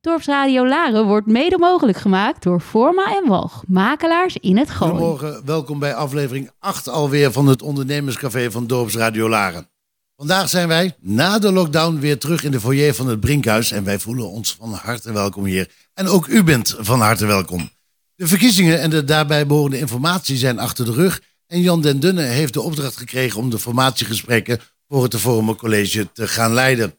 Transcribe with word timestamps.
Dorpsradio 0.00 0.66
Laren 0.68 1.06
wordt 1.06 1.26
mede 1.26 1.58
mogelijk 1.58 1.98
gemaakt 1.98 2.42
door 2.42 2.60
Forma 2.60 3.16
en 3.16 3.28
Walg, 3.28 3.62
makelaars 3.66 4.36
in 4.36 4.56
het 4.56 4.70
Gooi. 4.70 4.90
Goedemorgen, 4.90 5.42
welkom 5.44 5.78
bij 5.78 5.94
aflevering 5.94 6.50
8 6.58 6.88
alweer 6.88 7.32
van 7.32 7.46
het 7.46 7.62
ondernemerscafé 7.62 8.50
van 8.50 8.66
Dorpsradio 8.66 9.28
Laren. 9.28 9.68
Vandaag 10.16 10.48
zijn 10.48 10.68
wij 10.68 10.96
na 11.00 11.38
de 11.38 11.52
lockdown 11.52 11.98
weer 11.98 12.18
terug 12.18 12.44
in 12.44 12.50
de 12.50 12.60
foyer 12.60 12.94
van 12.94 13.08
het 13.08 13.20
Brinkhuis 13.20 13.70
en 13.70 13.84
wij 13.84 13.98
voelen 13.98 14.28
ons 14.28 14.56
van 14.58 14.72
harte 14.72 15.12
welkom 15.12 15.44
hier. 15.44 15.70
En 15.94 16.08
ook 16.08 16.26
u 16.26 16.44
bent 16.44 16.74
van 16.78 17.00
harte 17.00 17.26
welkom. 17.26 17.70
De 18.14 18.26
verkiezingen 18.26 18.80
en 18.80 18.90
de 18.90 19.04
daarbij 19.04 19.46
behorende 19.46 19.78
informatie 19.78 20.36
zijn 20.36 20.58
achter 20.58 20.84
de 20.84 20.92
rug 20.92 21.22
en 21.46 21.60
Jan 21.60 21.80
den 21.80 22.00
Dunne 22.00 22.22
heeft 22.22 22.52
de 22.52 22.62
opdracht 22.62 22.96
gekregen 22.96 23.40
om 23.40 23.50
de 23.50 23.58
formatiegesprekken 23.58 24.60
voor 24.88 25.02
het 25.02 25.10
te 25.10 25.18
vormen 25.18 25.56
college 25.56 26.12
te 26.12 26.28
gaan 26.28 26.52
leiden. 26.52 26.94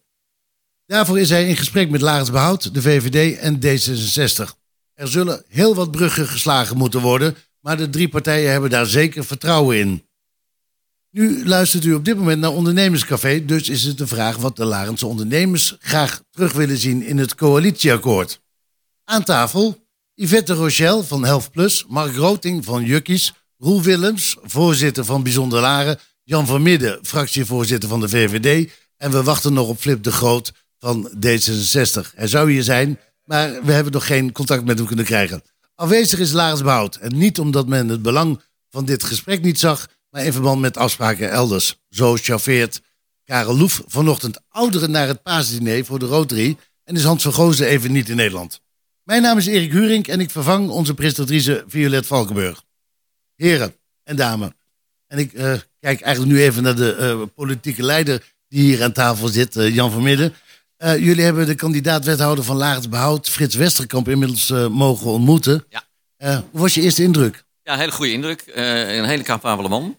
Daarvoor 0.90 1.20
is 1.20 1.30
hij 1.30 1.48
in 1.48 1.58
gesprek 1.58 1.90
met 1.90 2.02
Laarens 2.02 2.32
Behoud, 2.32 2.74
de 2.74 2.82
VVD 2.82 3.38
en 3.38 3.56
D66. 3.56 4.58
Er 4.94 5.08
zullen 5.08 5.44
heel 5.48 5.76
wat 5.76 5.92
bruggen 5.92 6.28
geslagen 6.28 6.78
moeten 6.78 7.02
worden, 7.02 7.36
maar 7.60 7.78
de 7.78 7.90
drie 7.90 8.10
partijen 8.10 8.52
hebben 8.52 8.70
daar 8.70 8.86
zeker 8.86 9.26
vertrouwen 9.26 9.78
in. 9.78 10.06
Nu 11.12 11.48
luistert 11.48 11.86
u 11.86 11.94
op 11.94 12.06
dit 12.06 12.18
moment 12.18 12.42
naar 12.42 12.52
Ondernemerscafé, 12.52 13.46
dus 13.46 13.70
is 13.70 13.84
het 13.84 13.98
de 13.98 14.08
vraag 14.08 14.38
wat 14.38 14.56
de 14.56 14.66
Larense 14.66 15.06
ondernemers 15.06 15.76
graag 15.80 16.24
terug 16.32 16.52
willen 16.54 16.78
zien 16.78 17.04
in 17.04 17.18
het 17.18 17.36
coalitieakkoord. 17.36 18.42
Aan 19.04 19.24
tafel 19.24 19.88
Yvette 20.14 20.54
Rochelle 20.54 21.04
van 21.04 21.26
Health 21.26 21.52
Plus, 21.52 21.86
Mark 21.88 22.16
Roting 22.16 22.66
van 22.66 22.84
Jukkies, 22.84 23.34
Roel 23.58 23.82
Willems, 23.82 24.38
voorzitter 24.42 25.06
van 25.06 25.24
Bijzonder 25.24 25.62
Laren, 25.62 26.00
Jan 26.24 26.48
van 26.48 26.62
Midden, 26.62 27.00
fractievoorzitter 27.02 27.90
van 27.90 28.00
de 28.00 28.10
VVD 28.10 28.72
en 28.98 29.12
we 29.12 29.24
wachten 29.24 29.54
nog 29.54 29.68
op 29.68 29.80
Flip 29.80 30.04
de 30.04 30.12
Groot 30.12 30.52
van 30.80 31.12
D66. 31.26 32.14
Hij 32.16 32.28
zou 32.28 32.52
hier 32.52 32.64
zijn, 32.64 33.00
maar 33.24 33.64
we 33.64 33.72
hebben 33.72 33.94
nog 33.94 34.06
geen 34.06 34.32
contact 34.32 34.66
met 34.66 34.78
hem 34.78 34.88
kunnen 34.88 35.06
krijgen. 35.06 35.42
Afwezig 35.76 36.20
is 36.20 36.32
Laris 36.32 36.62
Behoud. 36.62 36.96
En 36.96 37.18
niet 37.18 37.40
omdat 37.40 37.68
men 37.68 37.88
het 37.88 38.02
belang 38.02 38.42
van 38.70 38.86
dit 38.86 39.04
gesprek 39.04 39.42
niet 39.42 39.60
zag, 39.60 39.88
maar 40.10 40.26
in 40.26 40.34
verband 40.34 40.62
met 40.62 40.78
afspraken 40.78 41.32
elders. 41.32 41.80
Zo 41.90 42.16
chauffeert 42.16 42.82
Karel 43.24 43.58
Loef 43.58 43.84
vanochtend 43.88 44.40
ouderen 44.50 44.92
naar 44.92 45.08
het 45.08 45.24
paasdiner 45.24 45.86
voor 45.86 46.00
de 46.00 46.06
Rotary 46.06 46.58
en 46.84 46.96
is 46.96 47.04
Hans 47.04 47.24
van 47.24 47.34
Gozen 47.34 47.68
even 47.68 47.92
niet 47.92 48.10
in 48.10 48.16
Nederland. 48.16 48.62
Mijn 49.04 49.22
naam 49.22 49.38
is 49.38 49.48
Erik 49.48 49.72
Hurink 49.72 50.08
en 50.08 50.20
ik 50.20 50.30
vervang 50.30 50.70
onze 50.70 50.94
presentatrice 50.94 51.64
Violet 51.68 52.06
Valkenburg. 52.06 52.64
Heren 53.36 53.76
en 54.04 54.16
dames, 54.16 54.50
en 55.08 55.18
ik 55.18 55.34
uh, 55.34 55.54
kijk 55.80 56.02
eigenlijk 56.02 56.36
nu 56.36 56.42
even 56.44 56.64
naar 56.64 56.76
de 56.76 56.98
uh, 57.00 57.22
politieke 57.36 57.84
leider 57.84 58.34
die 58.48 58.62
hier 58.62 58.84
aan 58.84 58.92
tafel 58.92 59.28
zit, 59.28 59.56
uh, 59.56 59.76
Jan 59.76 59.92
van 59.92 60.04
Midden. 60.04 60.34
Uh, 60.84 60.98
jullie 60.98 61.24
hebben 61.24 61.46
de 61.46 61.56
kandidaat-wethouder 61.56 62.44
van 62.44 62.56
Laagd 62.56 62.90
Behoud, 62.90 63.30
Frits 63.30 63.56
Westerkamp, 63.56 64.10
inmiddels 64.10 64.50
uh, 64.50 64.68
mogen 64.68 65.12
ontmoeten. 65.12 65.66
Ja. 65.70 65.84
Uh, 66.18 66.40
hoe 66.52 66.62
was 66.62 66.74
je 66.74 66.82
eerste 66.82 67.04
indruk? 67.04 67.44
Ja, 67.64 67.74
een 67.74 67.80
hele 67.80 67.92
goede 67.92 68.12
indruk. 68.12 68.44
een 68.54 69.06
hele 69.06 69.24
capabele 69.24 69.70
man. 69.70 69.98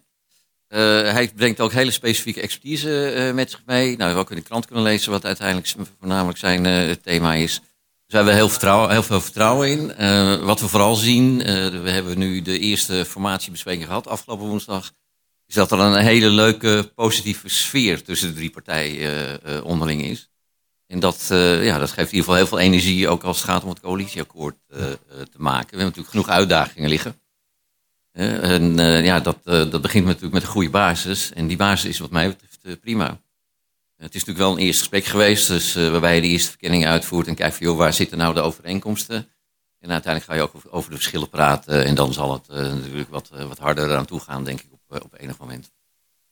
hij 0.69 1.33
brengt 1.37 1.61
ook 1.61 1.73
hele 1.73 1.91
specifieke 1.91 2.41
expertise 2.41 3.31
met 3.35 3.51
zich 3.51 3.63
mee. 3.67 3.85
Nou, 3.85 3.97
we 3.97 4.05
hebben 4.05 4.23
ook 4.23 4.31
in 4.31 4.37
de 4.37 4.43
krant 4.43 4.67
kunnen 4.67 4.85
lezen 4.85 5.11
wat 5.11 5.25
uiteindelijk 5.25 5.75
voornamelijk 5.99 6.39
zijn 6.39 6.97
thema 7.03 7.35
is. 7.35 7.55
Dus 7.55 7.63
we 8.07 8.17
hebben 8.17 8.35
heel, 8.35 8.49
vertrouwen, 8.49 8.91
heel 8.91 9.03
veel 9.03 9.21
vertrouwen 9.21 9.69
in. 9.69 10.45
wat 10.45 10.61
we 10.61 10.69
vooral 10.69 10.95
zien, 10.95 11.39
we 11.83 11.91
hebben 11.91 12.19
nu 12.19 12.43
de 12.43 12.59
eerste 12.59 13.05
formatiebespreking 13.05 13.87
gehad 13.87 14.09
afgelopen 14.09 14.47
woensdag. 14.47 14.93
Is 15.47 15.55
dat 15.55 15.73
er 15.73 15.79
een 15.79 16.03
hele 16.03 16.29
leuke 16.29 16.93
positieve 16.95 17.49
sfeer 17.49 18.03
tussen 18.03 18.29
de 18.29 18.35
drie 18.35 18.51
partijen 18.51 19.65
onderling 19.65 20.03
is. 20.03 20.30
En 20.91 21.01
dat, 21.01 21.29
uh, 21.33 21.65
ja, 21.65 21.79
dat 21.79 21.91
geeft 21.91 22.13
in 22.13 22.17
ieder 22.17 22.19
geval 22.19 22.35
heel 22.35 22.47
veel 22.47 22.59
energie, 22.59 23.09
ook 23.09 23.23
als 23.23 23.37
het 23.37 23.47
gaat 23.47 23.63
om 23.63 23.69
het 23.69 23.81
coalitieakkoord 23.81 24.57
uh, 24.69 24.81
uh, 24.81 24.87
te 25.09 25.29
maken. 25.37 25.71
We 25.71 25.77
hebben 25.77 25.85
natuurlijk 25.85 26.09
genoeg 26.09 26.29
uitdagingen 26.29 26.89
liggen. 26.89 27.21
en 28.13 28.77
ja, 29.05 29.21
dat, 29.21 29.39
dat 29.45 29.83
begint 29.83 30.05
natuurlijk 30.05 30.33
met 30.33 30.43
een 30.43 30.49
goede 30.49 30.71
basis. 30.71 31.33
En 31.33 31.47
die 31.47 31.57
basis 31.57 31.91
is 31.91 31.99
wat 31.99 32.11
mij 32.11 32.29
betreft 32.29 32.81
prima. 32.81 33.21
Het 33.97 34.15
is 34.15 34.25
natuurlijk 34.25 34.39
wel 34.39 34.53
een 34.53 34.63
eerste 34.63 34.79
gesprek 34.79 35.05
geweest, 35.05 35.49
dus, 35.49 35.75
waarbij 35.75 36.15
je 36.15 36.21
de 36.21 36.27
eerste 36.27 36.49
verkenning 36.49 36.87
uitvoert 36.87 37.27
en 37.27 37.35
kijkt 37.35 37.57
van, 37.57 37.67
joh, 37.67 37.77
waar 37.77 37.93
zitten 37.93 38.19
nou 38.19 38.35
de 38.35 38.41
overeenkomsten? 38.41 39.29
En 39.81 39.91
uiteindelijk 39.91 40.33
ga 40.33 40.35
je 40.35 40.43
ook 40.43 40.75
over 40.75 40.91
de 40.91 40.97
verschillen 40.97 41.29
praten 41.29 41.85
en 41.85 41.95
dan 41.95 42.13
zal 42.13 42.33
het 42.33 42.49
natuurlijk 42.49 43.11
wat, 43.11 43.29
wat 43.49 43.59
harder 43.59 43.85
eraan 43.85 44.07
toe 44.07 44.21
gaan, 44.21 44.45
denk 44.45 44.61
ik, 44.61 44.69
op, 44.73 45.03
op 45.05 45.15
enig 45.19 45.39
moment. 45.39 45.73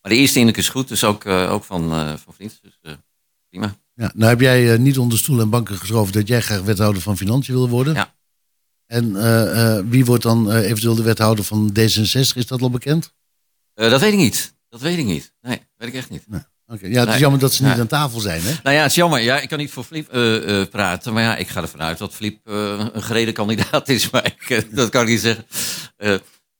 Maar 0.03 0.13
de 0.13 0.19
eerste 0.19 0.39
indruk 0.39 0.57
is 0.57 0.69
goed, 0.69 0.89
dus 0.89 1.05
ook, 1.05 1.27
ook 1.27 1.65
van, 1.65 1.89
van 2.19 2.35
Vriend, 2.35 2.61
dus 2.63 2.97
prima. 3.49 3.77
Ja, 3.99 4.11
nou 4.15 4.31
heb 4.31 4.41
jij 4.41 4.73
uh, 4.73 4.79
niet 4.79 4.99
onder 4.99 5.19
stoel 5.19 5.41
en 5.41 5.51
banken 5.51 5.79
geschoven 5.79 6.13
dat 6.13 6.29
jij 6.29 6.41
graag 6.41 6.61
wethouder 6.61 7.03
van 7.03 7.17
Financiën 7.17 7.55
wil 7.55 7.69
worden. 7.69 7.95
Ja. 7.95 8.15
En 8.87 9.05
uh, 9.05 9.43
uh, 9.43 9.79
wie 9.85 10.05
wordt 10.05 10.23
dan 10.23 10.53
eventueel 10.53 10.95
de 10.95 11.03
wethouder 11.03 11.45
van 11.45 11.71
D66? 11.79 12.35
Is 12.35 12.47
dat 12.47 12.63
al 12.63 12.71
bekend? 12.71 13.15
dat 13.75 14.01
weet 14.01 14.13
ik 14.13 14.19
niet. 14.19 14.55
Dat 14.69 14.81
weet 14.81 14.99
ik 14.99 15.05
niet. 15.05 15.33
Nee, 15.41 15.61
weet 15.77 15.89
ik 15.89 15.95
echt 15.95 16.11
niet. 16.11 16.25
Nee. 16.29 16.41
Okay. 16.67 16.91
Ja, 16.91 17.01
het 17.01 17.15
is 17.15 17.21
jammer 17.21 17.41
dat 17.41 17.53
ze 17.53 17.65
niet 17.65 17.79
aan 17.79 17.87
tafel 17.87 18.21
zijn, 18.21 18.43
hè? 18.43 18.53
Nou 18.63 18.77
ja, 18.77 18.83
het 18.83 18.91
is 18.91 18.97
jammer. 18.97 19.21
Ja, 19.21 19.41
ik 19.41 19.49
kan 19.49 19.59
niet 19.59 19.71
voor 19.71 19.85
Flip 19.85 20.09
praten. 20.71 21.13
Maar 21.13 21.23
ja, 21.23 21.37
ik 21.37 21.49
ga 21.49 21.61
ervan 21.63 21.83
uit 21.83 21.99
dat 21.99 22.15
Flip 22.15 22.39
een 22.45 23.03
gereden 23.03 23.35
kandidaat 23.35 23.89
is. 23.89 24.11
Maar 24.11 24.25
ik, 24.25 24.77
dat 24.77 24.89
kan 24.89 25.03
ik 25.03 25.09
niet 25.09 25.21
zeggen. 25.21 25.45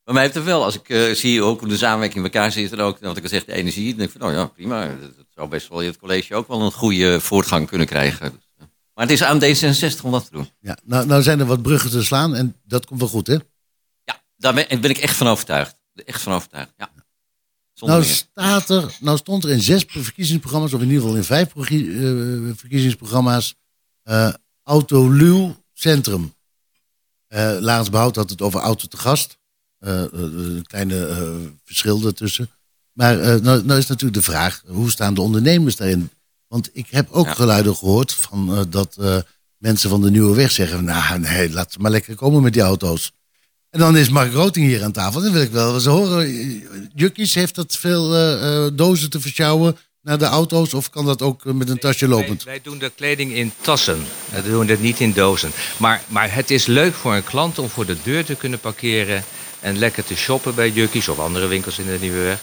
Maar 0.09 0.17
mij 0.17 0.27
heeft 0.27 0.35
het 0.37 0.45
wel. 0.45 0.65
Als 0.65 0.81
ik 0.81 1.17
zie 1.17 1.43
ook 1.43 1.69
de 1.69 1.77
samenwerking 1.77 2.25
in 2.25 2.33
elkaar 2.33 2.53
zitten. 2.53 2.81
Ook, 2.81 2.99
wat 3.01 3.17
ik 3.17 3.23
al 3.23 3.29
zeg, 3.29 3.45
de 3.45 3.53
energie. 3.53 3.89
Dan 3.89 3.97
denk 3.97 4.11
ik 4.11 4.21
van, 4.21 4.31
nou 4.31 4.41
ja, 4.41 4.47
prima. 4.47 4.87
Dat, 4.87 5.27
zou 5.35 5.49
best 5.49 5.69
wel 5.69 5.81
in 5.81 5.87
het 5.87 5.99
college 5.99 6.35
ook 6.35 6.49
wel 6.49 6.63
een 6.63 6.73
goede 6.73 7.21
voortgang 7.21 7.69
kunnen 7.69 7.87
krijgen. 7.87 8.43
Maar 8.95 9.07
het 9.07 9.11
is 9.11 9.23
aan 9.23 9.43
D66 9.43 10.03
om 10.03 10.11
dat 10.11 10.25
te 10.25 10.31
doen. 10.31 10.49
Ja, 10.61 10.79
nou, 10.85 11.07
nou 11.07 11.23
zijn 11.23 11.41
er 11.41 11.47
wat 11.47 11.63
bruggen 11.63 11.91
te 11.91 12.05
slaan 12.05 12.35
en 12.35 12.57
dat 12.65 12.87
komt 12.87 13.01
wel 13.01 13.09
goed, 13.09 13.27
hè? 13.27 13.37
Ja, 14.05 14.23
daar 14.37 14.55
ben, 14.55 14.81
ben 14.81 14.91
ik 14.91 14.99
echt 14.99 15.17
van 15.17 15.27
overtuigd. 15.27 15.77
Echt 15.95 16.23
van 16.23 16.33
overtuigd, 16.33 16.73
ja. 16.77 16.91
nou, 17.75 18.05
staat 18.05 18.69
er, 18.69 18.97
nou 19.01 19.17
stond 19.17 19.45
er 19.45 19.51
in 19.51 19.61
zes 19.61 19.85
verkiezingsprogramma's, 19.87 20.73
of 20.73 20.81
in 20.81 20.87
ieder 20.87 21.01
geval 21.03 21.17
in 21.17 21.25
vijf 21.25 21.55
uh, 21.55 22.53
verkiezingsprogramma's, 22.57 23.55
uh, 24.05 24.33
Autoluw 24.63 25.57
Centrum. 25.73 26.35
Uh, 27.29 27.57
Laatst 27.61 27.91
Behoud 27.91 28.17
had 28.17 28.31
het 28.31 28.43
over 28.43 28.61
auto 28.61 28.87
te 28.87 28.97
gast. 28.97 29.39
Een 29.81 30.65
kleine 30.67 31.29
verschil 31.65 32.07
ertussen. 32.07 32.51
Maar 32.99 33.19
uh, 33.19 33.25
nou, 33.27 33.65
nou, 33.65 33.79
is 33.79 33.87
natuurlijk 33.87 34.19
de 34.19 34.31
vraag, 34.31 34.63
hoe 34.67 34.91
staan 34.91 35.15
de 35.15 35.21
ondernemers 35.21 35.77
daarin? 35.77 36.11
Want 36.49 36.71
ik 36.73 36.87
heb 36.91 37.11
ook 37.11 37.27
ja. 37.27 37.35
geluiden 37.35 37.77
gehoord 37.77 38.13
van 38.13 38.53
uh, 38.53 38.61
dat 38.69 38.97
uh, 39.01 39.17
mensen 39.59 39.91
van 39.91 40.03
de 40.03 40.11
Nieuwe 40.11 40.35
Weg 40.35 40.51
zeggen... 40.51 40.85
nou, 40.85 41.19
nee, 41.19 41.51
laat 41.51 41.73
ze 41.73 41.79
maar 41.79 41.91
lekker 41.91 42.15
komen 42.15 42.43
met 42.43 42.53
die 42.53 42.63
auto's. 42.63 43.13
En 43.71 43.81
dan 43.81 43.97
is 43.97 44.09
Mark 44.09 44.33
Roting 44.33 44.67
hier 44.67 44.85
aan 44.85 44.93
tafel. 44.93 45.21
Dan 45.21 45.33
wil 45.33 45.43
ik 45.43 45.51
wel 45.51 45.75
eens 45.75 45.85
horen. 45.85 46.63
Jukkies, 46.95 47.35
heeft 47.35 47.55
dat 47.55 47.77
veel 47.77 48.11
dozen 48.75 49.11
te 49.11 49.21
versjouwen 49.21 49.77
naar 50.03 50.19
de 50.19 50.25
auto's? 50.25 50.75
Of 50.75 50.91
kan 50.91 51.07
dat 51.07 51.23
ook 51.23 51.45
met 51.45 51.69
een 51.69 51.79
tasje 51.79 52.09
lopend? 52.09 52.45
Wij, 52.45 52.53
wij, 52.53 52.63
doen 52.63 52.79
de 52.79 52.93
kleding 52.95 53.33
in 53.33 53.53
tassen. 53.61 54.05
We 54.31 54.43
doen 54.43 54.69
het 54.69 54.81
niet 54.81 55.01
in 55.01 55.13
dozen. 55.13 55.51
Maar, 55.77 56.03
maar 56.07 56.35
het 56.35 56.51
is 56.51 56.67
leuk 56.67 56.95
voor 56.95 57.15
een 57.15 57.25
klant 57.25 57.59
om 57.59 57.69
voor 57.69 57.87
de 57.87 57.97
deur 58.03 58.25
te 58.25 58.35
kunnen 58.35 58.59
parkeren... 58.59 59.25
en 59.61 59.79
lekker 59.79 60.05
te 60.05 60.17
shoppen 60.17 60.55
bij 60.55 60.71
Jukkies 60.71 61.09
of 61.09 61.19
andere 61.19 61.47
winkels 61.47 61.79
in 61.79 61.87
de 61.87 61.99
Nieuwe 62.01 62.23
Weg... 62.23 62.43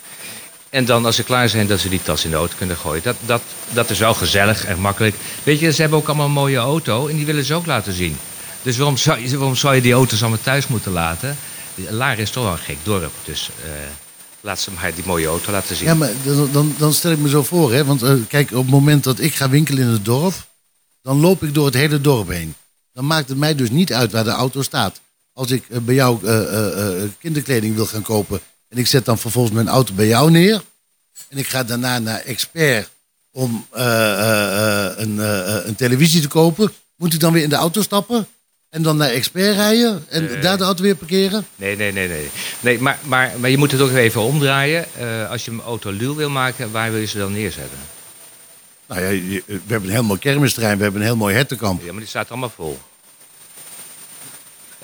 En 0.69 0.85
dan 0.85 1.05
als 1.05 1.15
ze 1.15 1.23
klaar 1.23 1.49
zijn, 1.49 1.67
dat 1.67 1.79
ze 1.79 1.89
die 1.89 2.01
tas 2.03 2.23
in 2.23 2.29
de 2.29 2.35
auto 2.35 2.53
kunnen 2.57 2.77
gooien. 2.77 3.03
Dat, 3.03 3.15
dat, 3.25 3.41
dat 3.69 3.89
is 3.89 3.99
wel 3.99 4.13
gezellig 4.13 4.65
en 4.65 4.79
makkelijk. 4.79 5.15
Weet 5.43 5.59
je, 5.59 5.71
ze 5.71 5.81
hebben 5.81 5.99
ook 5.99 6.07
allemaal 6.07 6.25
een 6.25 6.31
mooie 6.31 6.57
auto 6.57 7.07
en 7.07 7.15
die 7.15 7.25
willen 7.25 7.45
ze 7.45 7.53
ook 7.53 7.65
laten 7.65 7.93
zien. 7.93 8.17
Dus 8.61 8.77
waarom 8.77 8.97
zou 8.97 9.19
je, 9.19 9.37
waarom 9.37 9.55
zou 9.55 9.75
je 9.75 9.81
die 9.81 9.93
auto's 9.93 10.21
allemaal 10.21 10.41
thuis 10.41 10.67
moeten 10.67 10.91
laten? 10.91 11.37
Laren 11.89 12.17
is 12.17 12.29
toch 12.29 12.43
wel 12.43 12.51
een 12.51 12.57
gek 12.57 12.77
dorp, 12.83 13.11
dus 13.23 13.49
uh, 13.65 13.71
laat 14.41 14.59
ze 14.59 14.71
maar 14.71 14.95
die 14.95 15.03
mooie 15.05 15.27
auto 15.27 15.51
laten 15.51 15.75
zien. 15.75 15.87
Ja, 15.87 15.93
maar 15.93 16.11
dan, 16.51 16.75
dan 16.77 16.93
stel 16.93 17.11
ik 17.11 17.17
me 17.17 17.29
zo 17.29 17.43
voor, 17.43 17.73
hè. 17.73 17.85
Want 17.85 18.03
uh, 18.03 18.13
kijk, 18.27 18.51
op 18.51 18.57
het 18.57 18.69
moment 18.69 19.03
dat 19.03 19.19
ik 19.19 19.35
ga 19.35 19.49
winkelen 19.49 19.83
in 19.83 19.89
het 19.89 20.05
dorp... 20.05 20.33
dan 21.01 21.19
loop 21.19 21.43
ik 21.43 21.53
door 21.53 21.65
het 21.65 21.73
hele 21.73 22.01
dorp 22.01 22.27
heen. 22.27 22.55
Dan 22.93 23.05
maakt 23.05 23.29
het 23.29 23.37
mij 23.37 23.55
dus 23.55 23.69
niet 23.69 23.93
uit 23.93 24.11
waar 24.11 24.23
de 24.23 24.29
auto 24.29 24.61
staat. 24.61 24.99
Als 25.35 25.51
ik 25.51 25.63
uh, 25.69 25.77
bij 25.77 25.95
jou 25.95 26.19
kinderkleding 27.19 27.75
wil 27.75 27.85
gaan 27.85 28.01
kopen 28.01 28.39
en 28.69 28.77
ik 28.77 28.87
zet 28.87 29.05
dan 29.05 29.17
vervolgens 29.17 29.55
mijn 29.55 29.67
auto 29.67 29.93
bij 29.93 30.07
jou 30.07 30.31
neer. 30.31 30.61
En 31.29 31.37
ik 31.37 31.47
ga 31.47 31.63
daarna 31.63 31.99
naar 31.99 32.19
Expert 32.19 32.89
om 33.31 33.67
een, 33.71 35.17
een, 35.67 35.75
televisie 35.75 36.21
te 36.21 36.27
kopen. 36.27 36.71
Moet 36.95 37.13
ik 37.13 37.19
dan 37.19 37.33
weer 37.33 37.43
in 37.43 37.49
de 37.49 37.55
auto 37.55 37.81
stappen? 37.81 38.27
En 38.69 38.81
dan 38.81 38.97
naar 38.97 39.09
Expert 39.09 39.55
rijden 39.55 40.05
en 40.09 40.25
Nee. 40.25 40.39
daar 40.39 40.57
de 40.57 40.63
auto 40.63 40.83
weer 40.83 40.95
parkeren? 40.95 41.45
Nee, 41.55 41.75
nee, 41.75 41.91
nee. 41.91 42.07
nee. 42.07 42.29
nee 42.59 42.79
maar, 42.79 42.99
maar, 43.03 43.33
maar 43.39 43.49
je 43.49 43.57
moet 43.57 43.71
het 43.71 43.81
ook 43.81 43.91
even 43.91 44.21
omdraaien. 44.21 44.85
Uh, 44.99 45.29
als 45.29 45.45
je 45.45 45.51
een 45.51 45.61
auto 45.61 45.91
luw 45.91 46.15
wil 46.15 46.29
maken, 46.29 46.71
waar 46.71 46.91
wil 46.91 46.99
je 46.99 47.05
ze 47.05 47.17
dan 47.17 47.33
neerzetten? 47.33 47.77
Nou 48.87 49.01
ja, 49.01 49.41
we 49.45 49.61
hebben 49.67 49.89
een 49.89 49.95
heel 49.95 50.03
mooi 50.03 50.19
kermisterrein, 50.19 50.77
we 50.77 50.83
hebben 50.83 51.01
een 51.01 51.07
heel 51.07 51.15
mooi 51.15 51.35
hertenkamp. 51.35 51.83
Ja, 51.83 51.91
maar 51.91 51.99
die 51.99 52.09
staat 52.09 52.29
allemaal 52.29 52.51
vol. 52.55 52.79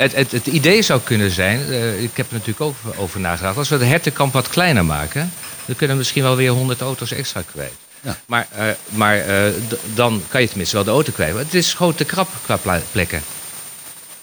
Het, 0.02 0.16
het, 0.16 0.32
het 0.32 0.48
idee 0.48 0.82
zou 0.82 1.02
kunnen 1.02 1.32
zijn, 1.32 1.60
eh, 1.60 2.04
ik 2.04 2.18
heb 2.18 2.28
er 2.28 2.34
natuurlijk 2.34 2.62
ook 2.62 2.76
over 2.98 3.20
nagedacht... 3.20 3.58
als 3.58 3.70
we 3.70 3.78
de 3.78 3.86
hertenkamp 3.86 4.34
wat 4.34 4.48
kleiner 4.48 4.86
maken... 4.86 5.32
dan 5.66 5.76
kunnen 5.76 5.96
we 5.96 6.02
misschien 6.02 6.24
wel 6.24 6.36
weer 6.36 6.52
100 6.52 6.82
auto's 6.82 7.12
extra 7.12 7.42
kwijt. 7.42 7.74
Ja. 8.02 8.18
Maar, 8.26 8.48
eh, 8.52 8.68
maar 8.90 9.18
eh, 9.18 9.54
dan 9.94 10.24
kan 10.28 10.42
je 10.42 10.48
tenminste 10.48 10.76
wel 10.76 10.86
de 10.86 10.92
auto 10.92 11.12
kwijt. 11.12 11.36
Het 11.36 11.54
is 11.54 11.74
gewoon 11.74 11.96
te 11.96 12.06
krap 12.06 12.30
qua 12.46 12.80
plekken. 12.92 13.22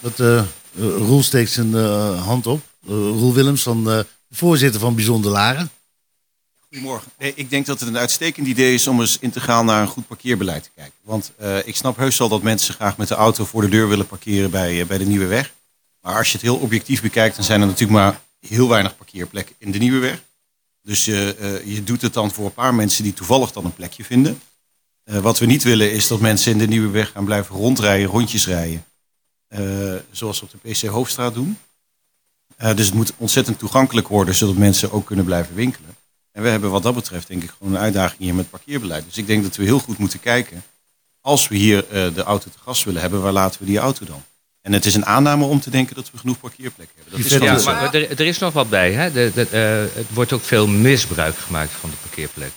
Dat, 0.01 0.47
Roel 0.79 1.23
steekt 1.23 1.51
zijn 1.51 1.75
eh, 1.75 2.25
hand 2.25 2.47
op. 2.47 2.61
Roel 2.87 3.35
Willems, 3.35 3.63
van, 3.63 3.91
eh, 3.91 3.99
voorzitter 4.31 4.81
van 4.81 4.95
Bijzonder 4.95 5.31
Laren. 5.31 5.71
Goedemorgen. 6.69 7.13
Nee, 7.19 7.33
ik 7.35 7.51
denk 7.51 7.67
dat 7.67 7.81
het 7.81 7.89
een 7.89 7.99
uitstekend 7.99 8.47
idee 8.47 8.75
is 8.75 8.87
om 8.87 9.01
eens 9.01 9.19
integraal 9.21 9.65
naar 9.65 9.81
een 9.81 9.89
goed 9.89 10.07
parkeerbeleid 10.07 10.63
te 10.63 10.71
kijken. 10.75 10.95
Want 11.03 11.33
eh, 11.37 11.67
ik 11.67 11.77
snap 11.77 11.97
heus 11.97 12.19
wel 12.19 12.29
dat 12.29 12.43
mensen 12.43 12.75
graag 12.75 12.97
met 12.97 13.09
de 13.09 13.15
auto 13.15 13.45
voor 13.45 13.63
de 13.63 13.69
deur 13.69 13.89
willen 13.89 14.07
parkeren 14.07 14.51
bij, 14.51 14.87
bij 14.87 14.99
de 14.99 15.07
Nieuwe 15.07 15.27
Weg. 15.27 15.53
Maar 16.01 16.17
als 16.17 16.27
je 16.27 16.33
het 16.33 16.43
heel 16.43 16.57
objectief 16.57 17.03
bekijkt, 17.03 17.37
dan 17.37 17.45
zijn 17.45 17.61
er 17.61 17.67
natuurlijk 17.67 17.99
maar 17.99 18.21
heel 18.41 18.69
weinig 18.69 18.97
parkeerplekken 18.97 19.55
in 19.59 19.71
de 19.71 19.79
Nieuwe 19.79 19.99
Weg. 19.99 20.23
Dus 20.83 21.05
je, 21.05 21.35
eh, 21.39 21.75
je 21.75 21.85
doet 21.85 22.03
het 22.03 22.13
dan 22.13 22.31
voor 22.31 22.45
een 22.47 22.53
paar 22.53 22.75
mensen 22.75 23.03
die 23.05 23.13
toevallig 23.13 23.53
dan 23.53 23.65
een 23.65 23.75
plekje 23.75 24.05
vinden. 24.05 24.41
Eh, 25.05 25.19
wat 25.19 25.39
we 25.39 25.47
niet 25.47 25.63
willen 25.63 25.93
is 25.93 26.07
dat 26.09 26.21
mensen 26.21 26.53
in 26.53 26.59
de 26.59 26.67
Nieuwe 26.67 26.91
Weg 26.91 27.11
gaan 27.11 27.25
blijven 27.25 27.57
rondrijden, 27.57 28.07
rondjes 28.07 28.47
rijden. 28.47 28.85
eh, 29.49 29.95
zoals 30.11 30.41
we 30.41 30.47
op 30.47 30.53
de 30.63 30.71
PC 30.71 30.83
Hoofdstraat 30.83 31.35
doen. 31.35 31.59
Eh, 32.57 32.77
dus 32.77 32.87
het 32.87 32.95
moet 32.95 33.13
ontzettend 33.17 33.59
toegankelijk 33.59 34.09
worden, 34.09 34.35
zodat 34.35 34.57
mensen 34.57 34.93
ook 34.93 35.07
kunnen 35.07 35.25
blijven 35.25 35.55
winkelen. 35.55 35.97
En 36.33 36.43
we 36.43 36.49
hebben 36.49 36.71
wat 36.71 36.83
dat 36.83 36.95
betreft 36.95 37.27
denk 37.29 37.43
ik 37.43 37.51
gewoon 37.59 37.75
een 37.75 37.81
uitdaging 37.81 38.21
hier 38.21 38.35
met 38.35 38.51
parkeerbeleid. 38.51 39.05
Dus 39.05 39.17
ik 39.17 39.27
denk 39.27 39.43
dat 39.43 39.57
we 39.57 39.65
heel 39.65 39.79
goed 39.79 39.99
moeten 39.99 40.21
kijken. 40.21 40.63
Als 41.21 41.49
we 41.49 41.57
hier 41.57 41.89
eh, 41.89 42.15
de 42.15 42.23
auto 42.23 42.51
te 42.51 42.59
gast 42.59 42.85
willen 42.85 43.01
hebben, 43.01 43.23
waar 43.23 43.33
laten 43.33 43.61
we 43.61 43.67
die 43.67 43.79
auto 43.79 44.05
dan? 44.07 44.23
En 44.69 44.75
het 44.75 44.87
is 44.87 44.95
een 44.95 45.07
aanname 45.07 45.45
om 45.45 45.61
te 45.61 45.71
denken 45.71 45.95
dat 45.95 46.11
we 46.13 46.19
genoeg 46.19 46.41
parkeerplekken 46.41 46.97
hebben. 46.97 47.23
Dat 47.23 47.33
is 47.33 47.65
Ja, 47.65 47.73
maar 47.73 47.95
er, 47.95 48.11
er 48.11 48.27
is 48.27 48.39
nog 48.39 48.53
wat 48.53 48.71
bij. 48.71 48.93
Hè? 48.93 49.13
De, 49.13 49.31
de, 49.35 49.47
eh, 49.51 49.97
het 49.97 50.07
wordt 50.13 50.33
ook 50.33 50.43
veel 50.43 50.67
misbruik 50.67 51.37
gemaakt 51.37 51.71
van 51.81 51.91
de 51.91 51.97
parkeerplek. 52.03 52.51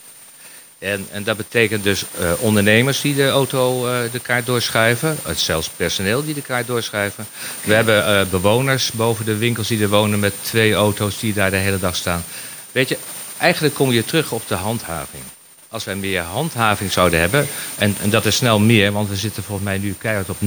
En, 0.80 1.08
en 1.12 1.24
dat 1.24 1.38
betekent 1.38 1.84
dus 1.84 2.06
eh, 2.19 2.31
ondernemers 2.40 3.02
die 3.02 3.16
de 3.16 3.28
auto 3.28 3.88
eh, 3.88 4.12
de 4.12 4.19
kaart 4.19 4.46
doorschuiven. 4.46 5.18
Het 5.24 5.40
zelfs 5.40 5.69
personeel 5.75 6.25
die 6.25 6.34
de 6.34 6.42
kaart 6.42 6.68
doorschuiven. 6.68 7.28
We 7.63 7.74
hebben 7.74 8.06
eh, 8.06 8.25
bewoners 8.25 8.92
boven 8.92 9.25
de 9.25 9.38
winkels 9.38 9.68
die 9.68 9.81
er 9.81 9.90
wonen 9.90 10.19
met 10.19 10.34
twee 10.42 10.74
auto's 10.74 11.19
die 11.19 11.34
daar 11.34 11.52
de 11.52 11.58
hele 11.58 11.80
dag 11.80 11.96
staan. 11.96 12.24
Weet 12.72 12.90
je, 12.90 12.98
eigenlijk 13.38 13.74
kom 13.74 13.92
je 13.92 14.06
terug 14.06 14.31
op 14.31 14.48
de 14.48 14.56
handhaving. 14.56 15.24
Als 15.69 15.84
wij 15.84 15.96
meer 15.96 16.22
handhaving 16.22 16.92
zouden 16.92 17.19
hebben, 17.19 17.48
en, 17.78 17.96
en 18.02 18.10
dat 18.10 18.25
is 18.25 18.36
snel 18.36 18.60
meer, 18.60 18.92
want 18.92 19.10
we 19.10 19.16
zitten 19.16 19.44
volgens 19.44 19.68
mij 19.68 19.78
nu 19.78 19.96
keihard 20.00 20.30
op 20.30 20.38
0%. 20.42 20.46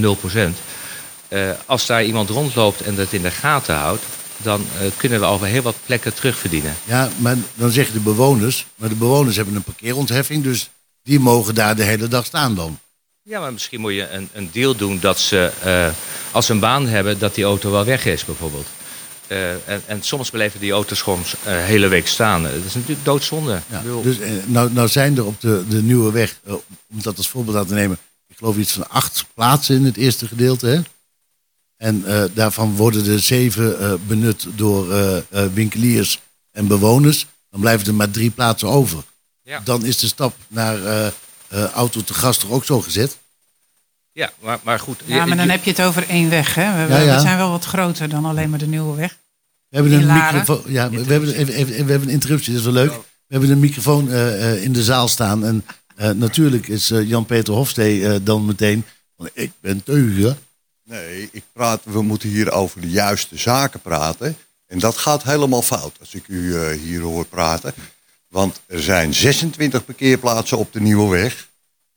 Eh, 1.28 1.50
als 1.66 1.86
daar 1.86 2.04
iemand 2.04 2.30
rondloopt 2.30 2.80
en 2.80 2.94
dat 2.94 3.12
in 3.12 3.22
de 3.22 3.30
gaten 3.30 3.74
houdt, 3.74 4.02
dan 4.36 4.66
eh, 4.78 4.86
kunnen 4.96 5.20
we 5.20 5.26
al 5.26 5.42
heel 5.42 5.62
wat 5.62 5.76
plekken 5.86 6.14
terugverdienen. 6.14 6.74
Ja, 6.84 7.08
maar 7.16 7.36
dan 7.54 7.70
zeggen 7.70 7.94
de 7.94 8.00
bewoners. 8.00 8.66
Maar 8.74 8.88
de 8.88 8.94
bewoners 8.94 9.36
hebben 9.36 9.54
een 9.54 9.62
parkeerontheffing. 9.62 10.42
Dus 10.42 10.70
die 11.02 11.20
mogen 11.20 11.54
daar 11.54 11.76
de 11.76 11.82
hele 11.82 12.08
dag 12.08 12.24
staan 12.24 12.54
dan. 12.54 12.78
Ja, 13.22 13.40
maar 13.40 13.52
misschien 13.52 13.80
moet 13.80 13.94
je 13.94 14.08
een, 14.10 14.28
een 14.32 14.48
deal 14.52 14.76
doen 14.76 14.98
dat 15.00 15.18
ze, 15.18 15.52
eh, 15.62 15.88
als 16.30 16.46
ze 16.46 16.52
een 16.52 16.58
baan 16.58 16.86
hebben, 16.86 17.18
dat 17.18 17.34
die 17.34 17.44
auto 17.44 17.70
wel 17.70 17.84
weg 17.84 18.04
is, 18.06 18.24
bijvoorbeeld. 18.24 18.66
En, 19.26 19.82
en 19.86 20.02
soms 20.02 20.30
blijven 20.30 20.60
die 20.60 20.72
auto's 20.72 21.02
gewoon 21.02 21.22
een 21.44 21.58
hele 21.58 21.88
week 21.88 22.06
staan. 22.06 22.42
Dat 22.42 22.52
is 22.66 22.74
natuurlijk 22.74 23.04
doodzonde. 23.04 23.60
Ja, 23.70 23.82
dus 24.02 24.16
nou, 24.44 24.72
nou 24.72 24.88
zijn 24.88 25.16
er 25.16 25.24
op 25.24 25.40
de, 25.40 25.64
de 25.68 25.82
nieuwe 25.82 26.12
weg, 26.12 26.40
om 26.46 26.62
dat 27.02 27.16
als 27.16 27.28
voorbeeld 27.28 27.56
aan 27.56 27.66
te 27.66 27.74
nemen, 27.74 27.98
ik 28.28 28.36
geloof 28.36 28.56
iets 28.56 28.72
van 28.72 28.90
acht 28.90 29.24
plaatsen 29.34 29.76
in 29.76 29.84
het 29.84 29.96
eerste 29.96 30.26
gedeelte. 30.26 30.66
Hè? 30.66 30.80
En 31.76 32.04
eh, 32.06 32.24
daarvan 32.34 32.76
worden 32.76 33.06
er 33.12 33.20
zeven 33.20 33.80
eh, 33.80 33.92
benut 34.06 34.46
door 34.54 34.92
eh, 34.92 35.16
eh, 35.16 35.22
winkeliers 35.52 36.20
en 36.52 36.66
bewoners. 36.66 37.26
Dan 37.50 37.60
blijven 37.60 37.86
er 37.86 37.94
maar 37.94 38.10
drie 38.10 38.30
plaatsen 38.30 38.68
over. 38.68 39.02
Ja. 39.42 39.60
Dan 39.64 39.84
is 39.84 39.98
de 39.98 40.06
stap 40.06 40.34
naar 40.48 40.84
eh, 40.84 41.06
eh, 41.48 41.64
auto 41.70 42.00
te 42.02 42.14
gast 42.14 42.40
toch 42.40 42.50
ook 42.50 42.64
zo 42.64 42.80
gezet. 42.80 43.18
ja, 44.12 44.32
maar, 44.42 44.58
maar 44.62 44.78
goed. 44.78 45.00
Ja, 45.04 45.24
maar 45.26 45.36
dan 45.36 45.48
heb 45.48 45.64
je 45.64 45.70
het 45.70 45.82
over 45.82 46.08
één 46.08 46.30
weg. 46.30 46.54
Hè? 46.54 46.62
We, 46.62 46.68
hebben- 46.78 46.96
Ja, 46.98 47.02
ja. 47.04 47.14
we 47.14 47.20
zijn 47.20 47.36
wel 47.36 47.50
wat 47.50 47.64
groter 47.64 48.08
dan 48.08 48.24
alleen 48.24 48.50
maar 48.50 48.58
de 48.58 48.66
nieuwe 48.66 48.96
weg. 48.96 49.16
We 49.68 49.76
hebben 49.80 49.92
een 49.92 50.06
microfoon. 50.14 50.62
Ja, 50.66 50.90
we 50.90 50.96
hebben, 51.12 51.34
even, 51.34 51.54
even- 51.54 51.84
we 51.84 51.90
hebben 51.90 52.08
een 52.08 52.14
interruptie, 52.14 52.50
dat 52.52 52.58
is 52.60 52.72
wel 52.72 52.74
leuk. 52.84 52.92
We 53.26 53.32
hebben 53.40 53.50
een 53.50 53.58
microfoon 53.58 54.10
eh, 54.10 54.52
eh, 54.52 54.62
in 54.62 54.72
de 54.72 54.82
zaal 54.82 55.08
staan. 55.08 55.44
En 55.44 55.64
eh, 55.96 56.10
natuurlijk 56.10 56.68
is 56.68 56.90
eh, 56.90 57.08
Jan-Peter 57.08 57.54
Hofstee 57.54 58.06
eh, 58.08 58.14
dan 58.22 58.44
meteen. 58.44 58.84
want 59.16 59.30
Ik 59.32 59.52
ben 59.60 59.82
teugen. 59.82 60.38
Nee, 60.86 61.28
ik 61.32 61.44
praat, 61.52 61.80
we 61.84 62.02
moeten 62.02 62.28
hier 62.28 62.52
over 62.52 62.80
de 62.80 62.90
juiste 62.90 63.36
zaken 63.36 63.80
praten. 63.80 64.36
En 64.66 64.78
dat 64.78 64.96
gaat 64.96 65.22
helemaal 65.22 65.62
fout 65.62 65.96
als 66.00 66.14
ik 66.14 66.28
u 66.28 66.56
eh, 66.56 66.78
hier 66.78 67.00
hoor 67.00 67.26
praten. 67.26 67.74
Want 68.28 68.60
er 68.66 68.82
zijn 68.82 69.14
26 69.14 69.84
parkeerplaatsen 69.84 70.58
op 70.58 70.72
de 70.72 70.80
Nieuwe 70.80 71.10
Weg. 71.10 71.48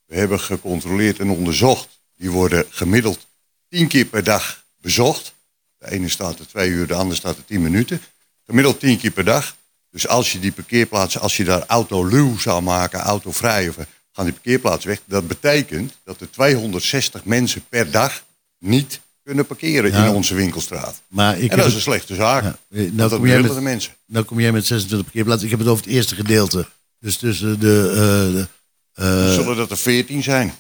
We 0.06 0.16
hebben 0.16 0.40
gecontroleerd 0.40 1.20
en 1.20 1.30
onderzocht. 1.30 2.00
Die 2.18 2.32
worden 2.32 2.66
gemiddeld 2.70 3.28
10 3.70 3.88
keer 3.88 4.06
per 4.06 4.24
dag 4.24 4.64
bezocht. 4.82 5.34
De 5.78 5.92
ene 5.92 6.10
staat 6.10 6.40
er 6.40 6.48
twee 6.48 6.70
uur, 6.70 6.88
de 6.88 6.94
andere 6.94 7.20
staat 7.20 7.38
er 7.38 7.46
10 7.46 7.62
minuten. 7.62 8.02
Gemiddeld 8.46 8.80
10 8.80 9.00
keer 9.00 9.12
per 9.12 9.26
dag. 9.26 9.56
Dus 9.92 10.08
als 10.08 10.32
je 10.32 10.40
die 10.40 10.52
parkeerplaatsen, 10.52 11.22
als 11.22 11.38
je 11.38 11.44
daar 11.44 11.64
autoluw 11.66 12.38
zou 12.38 12.62
maken, 12.62 13.00
autovrij, 13.00 13.70
of 13.70 13.76
gaan 14.12 14.26
die 14.26 14.34
parkeerplaatsen 14.34 14.90
weg. 14.90 15.02
Dat 15.06 15.28
betekent 15.28 15.94
dat 16.04 16.22
er 16.22 16.32
260 16.32 17.26
mensen 17.26 17.66
per 17.70 17.92
dag 17.92 18.26
niet 18.60 19.00
kunnen 19.24 19.46
parkeren 19.46 19.94
in 19.94 20.10
onze 20.10 20.36
winkelstraat. 20.36 21.02
Maar 21.08 21.36
ik 21.38 21.42
en 21.44 21.50
heb 21.50 21.58
dat 21.58 21.68
is 21.68 21.74
een 21.74 21.82
slechte 21.82 22.16
zaak. 22.16 22.44
Ja, 22.44 22.56
nou 22.70 22.92
dat 22.96 23.12
kom 23.14 23.28
jij 23.28 23.42
met- 23.42 23.54
de 23.54 23.62
mensen. 23.62 23.94
Nou 24.06 24.26
kom 24.26 24.40
jij 24.40 24.52
met 24.52 24.66
26 24.66 25.06
parkeerplaatsen. 25.08 25.46
Ik 25.46 25.52
heb 25.52 25.60
het 25.60 25.70
over 25.70 25.84
het 25.86 25.94
eerste 25.94 26.16
gedeelte. 26.16 26.68
Dus 27.00 27.18
tussen 27.18 27.60
de. 27.60 27.90
eh, 27.92 28.34
de 28.34 28.48
eh, 28.94 29.34
Zullen 29.34 29.56
dat 29.56 29.72
er 29.72 29.78
14 29.78 30.24
zijn? 30.24 30.54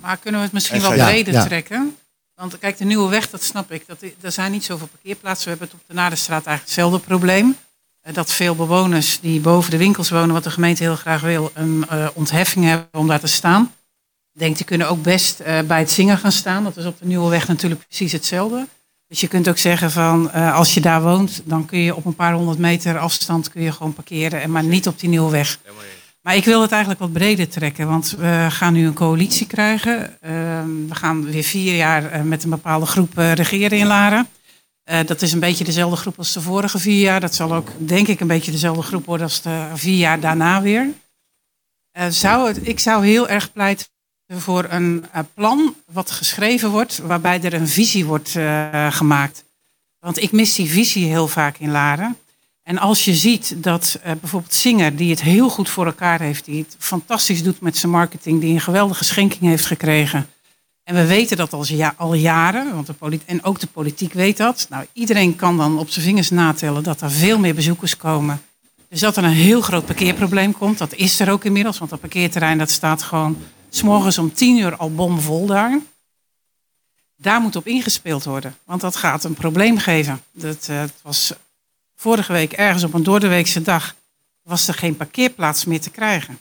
Maar 0.00 0.16
kunnen 0.16 0.40
we 0.40 0.46
het 0.46 0.54
misschien 0.54 0.76
En 0.82 0.82
wel 0.96 1.06
breder 1.06 1.32
ja. 1.34 1.44
trekken? 1.46 1.96
Want 2.34 2.58
kijk, 2.58 2.78
de 2.78 2.84
nieuwe 2.84 3.08
weg, 3.10 3.30
dat 3.30 3.42
snap 3.42 3.72
ik. 3.72 3.82
Dat, 3.86 3.96
er 4.20 4.32
zijn 4.32 4.52
niet 4.52 4.64
zoveel 4.64 4.86
parkeerplaatsen. 4.86 5.44
We 5.44 5.50
hebben 5.50 5.68
het 5.68 5.76
op 5.80 5.82
de 5.88 5.94
Naderstraat 5.94 6.46
eigenlijk 6.46 6.76
hetzelfde 6.76 7.06
probleem. 7.08 7.56
Eh, 8.00 8.14
Dat 8.14 8.32
veel 8.32 8.54
bewoners 8.54 9.18
die 9.20 9.40
boven 9.40 9.70
de 9.70 9.76
winkels 9.76 10.10
wonen, 10.10 10.32
wat 10.34 10.44
de 10.44 10.50
gemeente 10.50 10.82
heel 10.82 10.96
graag 10.96 11.20
wil, 11.20 11.50
een 11.54 11.84
eh, 11.88 12.08
ontheffing 12.14 12.64
hebben 12.64 12.88
om 12.92 13.06
daar 13.08 13.20
te 13.20 13.26
staan. 13.26 13.74
Ik 14.34 14.40
denk, 14.40 14.56
die 14.56 14.66
kunnen 14.66 14.88
ook 14.88 15.02
best 15.02 15.40
eh, 15.40 15.60
bij 15.60 15.78
het 15.78 15.90
zingen 15.90 16.18
gaan 16.18 16.32
staan. 16.32 16.64
Dat 16.64 16.76
is 16.76 16.84
op 16.84 16.98
de 16.98 17.06
nieuwe 17.06 17.30
weg 17.30 17.48
natuurlijk 17.48 17.86
precies 17.88 18.12
hetzelfde. 18.12 18.66
Dus 19.08 19.20
je 19.20 19.28
kunt 19.28 19.48
ook 19.48 19.58
zeggen 19.58 19.90
van, 19.90 20.30
eh, 20.30 20.54
als 20.54 20.74
je 20.74 20.80
daar 20.80 21.02
woont, 21.02 21.42
dan 21.44 21.64
kun 21.64 21.78
je 21.78 21.96
op 21.96 22.04
een 22.04 22.14
paar 22.14 22.32
honderd 22.32 22.58
meter 22.58 22.98
afstand 22.98 23.50
kun 23.50 23.62
je 23.62 23.72
gewoon 23.72 23.92
parkeren. 23.92 24.42
En 24.42 24.50
maar 24.50 24.64
niet 24.64 24.86
op 24.86 25.00
die 25.00 25.08
nieuwe 25.08 25.30
weg. 25.30 25.58
Maar 26.22 26.36
ik 26.36 26.44
wil 26.44 26.62
het 26.62 26.70
eigenlijk 26.70 27.00
wat 27.00 27.12
breder 27.12 27.48
trekken, 27.48 27.88
want 27.88 28.14
we 28.18 28.46
gaan 28.48 28.72
nu 28.72 28.86
een 28.86 28.94
coalitie 28.94 29.46
krijgen. 29.46 30.20
Ehm, 30.20 30.88
we 30.88 30.94
gaan 30.94 31.24
weer 31.24 31.42
vier 31.42 31.76
jaar 31.76 32.10
eh, 32.10 32.22
met 32.22 32.44
een 32.44 32.50
bepaalde 32.50 32.86
groep 32.86 33.12
regeren 33.16 33.78
in 33.78 33.86
Laren. 33.86 34.28
Dat 35.06 35.22
is 35.22 35.32
een 35.32 35.40
beetje 35.40 35.64
dezelfde 35.64 35.96
groep 35.96 36.18
als 36.18 36.32
de 36.32 36.40
vorige 36.40 36.78
vier 36.78 37.00
jaar. 37.00 37.20
Dat 37.20 37.34
zal 37.34 37.54
ook, 37.54 37.68
denk 37.78 38.08
ik, 38.08 38.20
een 38.20 38.26
beetje 38.26 38.50
dezelfde 38.50 38.82
groep 38.82 39.06
worden 39.06 39.26
als 39.26 39.42
de 39.42 39.66
vier 39.74 39.98
jaar 39.98 40.20
daarna 40.20 40.62
weer. 40.62 40.88
Zou 42.08 42.48
het, 42.48 42.68
ik 42.68 42.80
zou 42.80 43.06
heel 43.06 43.28
erg 43.28 43.52
pleiten 43.52 43.86
voor 44.40 44.66
een 44.68 45.04
eh, 45.12 45.22
plan 45.34 45.74
wat 45.92 46.10
geschreven 46.10 46.70
wordt, 46.70 46.98
waarbij 46.98 47.42
er 47.42 47.54
een 47.54 47.68
visie 47.68 48.04
wordt 48.04 48.36
eh, 48.36 48.92
gemaakt. 48.92 49.44
Want 49.98 50.22
ik 50.22 50.32
mis 50.32 50.54
die 50.54 50.70
visie 50.70 51.06
heel 51.06 51.28
vaak 51.28 51.58
in 51.58 51.70
Laren. 51.70 52.16
En 52.62 52.78
als 52.78 53.04
je 53.04 53.14
ziet 53.14 53.54
dat 53.56 53.98
eh, 54.02 54.12
bijvoorbeeld 54.20 54.54
Singer, 54.54 54.96
die 54.96 55.10
het 55.10 55.22
heel 55.22 55.48
goed 55.48 55.68
voor 55.68 55.86
elkaar 55.86 56.20
heeft, 56.20 56.44
die 56.44 56.62
het 56.62 56.76
fantastisch 56.78 57.42
doet 57.42 57.60
met 57.60 57.76
zijn 57.76 57.92
marketing, 57.92 58.40
die 58.40 58.54
een 58.54 58.60
geweldige 58.60 59.04
schenking 59.04 59.42
heeft 59.42 59.66
gekregen. 59.66 60.28
En 60.84 60.94
we 60.94 61.06
weten 61.06 61.36
dat 61.36 61.52
al, 61.52 61.64
ja, 61.66 61.94
al 61.96 62.14
jaren, 62.14 62.74
want 62.74 62.86
de 62.86 63.20
en 63.26 63.44
ook 63.44 63.60
de 63.60 63.66
politiek 63.66 64.12
weet 64.12 64.36
dat. 64.36 64.66
Nou, 64.70 64.86
iedereen 64.92 65.36
kan 65.36 65.56
dan 65.56 65.78
op 65.78 65.90
zijn 65.90 66.04
vingers 66.04 66.30
natellen 66.30 66.82
dat 66.82 67.00
er 67.00 67.10
veel 67.10 67.38
meer 67.38 67.54
bezoekers 67.54 67.96
komen. 67.96 68.42
Dus 68.88 69.00
dat 69.00 69.16
er 69.16 69.24
een 69.24 69.30
heel 69.30 69.60
groot 69.60 69.86
parkeerprobleem 69.86 70.52
komt, 70.52 70.78
dat 70.78 70.94
is 70.94 71.20
er 71.20 71.30
ook 71.30 71.44
inmiddels. 71.44 71.78
Want 71.78 71.90
dat 71.90 72.00
parkeerterrein 72.00 72.58
dat 72.58 72.70
staat 72.70 73.02
gewoon 73.02 73.36
s'morgens 73.74 74.18
om 74.18 74.32
tien 74.32 74.58
uur 74.58 74.76
al 74.76 74.94
bomvol 74.94 75.46
daar. 75.46 75.78
Daar 77.16 77.40
moet 77.40 77.56
op 77.56 77.66
ingespeeld 77.66 78.24
worden, 78.24 78.56
want 78.64 78.80
dat 78.80 78.96
gaat 78.96 79.24
een 79.24 79.34
probleem 79.34 79.78
geven. 79.78 80.22
Dat, 80.32 80.66
eh, 80.68 80.80
het 80.80 80.94
was 81.02 81.32
vorige 81.96 82.32
week 82.32 82.52
ergens 82.52 82.84
op 82.84 82.94
een 82.94 83.02
doordeweekse 83.02 83.62
dag 83.62 83.94
was 84.42 84.68
er 84.68 84.74
geen 84.74 84.96
parkeerplaats 84.96 85.64
meer 85.64 85.80
te 85.80 85.90
krijgen. 85.90 86.38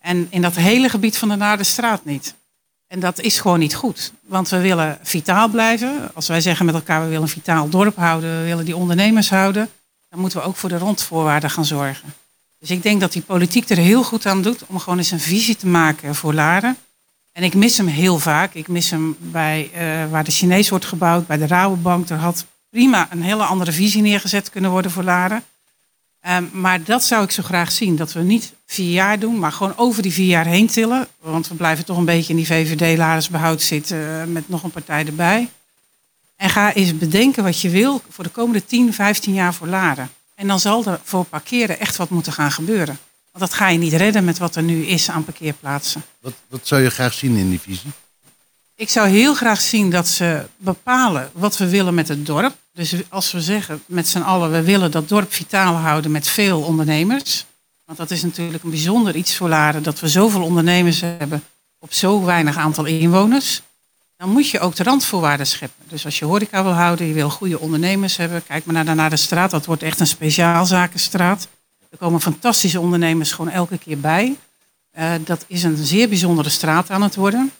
En 0.00 0.26
in 0.30 0.42
dat 0.42 0.54
hele 0.54 0.88
gebied 0.88 1.16
van 1.18 1.28
de 1.28 1.36
Naardenstraat 1.36 2.04
niet. 2.04 2.34
En 2.86 3.00
dat 3.00 3.20
is 3.20 3.40
gewoon 3.40 3.58
niet 3.58 3.74
goed. 3.74 4.12
Want 4.20 4.48
we 4.48 4.60
willen 4.60 4.98
vitaal 5.02 5.48
blijven. 5.48 6.10
Als 6.14 6.28
wij 6.28 6.40
zeggen 6.40 6.66
met 6.66 6.74
elkaar, 6.74 7.00
we 7.00 7.06
willen 7.06 7.22
een 7.22 7.28
vitaal 7.28 7.68
dorp 7.68 7.96
houden, 7.96 8.38
we 8.38 8.44
willen 8.44 8.64
die 8.64 8.76
ondernemers 8.76 9.30
houden, 9.30 9.70
dan 10.08 10.20
moeten 10.20 10.38
we 10.38 10.44
ook 10.44 10.56
voor 10.56 10.68
de 10.68 10.78
rondvoorwaarden 10.78 11.50
gaan 11.50 11.64
zorgen. 11.64 12.14
Dus 12.66 12.76
ik 12.76 12.82
denk 12.82 13.00
dat 13.00 13.12
die 13.12 13.22
politiek 13.22 13.68
er 13.68 13.76
heel 13.76 14.02
goed 14.02 14.26
aan 14.26 14.42
doet 14.42 14.66
om 14.66 14.78
gewoon 14.78 14.98
eens 14.98 15.10
een 15.10 15.20
visie 15.20 15.56
te 15.56 15.66
maken 15.66 16.14
voor 16.14 16.34
Laren. 16.34 16.76
En 17.32 17.42
ik 17.42 17.54
mis 17.54 17.76
hem 17.76 17.86
heel 17.86 18.18
vaak. 18.18 18.54
Ik 18.54 18.68
mis 18.68 18.90
hem 18.90 19.16
bij 19.18 19.70
eh, 19.72 20.10
waar 20.10 20.24
de 20.24 20.30
Chinees 20.30 20.68
wordt 20.68 20.84
gebouwd, 20.84 21.26
bij 21.26 21.36
de 21.36 21.46
Rabobank. 21.46 22.08
Er 22.08 22.16
had 22.16 22.46
prima 22.70 23.08
een 23.10 23.22
hele 23.22 23.44
andere 23.44 23.72
visie 23.72 24.02
neergezet 24.02 24.50
kunnen 24.50 24.70
worden 24.70 24.90
voor 24.90 25.02
Laren. 25.02 25.44
Ehm, 26.20 26.44
maar 26.52 26.82
dat 26.82 27.04
zou 27.04 27.24
ik 27.24 27.30
zo 27.30 27.42
graag 27.42 27.72
zien. 27.72 27.96
Dat 27.96 28.12
we 28.12 28.20
niet 28.20 28.52
vier 28.66 28.92
jaar 28.92 29.18
doen, 29.18 29.38
maar 29.38 29.52
gewoon 29.52 29.76
over 29.76 30.02
die 30.02 30.12
vier 30.12 30.28
jaar 30.28 30.46
heen 30.46 30.66
tillen. 30.66 31.08
Want 31.20 31.48
we 31.48 31.54
blijven 31.54 31.84
toch 31.84 31.96
een 31.96 32.04
beetje 32.04 32.30
in 32.30 32.36
die 32.36 32.46
VVD-ladersbehoud 32.46 33.62
zitten 33.62 34.20
eh, 34.20 34.26
met 34.26 34.48
nog 34.48 34.62
een 34.62 34.70
partij 34.70 35.06
erbij. 35.06 35.48
En 36.36 36.50
ga 36.50 36.72
eens 36.72 36.98
bedenken 36.98 37.42
wat 37.44 37.60
je 37.60 37.70
wil 37.70 38.02
voor 38.08 38.24
de 38.24 38.30
komende 38.30 38.64
10, 38.64 38.94
15 38.94 39.34
jaar 39.34 39.54
voor 39.54 39.66
Laren. 39.66 40.10
En 40.36 40.46
dan 40.46 40.60
zal 40.60 40.84
er 40.84 41.00
voor 41.04 41.24
parkeren 41.24 41.80
echt 41.80 41.96
wat 41.96 42.10
moeten 42.10 42.32
gaan 42.32 42.52
gebeuren. 42.52 42.98
Want 43.32 43.50
dat 43.50 43.54
ga 43.54 43.68
je 43.68 43.78
niet 43.78 43.92
redden 43.92 44.24
met 44.24 44.38
wat 44.38 44.56
er 44.56 44.62
nu 44.62 44.84
is 44.86 45.10
aan 45.10 45.24
parkeerplaatsen. 45.24 46.04
Wat, 46.20 46.32
wat 46.48 46.66
zou 46.66 46.82
je 46.82 46.90
graag 46.90 47.12
zien 47.14 47.36
in 47.36 47.50
die 47.50 47.60
visie? 47.60 47.90
Ik 48.74 48.88
zou 48.88 49.08
heel 49.08 49.34
graag 49.34 49.60
zien 49.60 49.90
dat 49.90 50.08
ze 50.08 50.46
bepalen 50.56 51.30
wat 51.32 51.56
we 51.56 51.68
willen 51.68 51.94
met 51.94 52.08
het 52.08 52.26
dorp. 52.26 52.56
Dus 52.72 52.94
als 53.08 53.32
we 53.32 53.40
zeggen 53.40 53.82
met 53.86 54.08
z'n 54.08 54.18
allen, 54.18 54.50
we 54.50 54.62
willen 54.62 54.90
dat 54.90 55.08
dorp 55.08 55.32
vitaal 55.32 55.74
houden 55.74 56.10
met 56.10 56.28
veel 56.28 56.60
ondernemers. 56.60 57.44
Want 57.84 57.98
dat 57.98 58.10
is 58.10 58.22
natuurlijk 58.22 58.64
een 58.64 58.70
bijzonder 58.70 59.16
iets 59.16 59.36
voor 59.36 59.48
Laren, 59.48 59.82
dat 59.82 60.00
we 60.00 60.08
zoveel 60.08 60.42
ondernemers 60.42 61.00
hebben 61.00 61.44
op 61.78 61.92
zo 61.92 62.24
weinig 62.24 62.56
aantal 62.56 62.84
inwoners. 62.84 63.62
Dan 64.16 64.28
moet 64.28 64.50
je 64.50 64.60
ook 64.60 64.74
de 64.76 64.82
randvoorwaarden 64.82 65.46
scheppen. 65.46 65.84
Dus 65.88 66.04
als 66.04 66.18
je 66.18 66.24
horeca 66.24 66.62
wil 66.62 66.72
houden, 66.72 67.06
je 67.06 67.12
wil 67.12 67.30
goede 67.30 67.58
ondernemers 67.58 68.16
hebben. 68.16 68.44
Kijk 68.44 68.64
maar 68.64 68.74
naar 68.74 68.84
de, 68.84 68.94
naar 68.94 69.10
de 69.10 69.16
straat, 69.16 69.50
dat 69.50 69.66
wordt 69.66 69.82
echt 69.82 70.00
een 70.00 70.06
speciaalzakenstraat. 70.06 71.48
Er 71.90 71.98
komen 71.98 72.20
fantastische 72.20 72.80
ondernemers 72.80 73.32
gewoon 73.32 73.50
elke 73.50 73.78
keer 73.78 74.00
bij. 74.00 74.36
Uh, 74.98 75.12
dat 75.24 75.44
is 75.46 75.62
een 75.62 75.76
zeer 75.76 76.08
bijzondere 76.08 76.48
straat 76.48 76.90
aan 76.90 77.02
het 77.02 77.14
worden. 77.14 77.52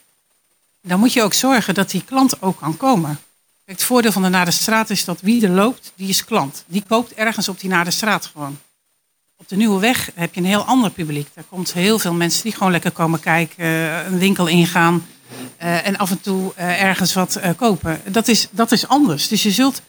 Dan 0.82 0.98
moet 0.98 1.12
je 1.12 1.22
ook 1.22 1.34
zorgen 1.34 1.74
dat 1.74 1.90
die 1.90 2.04
klant 2.04 2.42
ook 2.42 2.58
kan 2.58 2.76
komen. 2.76 3.20
Het 3.64 3.82
voordeel 3.82 4.12
van 4.12 4.22
de 4.22 4.28
Naar 4.28 4.44
de 4.44 4.50
Straat 4.50 4.90
is 4.90 5.04
dat 5.04 5.20
wie 5.20 5.44
er 5.44 5.50
loopt, 5.50 5.92
die 5.94 6.08
is 6.08 6.24
klant. 6.24 6.64
Die 6.66 6.84
koopt 6.88 7.14
ergens 7.14 7.48
op 7.48 7.60
die 7.60 7.70
Naar 7.70 7.84
de 7.84 7.90
Straat 7.90 8.26
gewoon. 8.26 8.58
Op 9.36 9.48
de 9.48 9.56
Nieuwe 9.56 9.80
Weg 9.80 10.10
heb 10.14 10.34
je 10.34 10.40
een 10.40 10.46
heel 10.46 10.64
ander 10.64 10.90
publiek. 10.90 11.28
Daar 11.34 11.44
komt 11.48 11.72
heel 11.72 11.98
veel 11.98 12.12
mensen 12.12 12.42
die 12.42 12.52
gewoon 12.52 12.72
lekker 12.72 12.90
komen 12.90 13.20
kijken, 13.20 13.66
een 14.06 14.18
winkel 14.18 14.46
ingaan 14.46 15.06
uh, 15.62 15.86
en 15.86 15.96
af 15.96 16.10
en 16.10 16.20
toe 16.20 16.52
uh, 16.58 16.82
ergens 16.82 17.12
wat 17.12 17.40
kopen. 17.56 18.00
Dat 18.04 18.28
is, 18.28 18.48
dat 18.50 18.72
is 18.72 18.88
anders. 18.88 19.28
Dus 19.28 19.42
je 19.42 19.50
zult 19.50 19.82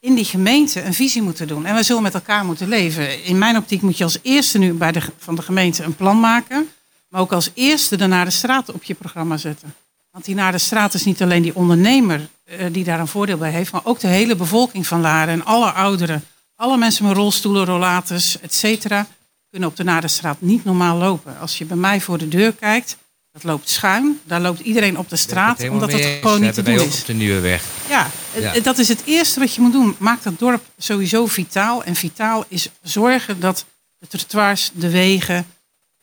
in 0.00 0.14
die 0.14 0.24
gemeente 0.24 0.82
een 0.82 0.94
visie 0.94 1.22
moeten 1.22 1.48
doen. 1.48 1.66
En 1.66 1.74
we 1.74 1.82
zullen 1.82 2.02
met 2.02 2.14
elkaar 2.14 2.44
moeten 2.44 2.68
leven. 2.68 3.24
In 3.24 3.38
mijn 3.38 3.56
optiek 3.56 3.82
moet 3.82 3.98
je 3.98 4.04
als 4.04 4.18
eerste 4.22 4.58
nu 4.58 4.72
bij 4.72 4.92
de, 4.92 5.02
van 5.18 5.34
de 5.34 5.42
gemeente 5.42 5.82
een 5.82 5.96
plan 5.96 6.20
maken. 6.20 6.68
Maar 7.08 7.20
ook 7.20 7.32
als 7.32 7.50
eerste 7.54 7.96
de 7.96 8.06
Naar 8.06 8.24
de 8.24 8.30
Straat 8.30 8.72
op 8.72 8.82
je 8.82 8.94
programma 8.94 9.36
zetten. 9.36 9.74
Want 10.10 10.24
die 10.24 10.34
naar 10.34 10.52
de 10.52 10.58
straat 10.58 10.94
is 10.94 11.04
niet 11.04 11.22
alleen 11.22 11.42
die 11.42 11.54
ondernemer 11.54 12.28
die 12.70 12.84
daar 12.84 13.00
een 13.00 13.08
voordeel 13.08 13.36
bij 13.36 13.50
heeft, 13.50 13.72
maar 13.72 13.84
ook 13.84 14.00
de 14.00 14.06
hele 14.06 14.36
bevolking 14.36 14.86
van 14.86 15.00
Laren 15.00 15.34
en 15.34 15.44
alle 15.44 15.70
ouderen, 15.70 16.24
alle 16.56 16.76
mensen 16.76 17.06
met 17.06 17.16
rolstoelen, 17.16 17.64
rollators, 17.64 18.40
et 18.40 18.54
cetera, 18.54 19.06
kunnen 19.50 19.68
op 19.68 19.76
de 19.76 19.84
Naderstraat 19.84 20.40
niet 20.40 20.64
normaal 20.64 20.96
lopen. 20.96 21.38
Als 21.38 21.58
je 21.58 21.64
bij 21.64 21.76
mij 21.76 22.00
voor 22.00 22.18
de 22.18 22.28
deur 22.28 22.52
kijkt, 22.52 22.96
dat 23.32 23.42
loopt 23.42 23.68
schuin. 23.68 24.20
Daar 24.24 24.40
loopt 24.40 24.60
iedereen 24.60 24.98
op 24.98 25.08
de 25.08 25.16
straat, 25.16 25.68
omdat 25.68 25.90
dat 25.90 26.00
gewoon 26.00 26.40
niet 26.40 26.54
te 26.54 26.62
doen 26.62 26.74
is. 26.74 27.00
op 27.00 27.06
de 27.06 27.12
nieuwe 27.12 27.40
weg. 27.40 27.64
Ja, 27.88 28.10
ja, 28.38 28.60
dat 28.60 28.78
is 28.78 28.88
het 28.88 29.02
eerste 29.04 29.40
wat 29.40 29.54
je 29.54 29.60
moet 29.60 29.72
doen. 29.72 29.96
Maak 29.98 30.22
dat 30.22 30.38
dorp 30.38 30.64
sowieso 30.78 31.26
vitaal. 31.26 31.84
En 31.84 31.94
vitaal 31.94 32.44
is 32.48 32.68
zorgen 32.82 33.40
dat 33.40 33.64
de 33.98 34.06
trottoirs, 34.06 34.70
de 34.74 34.90
wegen, 34.90 35.46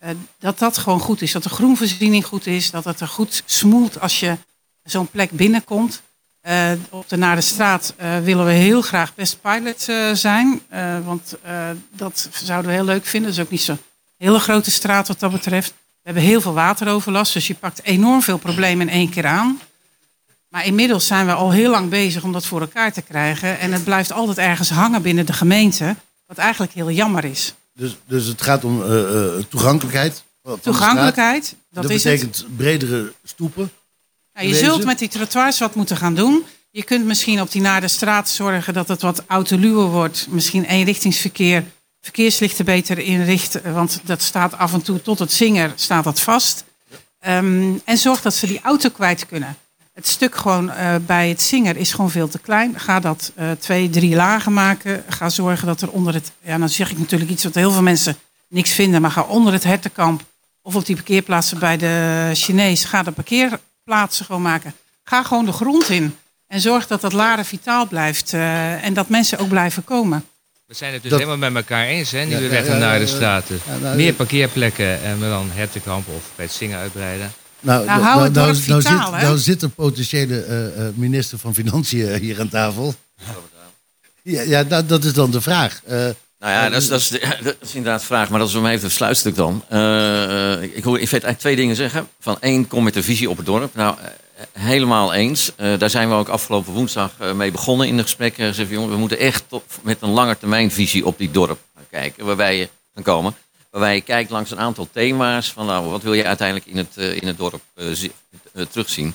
uh, 0.04 0.10
dat 0.40 0.60
dat 0.60 0.78
gewoon 0.78 1.00
goed 1.00 1.22
is. 1.22 1.32
Dat 1.32 1.44
de 1.44 1.50
groenvoorziening 1.50 2.26
goed 2.26 2.48
is. 2.48 2.72
Dat 2.72 2.84
het 2.84 3.00
er 3.00 3.08
goed 3.08 3.44
smoelt 3.46 4.00
als 4.00 4.20
je 4.20 4.38
zo'n 4.84 5.08
plek 5.08 5.32
binnenkomt. 5.32 6.02
Uh, 6.44 6.72
op 6.90 7.10
de 7.10 7.18
Naar 7.18 7.36
de 7.36 7.42
Straat 7.42 7.94
uh, 8.02 8.20
willen 8.20 8.46
we 8.46 8.52
heel 8.52 8.82
graag 8.82 9.16
best 9.16 9.42
pilot 9.42 9.88
zijn. 10.14 10.62
want 11.04 11.36
dat 11.92 12.30
zouden 12.44 12.72
we 12.72 12.78
heel 12.78 12.86
leuk 12.86 13.06
vinden. 13.06 13.30
Dat 13.30 13.40
is 13.40 13.46
ook 13.46 13.52
niet 13.52 13.62
zo'n 13.62 13.80
hele 14.18 14.40
grote 14.40 14.72
straat 14.72 15.08
wat 15.08 15.20
dat 15.20 15.32
betreft. 15.32 15.74
We 16.02 16.06
hebben 16.12 16.24
heel 16.24 16.42
veel 16.42 16.54
wateroverlast. 16.54 17.34
Dus 17.34 17.48
je 17.48 17.56
pakt 17.56 17.84
enorm 17.84 18.22
veel 18.22 18.38
problemen 18.38 18.88
in 18.88 18.94
één 18.94 19.10
keer 19.10 19.26
aan. 19.26 19.60
Maar 20.50 20.66
inmiddels 20.66 21.08
zijn 21.08 21.26
we 21.26 21.34
al 21.34 21.52
heel 21.52 21.72
lang 21.72 21.90
bezig 21.90 22.24
om 22.24 22.32
dat 22.32 22.46
voor 22.46 22.62
elkaar 22.62 22.94
te 22.94 23.02
krijgen. 23.02 23.60
En 23.60 23.74
het 23.74 23.84
blijft 23.84 24.12
altijd 24.12 24.38
ergens 24.38 24.70
hangen 24.70 25.02
binnen 25.02 25.26
de 25.26 25.34
gemeente. 25.34 25.96
Wat 26.26 26.38
eigenlijk 26.38 26.72
heel 26.72 26.92
jammer 26.92 27.26
is. 27.26 27.54
Dus, 27.74 27.98
dus 28.06 28.26
het 28.26 28.42
gaat 28.42 28.64
om 28.64 28.82
uh, 28.82 28.88
uh, 28.88 29.44
toegankelijkheid. 29.50 30.24
Toegankelijkheid, 30.62 31.56
dat, 31.72 31.84
dat 31.84 31.92
is 31.92 32.04
betekent 32.04 32.38
het. 32.38 32.58
bredere 32.58 33.14
stoepen. 33.24 33.72
Nou, 34.34 34.48
je 34.48 34.56
zult 34.56 34.86
met 34.86 35.00
die 35.00 35.08
trottoirs 35.08 35.60
wat 35.60 35.76
moeten 35.76 35.98
gaan 35.98 36.16
doen. 36.16 36.44
Je 36.72 36.84
kunt 36.84 37.06
misschien 37.06 37.42
op 37.42 37.52
die 37.52 37.62
naar 37.62 37.82
de 37.82 37.88
straat 37.88 38.30
zorgen 38.30 38.74
dat 38.74 38.88
het 38.88 39.02
wat 39.02 39.24
autoluwer 39.28 39.86
wordt. 39.86 40.28
Misschien 40.30 40.64
eenrichtingsverkeer, 40.64 41.64
verkeerslichten 42.02 42.66
beter 42.66 43.00
inrichten. 43.00 43.74
Want 43.74 44.02
dat 44.04 44.22
staat 44.22 44.58
af 44.58 44.74
en 44.74 44.82
toe 44.82 45.02
tot 45.02 45.20
het 45.20 45.32
zinger 45.32 45.72
staat 45.76 46.04
dat 46.04 46.20
vast. 46.20 46.64
Um, 47.28 47.82
en 47.86 47.98
zorg 47.98 48.22
dat 48.22 48.34
ze 48.34 48.48
die 48.48 48.62
auto 48.62 48.90
kwijt 48.90 49.26
kunnen. 49.26 49.58
Het 49.94 50.08
stuk 50.08 50.36
gewoon 50.36 50.70
uh, 50.70 50.96
bij 51.06 51.30
het 51.30 51.42
zinger 51.42 51.78
is 51.78 51.92
gewoon 51.92 52.12
veel 52.12 52.28
te 52.28 52.40
klein. 52.40 52.80
Ga 52.80 53.00
dat 53.00 53.32
uh, 53.40 53.52
twee, 53.52 53.90
drie 53.90 54.16
lagen 54.16 54.54
maken. 54.54 55.04
Ga 55.10 55.30
zorgen 55.30 55.68
dat 55.68 55.82
er 55.82 55.90
onder 55.90 56.14
het... 56.14 56.32
Ja, 56.42 56.58
dan 56.58 56.70
zeg 56.70 56.92
ik 56.92 56.98
natuurlijk 56.98 57.32
iets 57.32 57.44
wat 57.44 57.56
heel 57.56 57.72
veel 57.72 57.82
mensen 57.82 58.18
niks 58.48 58.72
vinden. 58.72 59.02
Maar 59.02 59.12
ga 59.12 59.22
onder 59.22 59.54
het 59.54 59.64
hertenkamp 59.64 60.24
of 60.62 60.76
op 60.76 60.86
die 60.86 60.96
parkeerplaatsen 60.96 61.60
bij 61.60 61.78
de 61.78 62.30
Chinees... 62.34 62.84
ga 62.84 63.04
de 63.04 63.12
parkeerplaatsen 63.12 64.26
gewoon 64.26 64.42
maken. 64.42 64.74
Ga 65.04 65.24
gewoon 65.24 65.46
de 65.46 65.52
grond 65.52 65.90
in. 65.90 66.18
En 66.48 66.62
zorg 66.62 66.88
dat 66.88 67.02
dat 67.02 67.14
Laren 67.14 67.46
vitaal 67.46 67.88
blijft. 67.88 68.34
Uh, 68.34 68.84
en 68.86 68.94
dat 68.94 69.10
mensen 69.10 69.38
ook 69.38 69.50
blijven 69.50 69.84
komen. 69.84 70.26
We 70.70 70.76
zijn 70.76 70.94
het 70.94 71.02
dus 71.02 71.12
dat... 71.12 71.20
helemaal 71.20 71.52
met 71.52 71.64
elkaar 71.64 71.86
eens, 71.86 72.12
hè? 72.12 72.26
Nieuwe 72.26 72.44
ja, 72.44 72.50
weg 72.50 72.68
ja, 72.68 72.78
naar 72.78 73.00
de 73.00 73.08
straten. 73.08 73.60
Ja, 73.66 73.78
nou, 73.78 73.96
Meer 73.96 74.14
parkeerplekken 74.14 75.02
en 75.02 75.20
we 75.20 75.26
dan 75.26 75.50
hertenkamp 75.52 76.08
of 76.08 76.32
bij 76.36 76.46
het 76.46 76.54
zingen 76.54 76.78
uitbreiden. 76.78 77.32
Nou, 77.60 77.86
nou, 77.86 78.02
hou 78.02 78.24
het 78.24 78.34
nou, 78.34 78.56
vitaal, 78.56 78.82
nou, 78.82 79.12
zit, 79.12 79.22
nou 79.22 79.38
zit 79.38 79.62
een 79.62 79.72
potentiële 79.72 80.46
uh, 80.48 80.84
uh, 80.84 80.90
minister 80.94 81.38
van 81.38 81.54
Financiën 81.54 82.20
hier 82.20 82.40
aan 82.40 82.50
tafel. 82.50 82.96
Ja, 84.22 84.42
ja 84.42 84.64
dat, 84.64 84.90
dat 84.90 85.04
is 85.04 85.14
dan 85.14 85.32
de 85.32 85.42
vraag. 85.42 85.82
Uh, 85.86 85.92
nou 85.94 86.14
ja, 86.40 86.70
dat 86.70 86.82
is, 86.82 86.88
dat, 86.88 87.00
is 87.00 87.08
de, 87.08 87.20
dat 87.44 87.56
is, 87.62 87.76
inderdaad 87.76 88.00
de 88.00 88.06
vraag, 88.06 88.30
maar 88.30 88.40
dat 88.40 88.50
is 88.50 88.56
om 88.56 88.66
even 88.66 88.84
het 88.84 88.96
sluitstuk 88.96 89.36
dan. 89.36 89.64
Uh, 89.72 90.62
ik 90.62 90.84
hoor 90.84 91.00
in 91.00 91.08
feite 91.08 91.26
eigenlijk 91.26 91.40
twee 91.40 91.56
dingen 91.56 91.76
zeggen. 91.76 92.08
Van 92.20 92.38
één, 92.40 92.68
kom 92.68 92.84
met 92.84 92.96
een 92.96 93.04
visie 93.04 93.30
op 93.30 93.38
het 93.38 93.46
dorp. 93.46 93.76
Nou, 93.76 93.98
helemaal 94.52 95.14
eens. 95.14 95.52
Uh, 95.58 95.80
daar 95.80 95.90
zijn 95.90 96.10
we 96.10 96.16
ook 96.16 96.28
afgelopen 96.28 96.74
woensdag 96.74 97.12
mee 97.36 97.52
begonnen 97.52 97.88
in 97.88 97.98
de 97.98 98.04
gesprekken. 98.04 98.68
We 98.68 98.98
moeten 98.98 99.18
echt 99.20 99.44
met 99.82 100.02
een 100.02 100.10
langetermijnvisie 100.10 101.06
op 101.06 101.18
die 101.18 101.32
dorp 101.32 101.60
gaan 101.76 101.86
kijken, 101.90 102.26
waarbij 102.26 102.58
je 102.58 102.70
kan 102.94 103.04
komen 103.04 103.36
waarbij 103.70 103.96
je 103.96 104.02
kijkt 104.02 104.30
langs 104.30 104.52
een 104.52 104.60
aantal 104.60 104.88
thema's 104.92 105.52
van 105.52 105.66
nou, 105.66 105.90
wat 105.90 106.04
wil 106.04 106.14
je 106.14 106.26
uiteindelijk 106.26 106.68
in 106.68 106.78
het, 106.78 106.94
uh, 106.96 107.16
in 107.16 107.28
het 107.28 107.38
dorp 107.38 107.62
uh, 107.76 107.94
zi- 107.94 108.12
uh, 108.54 108.66
terugzien. 108.66 109.14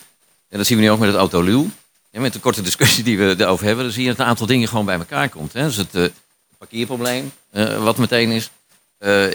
En 0.49 0.59
dat 0.59 0.67
zien 0.67 0.77
we 0.77 0.83
nu 0.85 0.91
ook 0.91 0.99
met 0.99 1.09
het 1.09 1.19
autoluw. 1.19 1.71
Ja, 2.11 2.21
met 2.21 2.33
de 2.33 2.39
korte 2.39 2.63
discussie 2.63 3.05
die 3.05 3.19
we 3.19 3.35
erover 3.39 3.67
hebben, 3.67 3.85
dan 3.85 3.93
zie 3.93 4.03
je 4.03 4.09
dat 4.09 4.19
een 4.19 4.25
aantal 4.25 4.47
dingen 4.47 4.69
gewoon 4.69 4.85
bij 4.85 4.99
elkaar 4.99 5.29
komt. 5.29 5.53
Hè. 5.53 5.65
Dus 5.65 5.77
het 5.77 6.13
parkeerprobleem, 6.59 7.33
wat 7.79 7.97
meteen 7.97 8.31
is. 8.31 8.51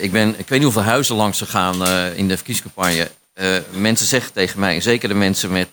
ik, 0.02 0.12
ben, 0.12 0.30
ik 0.30 0.48
weet 0.48 0.50
niet 0.50 0.64
hoeveel 0.64 0.82
huizen 0.82 1.16
langs 1.16 1.38
gegaan 1.38 1.88
in 2.16 2.28
de 2.28 2.36
verkiezingscampagne. 2.36 3.12
Mensen 3.72 4.08
zeggen 4.08 4.34
tegen 4.34 4.60
mij, 4.60 4.82
zeker 4.82 5.10
de 5.10 5.16
mensen 5.16 5.52
met 5.52 5.70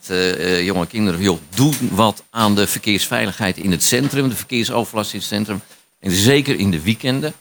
jonge 0.62 0.86
kinderen, 0.86 1.20
joh, 1.20 1.38
doe 1.54 1.74
wat 1.90 2.22
aan 2.30 2.54
de 2.54 2.66
verkeersveiligheid 2.66 3.56
in 3.56 3.70
het 3.70 3.82
centrum, 3.82 4.28
de 4.28 4.36
verkeersoverlast 4.36 5.12
in 5.12 5.18
het 5.18 5.28
centrum. 5.28 5.60
En 6.00 6.10
zeker 6.10 6.58
in 6.58 6.70
de 6.70 6.82
weekenden. 6.82 7.34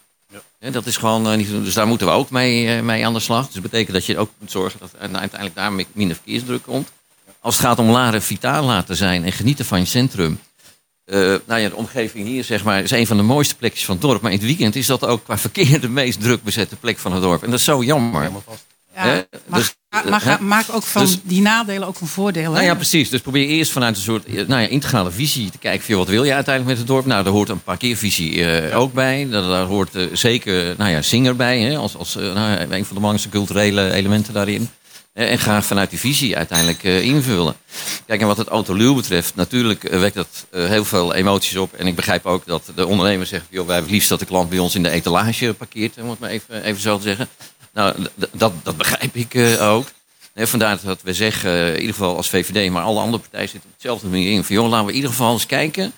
Ja, 0.60 0.70
dat 0.70 0.86
is 0.86 0.98
gewoon 0.98 1.32
uh, 1.32 1.38
niet 1.38 1.50
Dus 1.50 1.74
daar 1.74 1.88
moeten 1.88 2.08
we 2.08 2.14
ook 2.14 2.30
mee, 2.30 2.82
mee 2.82 3.06
aan 3.06 3.14
de 3.14 3.20
slag. 3.20 3.46
Dus 3.46 3.54
dat 3.54 3.64
betekent 3.64 3.94
dat 3.94 4.06
je 4.06 4.18
ook 4.18 4.30
moet 4.38 4.52
zorgen 4.52 4.80
dat 4.80 4.92
uiteindelijk 5.00 5.56
daar 5.56 5.72
minder 5.92 6.16
verkeersdruk 6.16 6.64
komt. 6.64 6.90
Als 7.40 7.58
het 7.58 7.66
gaat 7.66 7.80
om 7.80 7.90
Laren 7.90 8.22
vitaal 8.22 8.66
laten 8.66 8.96
zijn 8.96 9.24
en 9.24 9.32
genieten 9.32 9.66
van 9.66 9.80
je 9.80 9.86
centrum. 9.86 10.40
Nou 11.06 11.60
ja, 11.60 11.70
de 11.70 11.76
omgeving 11.76 12.28
hier 12.28 12.44
zeg 12.44 12.64
maar, 12.64 12.84
is 12.84 12.92
een 12.92 13.08
van 13.08 13.18
de 13.18 13.24
mooiste 13.24 13.56
plekjes 13.56 13.86
van 13.86 13.96
het 13.96 14.04
dorp. 14.04 14.22
Maar 14.22 14.32
in 14.32 14.38
het 14.38 14.48
weekend 14.48 14.76
is 14.76 14.86
dat 14.86 15.06
ook 15.06 15.24
qua 15.24 15.38
verkeer 15.38 15.82
de 15.82 15.90
meest 15.90 16.22
druk 16.22 16.44
bezette 16.44 16.76
plek 16.76 16.98
van 16.98 17.12
het 17.12 17.22
dorp. 17.22 17.44
En 17.44 17.50
dat 17.50 17.60
is 17.60 17.66
zo 17.66 17.84
jammer. 17.84 18.32
Ja, 18.96 19.26
maar, 19.48 19.60
dus, 19.60 19.76
maar 20.10 20.22
ga, 20.22 20.38
maak 20.42 20.66
ook 20.72 20.84
van 20.84 21.02
dus, 21.02 21.18
die 21.24 21.42
nadelen 21.42 21.88
ook 21.88 22.00
een 22.00 22.08
voordeel. 22.08 22.52
Nou 22.52 22.64
ja, 22.64 22.76
precies. 22.76 23.10
Dus 23.10 23.22
probeer 23.22 23.48
eerst 23.48 23.72
vanuit 23.72 23.96
een 23.96 24.02
soort 24.02 24.48
nou 24.48 24.62
ja, 24.62 24.68
integrale 24.68 25.12
visie 25.12 25.50
te 25.50 25.58
kijken. 25.58 25.86
Van, 25.86 25.96
wat 25.96 26.08
wil 26.08 26.24
je 26.24 26.34
uiteindelijk 26.34 26.78
met 26.78 26.88
het 26.88 26.96
dorp? 26.96 27.06
Nou, 27.06 27.24
daar 27.24 27.34
hoort 27.34 27.50
een 27.50 27.64
parkeervisie 27.64 28.34
uh, 28.34 28.70
ja. 28.70 28.76
ook 28.76 28.94
bij. 28.94 29.28
Daar, 29.30 29.42
daar 29.42 29.66
hoort 29.66 29.96
uh, 29.96 30.06
zeker 30.14 30.76
nou 30.78 30.92
ja, 30.92 31.02
Singer 31.02 31.36
bij. 31.36 31.60
Hè, 31.60 31.78
als 31.78 31.96
als 31.96 32.16
uh, 32.16 32.34
nou, 32.34 32.60
een 32.60 32.68
van 32.68 32.78
de 32.80 32.86
belangrijkste 32.94 33.30
culturele 33.30 33.92
elementen 33.92 34.34
daarin. 34.34 34.70
En 35.14 35.40
ga 35.40 35.62
vanuit 35.62 35.90
die 35.90 36.00
visie 36.00 36.38
uiteindelijk 36.38 36.84
invullen. 36.84 37.56
Kijk, 38.06 38.22
en 38.22 38.28
wat 38.28 38.38
het 38.38 38.48
autoluw 38.48 38.96
betreft, 38.96 39.36
natuurlijk 39.36 39.90
wekt 39.90 40.16
dat 40.16 40.46
heel 40.52 40.86
veel 40.86 41.14
emoties 41.14 41.58
op. 41.58 41.74
En 41.74 41.88
ik 41.88 41.96
begrijp 41.96 42.26
ook 42.26 42.46
dat 42.46 42.72
de 42.76 42.88
ondernemers 42.88 43.30
zeggen: 43.30 43.48
joh, 43.52 43.66
wij 43.66 43.76
hebben 43.76 43.94
liefst 43.94 44.10
dat 44.10 44.20
de 44.20 44.26
klant 44.26 44.50
bij 44.50 44.60
ons 44.60 44.76
in 44.76 44.84
de 44.84 44.90
etalage 44.90 45.54
parkeert. 45.54 45.98
Om 46.02 46.10
het 46.10 46.20
maar 46.20 46.30
even, 46.30 46.64
even 46.64 46.82
zo 46.82 46.98
te 46.98 47.04
zeggen. 47.04 47.28
Nou, 47.76 47.96
dat, 48.32 48.54
dat 48.64 48.78
begrijp 48.78 49.16
ik 49.16 49.34
uh, 49.34 49.72
ook. 49.72 49.88
Vandaar 50.36 50.80
dat 50.84 51.02
we 51.02 51.14
zeggen, 51.14 51.52
uh, 51.52 51.68
in 51.68 51.80
ieder 51.80 51.96
geval 51.96 52.16
als 52.16 52.30
VVD, 52.30 52.72
maar 52.72 52.84
alle 52.84 53.00
andere 53.00 53.22
partijen 53.22 53.50
zitten 53.50 53.70
op 53.70 53.76
hetzelfde 53.76 54.08
manier 54.08 54.32
in. 54.32 54.44
Van 54.44 54.56
joh, 54.56 54.70
laten 54.70 54.86
we 54.86 54.92
in 54.92 54.96
ieder 54.96 55.12
geval 55.12 55.34
eens 55.34 55.46
kijken 55.46 55.94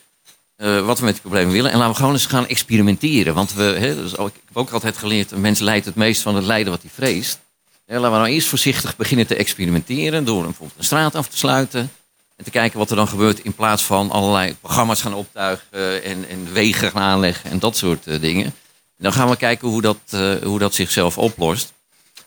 eh, 0.58 0.86
wat 0.86 1.00
we 1.00 1.06
met 1.06 1.14
die 1.14 1.22
problemen 1.22 1.54
willen. 1.54 1.72
En 1.72 1.78
laten 1.78 1.92
we 1.92 1.98
gewoon 1.98 2.14
eens 2.14 2.26
gaan 2.26 2.48
experimenteren. 2.48 3.34
Want 3.34 3.54
we, 3.54 3.64
hè, 3.64 4.06
ik 4.06 4.34
heb 4.46 4.58
ook 4.58 4.70
altijd 4.70 4.98
geleerd, 4.98 5.32
een 5.32 5.42
mens 5.42 5.60
lijdt 5.60 5.86
het 5.86 5.96
meest 5.96 6.22
van 6.22 6.36
het 6.36 6.44
lijden 6.44 6.72
wat 6.72 6.82
hij 6.82 6.92
vreest. 6.94 7.40
Laten 7.86 8.12
we 8.12 8.18
nou 8.18 8.30
eerst 8.30 8.48
voorzichtig 8.48 8.96
beginnen 8.96 9.28
te 9.28 9.36
experimenteren 9.36 10.26
door 10.26 10.44
bijvoorbeeld 10.44 10.80
een 10.80 10.86
straat 10.86 11.16
af 11.16 11.28
te 11.28 11.38
sluiten. 11.38 11.92
En 12.36 12.44
te 12.44 12.50
kijken 12.50 12.80
wat 12.80 12.90
er 12.90 12.96
dan 12.96 13.08
gebeurt 13.08 13.40
in 13.40 13.54
plaats 13.54 13.84
van 13.84 14.12
allerlei 14.12 14.56
programma's 14.62 15.02
gaan 15.02 15.14
optuigen 15.14 16.04
en, 16.04 16.30
en 16.30 16.54
wegen 16.54 16.92
gaan 16.92 17.02
aanleggen 17.02 17.50
en 17.52 17.60
dat 17.60 17.78
soort 17.78 18.08
eh, 18.08 18.22
dingen. 18.22 18.54
Dan 18.98 19.14
gaan 19.14 19.30
we 19.30 19.36
kijken 19.36 19.68
hoe 19.68 19.82
dat, 19.82 20.00
eh, 20.10 20.36
hoe 20.44 20.60
dat 20.60 20.74
zichzelf 20.74 21.18
oplost. 21.18 21.74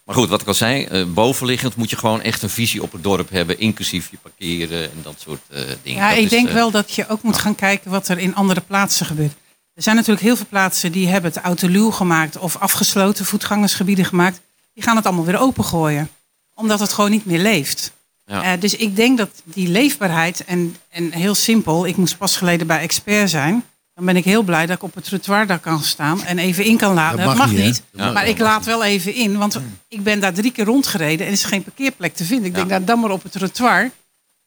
Maar 0.05 0.15
goed, 0.15 0.29
wat 0.29 0.41
ik 0.41 0.47
al 0.47 0.55
zei, 0.55 0.85
eh, 0.85 1.05
bovenliggend 1.05 1.77
moet 1.77 1.91
je 1.91 1.97
gewoon 1.97 2.23
echt 2.23 2.43
een 2.43 2.51
visie 2.51 2.83
op 2.83 2.93
het 2.93 3.03
dorp 3.03 3.31
hebben, 3.31 3.59
inclusief 3.59 4.11
je 4.11 4.17
parkeren 4.23 4.83
en 4.83 4.99
dat 5.03 5.15
soort 5.19 5.41
eh, 5.49 5.63
dingen. 5.83 6.01
Ja, 6.01 6.09
Dat 6.09 6.19
ik 6.19 6.25
is, 6.25 6.31
denk 6.31 6.49
wel 6.51 6.71
dat 6.71 6.95
je 6.95 7.09
ook 7.09 7.23
moet 7.23 7.39
gaan 7.39 7.55
kijken 7.55 7.91
wat 7.91 8.09
er 8.09 8.19
in 8.19 8.35
andere 8.35 8.61
plaatsen 8.61 9.07
gebeurt. 9.07 9.33
Er 9.75 9.83
zijn 9.83 9.97
natuurlijk 9.97 10.25
heel 10.25 10.37
veel 10.37 10.47
plaatsen 10.49 10.93
die 10.93 11.09
hebben 11.09 11.31
het 11.31 11.43
autoluw 11.43 11.91
gemaakt 11.91 12.39
of 12.39 12.57
afgesloten 12.57 13.25
voetgangersgebieden 13.25 14.05
gemaakt. 14.05 14.41
Die 14.75 14.83
gaan 14.83 14.97
het 14.97 15.07
allemaal 15.07 15.25
weer 15.25 15.41
opengooien. 15.41 16.11
Omdat 16.55 16.81
het 16.81 16.93
gewoon 16.93 17.11
niet 17.11 17.25
meer 17.25 17.39
leeft. 17.39 17.93
Ja. 18.27 18.57
Dus 18.57 18.77
ik 18.77 18.97
denk 18.97 19.19
dat 19.19 19.31
die 19.45 19.69
leefbaarheid 19.69 20.45
en, 20.45 20.77
en 20.89 21.13
heel 21.13 21.35
simpel, 21.35 21.87
ik 21.87 21.97
moest 21.97 22.19
pas 22.19 22.37
geleden 22.37 22.67
bij 22.67 22.81
expert 22.81 23.31
zijn. 23.31 23.65
Dan 24.01 24.09
ben 24.09 24.17
ik 24.17 24.25
heel 24.25 24.43
blij 24.43 24.67
dat 24.67 24.77
ik 24.77 24.83
op 24.83 24.95
het 24.95 25.05
trottoir 25.05 25.47
daar 25.47 25.59
kan 25.59 25.83
staan 25.83 26.23
en 26.25 26.39
even 26.39 26.65
in 26.65 26.77
kan 26.77 26.95
laden. 26.95 27.17
Dat 27.19 27.27
Dat 27.27 27.37
mag 27.37 27.51
niet, 27.51 27.59
hè? 27.59 27.65
niet. 27.65 27.83
Dat 27.93 28.05
mag- 28.05 28.13
maar 28.13 28.29
ik 28.29 28.39
laat 28.39 28.65
wel 28.65 28.85
even 28.85 29.15
in, 29.15 29.39
want 29.39 29.61
ik 29.89 30.03
ben 30.03 30.21
daar 30.21 30.33
drie 30.33 30.53
keer 30.53 30.65
rondgereden 30.65 31.19
en 31.21 31.27
er 31.27 31.33
is 31.33 31.45
geen 31.45 31.63
parkeerplek 31.63 32.15
te 32.15 32.25
vinden. 32.25 32.47
Ik 32.47 32.55
denk, 32.55 32.69
nou, 32.69 32.85
dan 32.85 33.01
maar 33.01 33.11
op 33.11 33.23
het 33.23 33.33
trottoir. 33.33 33.91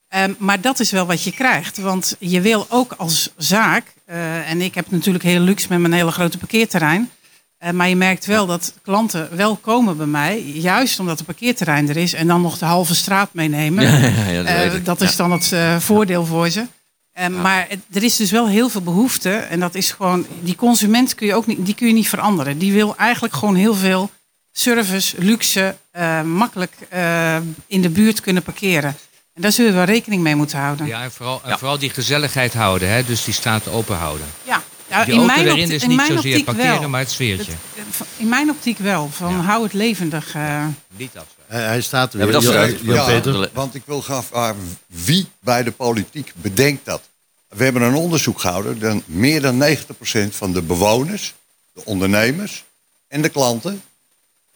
Ehm, 0.07 0.33
maar 0.37 0.61
dat 0.61 0.79
is 0.79 0.91
wel 0.91 1.05
wat 1.05 1.23
je 1.23 1.31
krijgt. 1.31 1.77
Want 1.77 2.15
je 2.19 2.41
wil 2.41 2.65
ook 2.69 2.93
als 2.97 3.29
zaak, 3.37 3.93
eh, 4.05 4.49
en 4.49 4.61
ik 4.61 4.75
heb 4.75 4.91
natuurlijk 4.91 5.23
heel 5.23 5.39
luxe 5.39 5.65
met 5.69 5.79
mijn 5.79 5.93
hele 5.93 6.11
grote 6.11 6.37
parkeerterrein. 6.37 7.09
eh, 7.57 7.71
maar 7.71 7.89
je 7.89 7.95
merkt 7.95 8.25
wel 8.25 8.45
dat 8.45 8.73
klanten 8.81 9.35
wel 9.35 9.55
komen 9.55 9.97
bij 9.97 10.05
mij, 10.05 10.41
juist 10.41 10.99
omdat 10.99 11.17
het 11.17 11.25
parkeerterrein 11.25 11.89
er 11.89 11.97
is. 11.97 12.13
En 12.13 12.27
dan 12.27 12.41
nog 12.41 12.57
de 12.57 12.65
halve 12.65 12.95
straat 12.95 13.29
meenemen. 13.33 13.83
Ja, 14.31 14.43
dat 14.43 14.73
Eh, 14.73 14.83
dat 14.83 15.01
is 15.01 15.15
dan 15.15 15.31
het 15.31 15.53
voordeel 15.83 16.25
voor 16.25 16.49
ze. 16.49 16.65
Eh, 17.13 17.27
Maar 17.27 17.65
het- 17.69 17.79
er 17.91 18.03
is 18.03 18.15
dus 18.15 18.31
wel 18.31 18.47
heel 18.47 18.69
veel 18.69 18.81
behoefte. 18.81 19.29
En 19.33 19.59
dat 19.59 19.75
is 19.75 19.91
gewoon, 19.91 20.25
die 20.41 20.55
consument 20.55 21.15
kun 21.15 21.27
je 21.27 21.35
ook 21.35 21.47
niet, 21.47 21.65
die 21.65 21.75
kun 21.75 21.87
je 21.87 21.93
niet 21.93 22.09
veranderen. 22.09 22.57
Die 22.57 22.73
wil 22.73 22.95
eigenlijk 22.97 23.33
gewoon 23.33 23.55
heel 23.55 23.75
veel 23.75 24.11
service, 24.51 25.15
luxe, 25.19 25.75
eh, 25.91 26.21
makkelijk 26.21 26.73
eh, 26.89 27.35
in 27.67 27.81
de 27.81 27.89
buurt 27.89 28.21
kunnen 28.21 28.43
parkeren. 28.43 28.95
En 29.33 29.41
daar 29.41 29.51
zullen 29.51 29.71
we 29.71 29.77
wel 29.77 29.85
rekening 29.85 30.21
mee 30.21 30.35
moeten 30.35 30.59
houden. 30.59 30.85
Ja, 30.87 31.03
en 31.03 31.11
vooral, 31.11 31.41
en 31.45 31.57
vooral 31.59 31.77
die 31.79 31.89
gezelligheid 31.89 32.53
houden, 32.53 32.89
hè? 32.89 33.03
dus 33.03 33.23
die 33.23 33.33
straat 33.33 33.67
open 33.67 33.95
houden. 33.97 34.25
Ja, 34.43 34.61
ja, 34.89 35.05
Die 35.05 35.13
auto 35.19 35.33
erin 35.33 35.49
optiek- 35.51 35.69
is 35.69 35.81
in 35.81 35.87
niet 35.87 35.97
mijn 35.97 36.11
zozeer 36.13 36.43
parkeren, 36.43 36.79
wel. 36.79 36.89
maar 36.89 36.99
het 36.99 37.11
sfeertje. 37.11 37.51
Het- 37.75 38.07
in 38.17 38.27
mijn 38.29 38.49
optiek 38.49 38.77
wel. 38.77 39.09
Van 39.11 39.33
hou 39.39 39.63
het 39.63 39.73
levendig. 39.73 40.35
eh. 40.35 40.65
Niet 40.97 41.07
afsluiten. 41.07 41.42
Hij, 41.53 41.81
staat 41.81 42.13
er 42.13 42.19
Ja, 42.19 42.39
weer. 42.39 42.93
Ja, 42.93 43.05
Peter. 43.05 43.49
want 43.53 43.75
ik 43.75 43.81
wil 43.85 44.01
graag 44.01 44.25
vragen 44.25 44.77
wie 44.87 45.27
bij 45.39 45.63
de 45.63 45.71
politiek 45.71 46.33
bedenkt 46.35 46.85
dat. 46.85 47.01
We 47.47 47.63
hebben 47.63 47.81
een 47.81 47.95
onderzoek 47.95 48.39
gehouden. 48.39 48.79
Dan 48.79 49.03
meer 49.05 49.41
dan 49.41 49.63
90% 49.63 50.29
van 50.29 50.53
de 50.53 50.61
bewoners, 50.61 51.33
de 51.73 51.85
ondernemers 51.85 52.63
en 53.07 53.21
de 53.21 53.29
klanten 53.29 53.81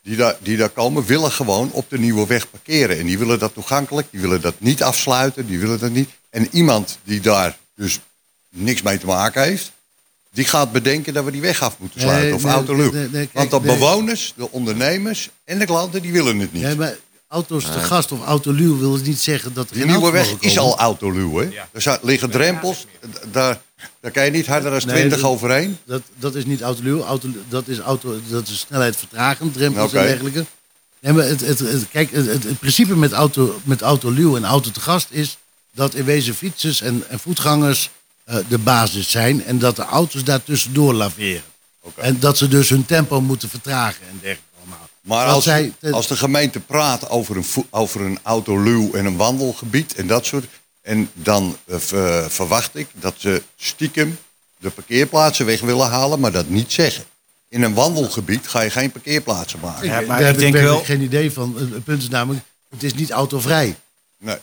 die 0.02 0.16
daar, 0.16 0.36
die 0.40 0.58
daar 0.58 0.70
komen, 0.70 1.06
willen 1.06 1.32
gewoon 1.32 1.72
op 1.72 1.90
de 1.90 2.00
nieuwe 2.00 2.28
weg 2.28 2.50
parkeren. 2.50 3.00
En 3.00 3.06
die 3.06 3.18
willen 3.18 3.40
dat 3.40 3.54
toegankelijk, 3.54 4.08
die 4.12 4.22
willen 4.22 4.42
dat 4.42 4.56
niet 4.58 4.84
afsluiten, 4.84 5.48
die 5.48 5.60
willen 5.60 5.80
dat 5.80 5.92
niet. 5.92 6.10
En 6.30 6.48
iemand 6.52 6.98
die 7.04 7.20
daar 7.20 7.58
dus 7.76 8.00
niks 8.50 8.82
mee 8.82 8.98
te 8.98 9.06
maken 9.06 9.44
heeft, 9.44 9.72
die 10.38 10.46
gaat 10.46 10.72
bedenken 10.72 11.14
dat 11.14 11.24
we 11.24 11.32
die 11.32 11.42
weg 11.42 11.62
af 11.62 11.76
moeten 11.80 12.00
Nee, 12.00 12.08
sluiten 12.10 12.36
of 12.36 12.42
nee, 13.12 13.30
Want 13.34 13.52
de 13.52 13.60
nee. 13.60 13.74
bewoners, 13.78 14.34
de 14.36 14.52
ondernemers 14.52 15.30
en 15.44 15.60
de 15.60 15.66
klanten, 15.66 16.02
die 16.02 16.12
willen 16.12 16.40
het 16.40 16.54
niet. 16.54 16.64
Nee, 16.64 16.76
maar 16.76 16.96
auto's 17.28 17.64
te 17.64 17.80
gast 17.80 18.12
of 18.12 18.26
autoluw 18.26 18.78
wil 18.78 18.96
niet 18.98 19.20
zeggen 19.20 19.54
dat 19.54 19.70
er 19.70 19.76
geen 19.76 19.88
nieuwe 19.88 20.12
weg 20.12 20.34
is 20.40 20.58
al 20.58 20.78
autoluw, 20.78 21.38
hè? 21.38 21.48
Er 21.72 21.82
zijn- 21.82 22.00
liggen 22.02 22.30
drempels, 22.30 22.86
daar, 23.32 23.62
daar 24.00 24.12
kan 24.12 24.26
je 24.26 24.32
niet 24.32 24.48
harder 24.48 24.72
dan 24.72 24.82
Nee, 24.86 24.96
20 24.96 25.20
dat- 25.22 25.30
overheen. 25.30 25.78
Dat, 25.86 26.02
dat 26.16 26.36
is 26.36 26.46
niet 26.46 26.62
autoluw. 26.62 27.04
Auto, 27.04 27.28
dat, 27.50 27.68
is 27.68 27.80
auto, 27.80 28.20
dat 28.28 28.48
is 28.48 28.60
snelheid 28.60 28.96
vertragend, 28.96 29.54
drempels 29.54 29.94
en 29.94 30.04
dergelijke. 30.04 30.46
Nee, 31.00 31.14
maar 31.14 31.26
het, 31.26 31.40
het, 31.42 31.60
het- 31.60 31.88
kijk, 31.92 32.12
het, 32.12 32.26
het, 32.26 32.60
principe 32.60 32.96
met, 32.96 33.12
auto, 33.12 33.60
met 33.64 33.82
autoluw 33.82 34.36
en 34.36 34.46
auto 34.46 34.72
te 34.72 34.80
gast 34.82 35.08
is 35.10 35.38
dat 35.74 35.94
in 35.94 36.06
wezen 36.06 36.36
fietsers 36.36 36.82
en, 36.82 37.04
en 37.10 37.20
voetgangers 37.20 37.90
de 38.48 38.58
basis 38.58 39.12
zijn 39.12 39.46
en 39.46 39.60
dat 39.60 39.76
de 39.76 39.84
auto's 39.84 40.24
daartussendoor 40.24 40.94
laveren. 40.94 41.42
En 41.96 42.20
dat 42.20 42.38
ze 42.38 42.48
dus 42.48 42.70
hun 42.70 42.86
tempo 42.86 43.22
moeten 43.22 43.50
vertragen 43.50 44.02
en 44.10 44.20
dergelijke 44.22 44.44
allemaal. 44.60 44.90
Maar 45.02 45.26
als, 45.28 45.44
zij- 45.44 45.74
als 45.92 46.08
de 46.08 46.16
gemeente 46.18 46.60
praat 46.60 47.10
over 47.10 47.38
een, 47.38 47.46
over 47.70 48.02
een 48.02 48.20
autoluw 48.24 48.94
en 48.94 49.06
een 49.06 49.16
wandelgebied 49.18 49.94
en 49.96 50.08
dat 50.08 50.26
soort... 50.26 50.46
en 50.82 51.10
dan 51.14 51.58
eh, 51.66 51.78
ver- 51.80 52.32
verwacht 52.32 52.76
ik 52.76 52.88
dat 52.94 53.14
ze 53.18 53.44
stiekem 53.58 54.18
de 54.58 54.70
parkeerplaatsen 54.70 55.46
weg 55.46 55.60
willen 55.62 55.88
halen, 55.88 56.20
maar 56.20 56.32
dat 56.32 56.48
niet 56.50 56.72
zeggen. 56.72 57.04
In 57.50 57.62
een 57.64 57.74
wandelgebied 57.74 58.48
ga 58.48 58.62
je 58.62 58.70
geen 58.70 58.92
parkeerplaatsen 58.92 59.60
maken. 59.60 59.88
Ja, 59.88 59.94
maar 59.96 60.06
Daar 60.08 60.20
ik 60.20 60.26
heb 60.26 60.38
denk 60.38 60.54
werkelijk 60.54 60.78
wel- 60.88 60.96
geen 60.96 61.02
idee 61.06 61.32
van. 61.32 61.56
Het 61.58 61.70
het 61.70 61.84
punt 61.84 62.02
is 62.02 62.10
namelijk, 62.10 62.46
het 62.70 62.84
is 62.84 62.94
niet 62.94 63.12
autovrij. 63.12 63.76
Nee. 64.18 64.38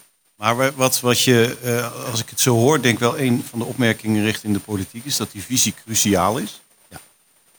Maar 0.44 0.56
wa- 0.56 0.72
wat, 0.74 1.00
wat 1.00 1.20
je, 1.20 1.56
eh, 1.62 2.10
als 2.10 2.20
ik 2.20 2.30
het 2.30 2.40
zo 2.40 2.54
hoor, 2.54 2.82
denk 2.82 2.98
wel 2.98 3.18
een 3.18 3.44
van 3.50 3.58
de 3.58 3.64
opmerkingen 3.64 4.24
richting 4.24 4.52
de 4.52 4.60
politiek 4.60 5.04
is 5.04 5.16
dat 5.16 5.32
die 5.32 5.42
visie 5.42 5.74
cruciaal 5.84 6.38
is. 6.38 6.60
Ja. 6.88 7.00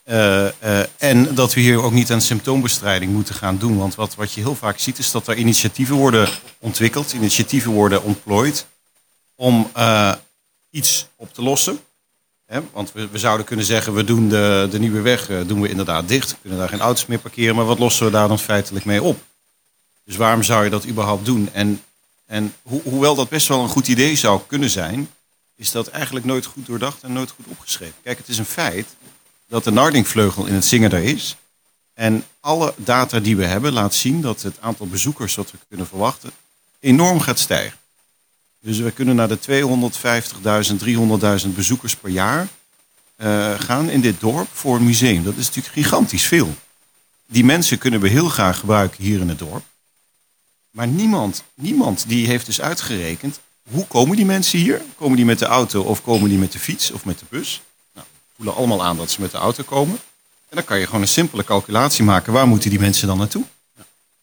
Eh, 0.03 0.79
eh, 0.79 0.87
en 0.97 1.35
dat 1.35 1.53
we 1.53 1.61
hier 1.61 1.81
ook 1.81 1.91
niet 1.91 2.11
aan 2.11 2.21
symptoombestrijding 2.21 3.11
moeten 3.11 3.35
gaan 3.35 3.57
doen. 3.57 3.77
Want 3.77 3.95
wat, 3.95 4.15
wat 4.15 4.33
je 4.33 4.41
heel 4.41 4.55
vaak 4.55 4.79
ziet 4.79 4.97
is 4.97 5.11
dat 5.11 5.27
er 5.27 5.35
initiatieven 5.35 5.95
worden 5.95 6.29
ontwikkeld, 6.59 7.13
initiatieven 7.13 7.71
worden 7.71 8.03
ontplooid 8.03 8.65
om 9.35 9.71
iets 10.69 11.07
op 11.15 11.33
te 11.33 11.41
lossen. 11.41 11.79
Hè, 12.45 12.59
want 12.73 12.91
we, 12.91 13.07
we 13.07 13.17
zouden 13.17 13.45
kunnen 13.45 13.65
zeggen, 13.65 13.93
we 13.93 14.03
doen 14.03 14.29
de, 14.29 14.67
de 14.71 14.79
nieuwe 14.79 15.01
weg 15.01 15.27
doen 15.45 15.61
we 15.61 15.69
inderdaad 15.69 16.07
dicht. 16.07 16.31
We 16.31 16.37
kunnen 16.41 16.59
daar 16.59 16.69
geen 16.69 16.81
auto's 16.81 17.05
meer 17.05 17.19
parkeren, 17.19 17.55
maar 17.55 17.65
wat 17.65 17.79
lossen 17.79 18.05
we 18.05 18.11
daar 18.11 18.27
dan 18.27 18.39
feitelijk 18.39 18.85
mee 18.85 19.03
op? 19.03 19.21
Dus 20.03 20.15
waarom 20.15 20.43
zou 20.43 20.63
je 20.63 20.69
dat 20.69 20.87
überhaupt 20.87 21.25
doen? 21.25 21.49
En, 21.53 21.81
en 22.25 22.53
ho- 22.69 22.81
hoewel 22.83 23.15
dat 23.15 23.29
best 23.29 23.47
wel 23.47 23.61
een 23.63 23.69
goed 23.69 23.87
idee 23.87 24.15
zou 24.15 24.41
kunnen 24.47 24.69
zijn, 24.69 25.09
is 25.55 25.71
dat 25.71 25.87
eigenlijk 25.87 26.25
nooit 26.25 26.45
goed 26.45 26.65
doordacht 26.65 27.03
en 27.03 27.13
nooit 27.13 27.31
goed 27.31 27.45
opgeschreven. 27.47 27.95
Kijk, 28.03 28.17
het 28.17 28.27
is 28.27 28.37
een 28.37 28.45
feit 28.45 28.87
dat 29.47 29.63
de 29.63 29.71
Nardingvleugel 29.71 30.45
in 30.45 30.53
het 30.53 30.65
zingen 30.65 30.91
er 30.91 31.03
is. 31.03 31.35
En 31.93 32.25
alle 32.39 32.73
data 32.77 33.19
die 33.19 33.35
we 33.37 33.45
hebben 33.45 33.73
laat 33.73 33.93
zien 33.93 34.21
dat 34.21 34.41
het 34.41 34.55
aantal 34.59 34.87
bezoekers 34.87 35.35
wat 35.35 35.51
we 35.51 35.57
kunnen 35.67 35.87
verwachten 35.87 36.31
enorm 36.79 37.19
gaat 37.19 37.39
stijgen. 37.39 37.77
Dus 38.59 38.77
we 38.77 38.91
kunnen 38.91 39.15
naar 39.15 39.27
de 39.27 39.39
250.000, 41.41 41.43
300.000 41.45 41.49
bezoekers 41.55 41.95
per 41.95 42.09
jaar 42.09 42.47
eh, 43.15 43.59
gaan 43.59 43.89
in 43.89 44.01
dit 44.01 44.19
dorp 44.19 44.47
voor 44.53 44.75
een 44.75 44.83
museum. 44.85 45.23
Dat 45.23 45.35
is 45.37 45.45
natuurlijk 45.45 45.73
gigantisch 45.73 46.25
veel. 46.25 46.55
Die 47.27 47.43
mensen 47.45 47.77
kunnen 47.77 47.99
we 47.99 48.09
heel 48.09 48.29
graag 48.29 48.59
gebruiken 48.59 49.03
hier 49.03 49.19
in 49.19 49.29
het 49.29 49.39
dorp. 49.39 49.63
Maar 50.75 50.87
niemand, 50.87 51.43
niemand 51.53 52.03
die 52.07 52.27
heeft 52.27 52.45
dus 52.45 52.61
uitgerekend... 52.61 53.39
hoe 53.71 53.87
komen 53.87 54.15
die 54.15 54.25
mensen 54.25 54.59
hier? 54.59 54.81
Komen 54.95 55.15
die 55.15 55.25
met 55.25 55.39
de 55.39 55.45
auto 55.45 55.81
of 55.81 56.03
komen 56.03 56.29
die 56.29 56.37
met 56.37 56.51
de 56.51 56.59
fiets 56.59 56.91
of 56.91 57.05
met 57.05 57.19
de 57.19 57.25
bus? 57.29 57.61
Nou, 57.93 58.07
we 58.11 58.31
voelen 58.35 58.55
allemaal 58.55 58.83
aan 58.83 58.97
dat 58.97 59.11
ze 59.11 59.21
met 59.21 59.31
de 59.31 59.37
auto 59.37 59.63
komen. 59.63 59.95
En 60.49 60.55
dan 60.55 60.63
kan 60.63 60.79
je 60.79 60.85
gewoon 60.85 61.01
een 61.01 61.07
simpele 61.07 61.43
calculatie 61.43 62.03
maken. 62.03 62.33
Waar 62.33 62.47
moeten 62.47 62.69
die 62.69 62.79
mensen 62.79 63.07
dan 63.07 63.17
naartoe? 63.17 63.43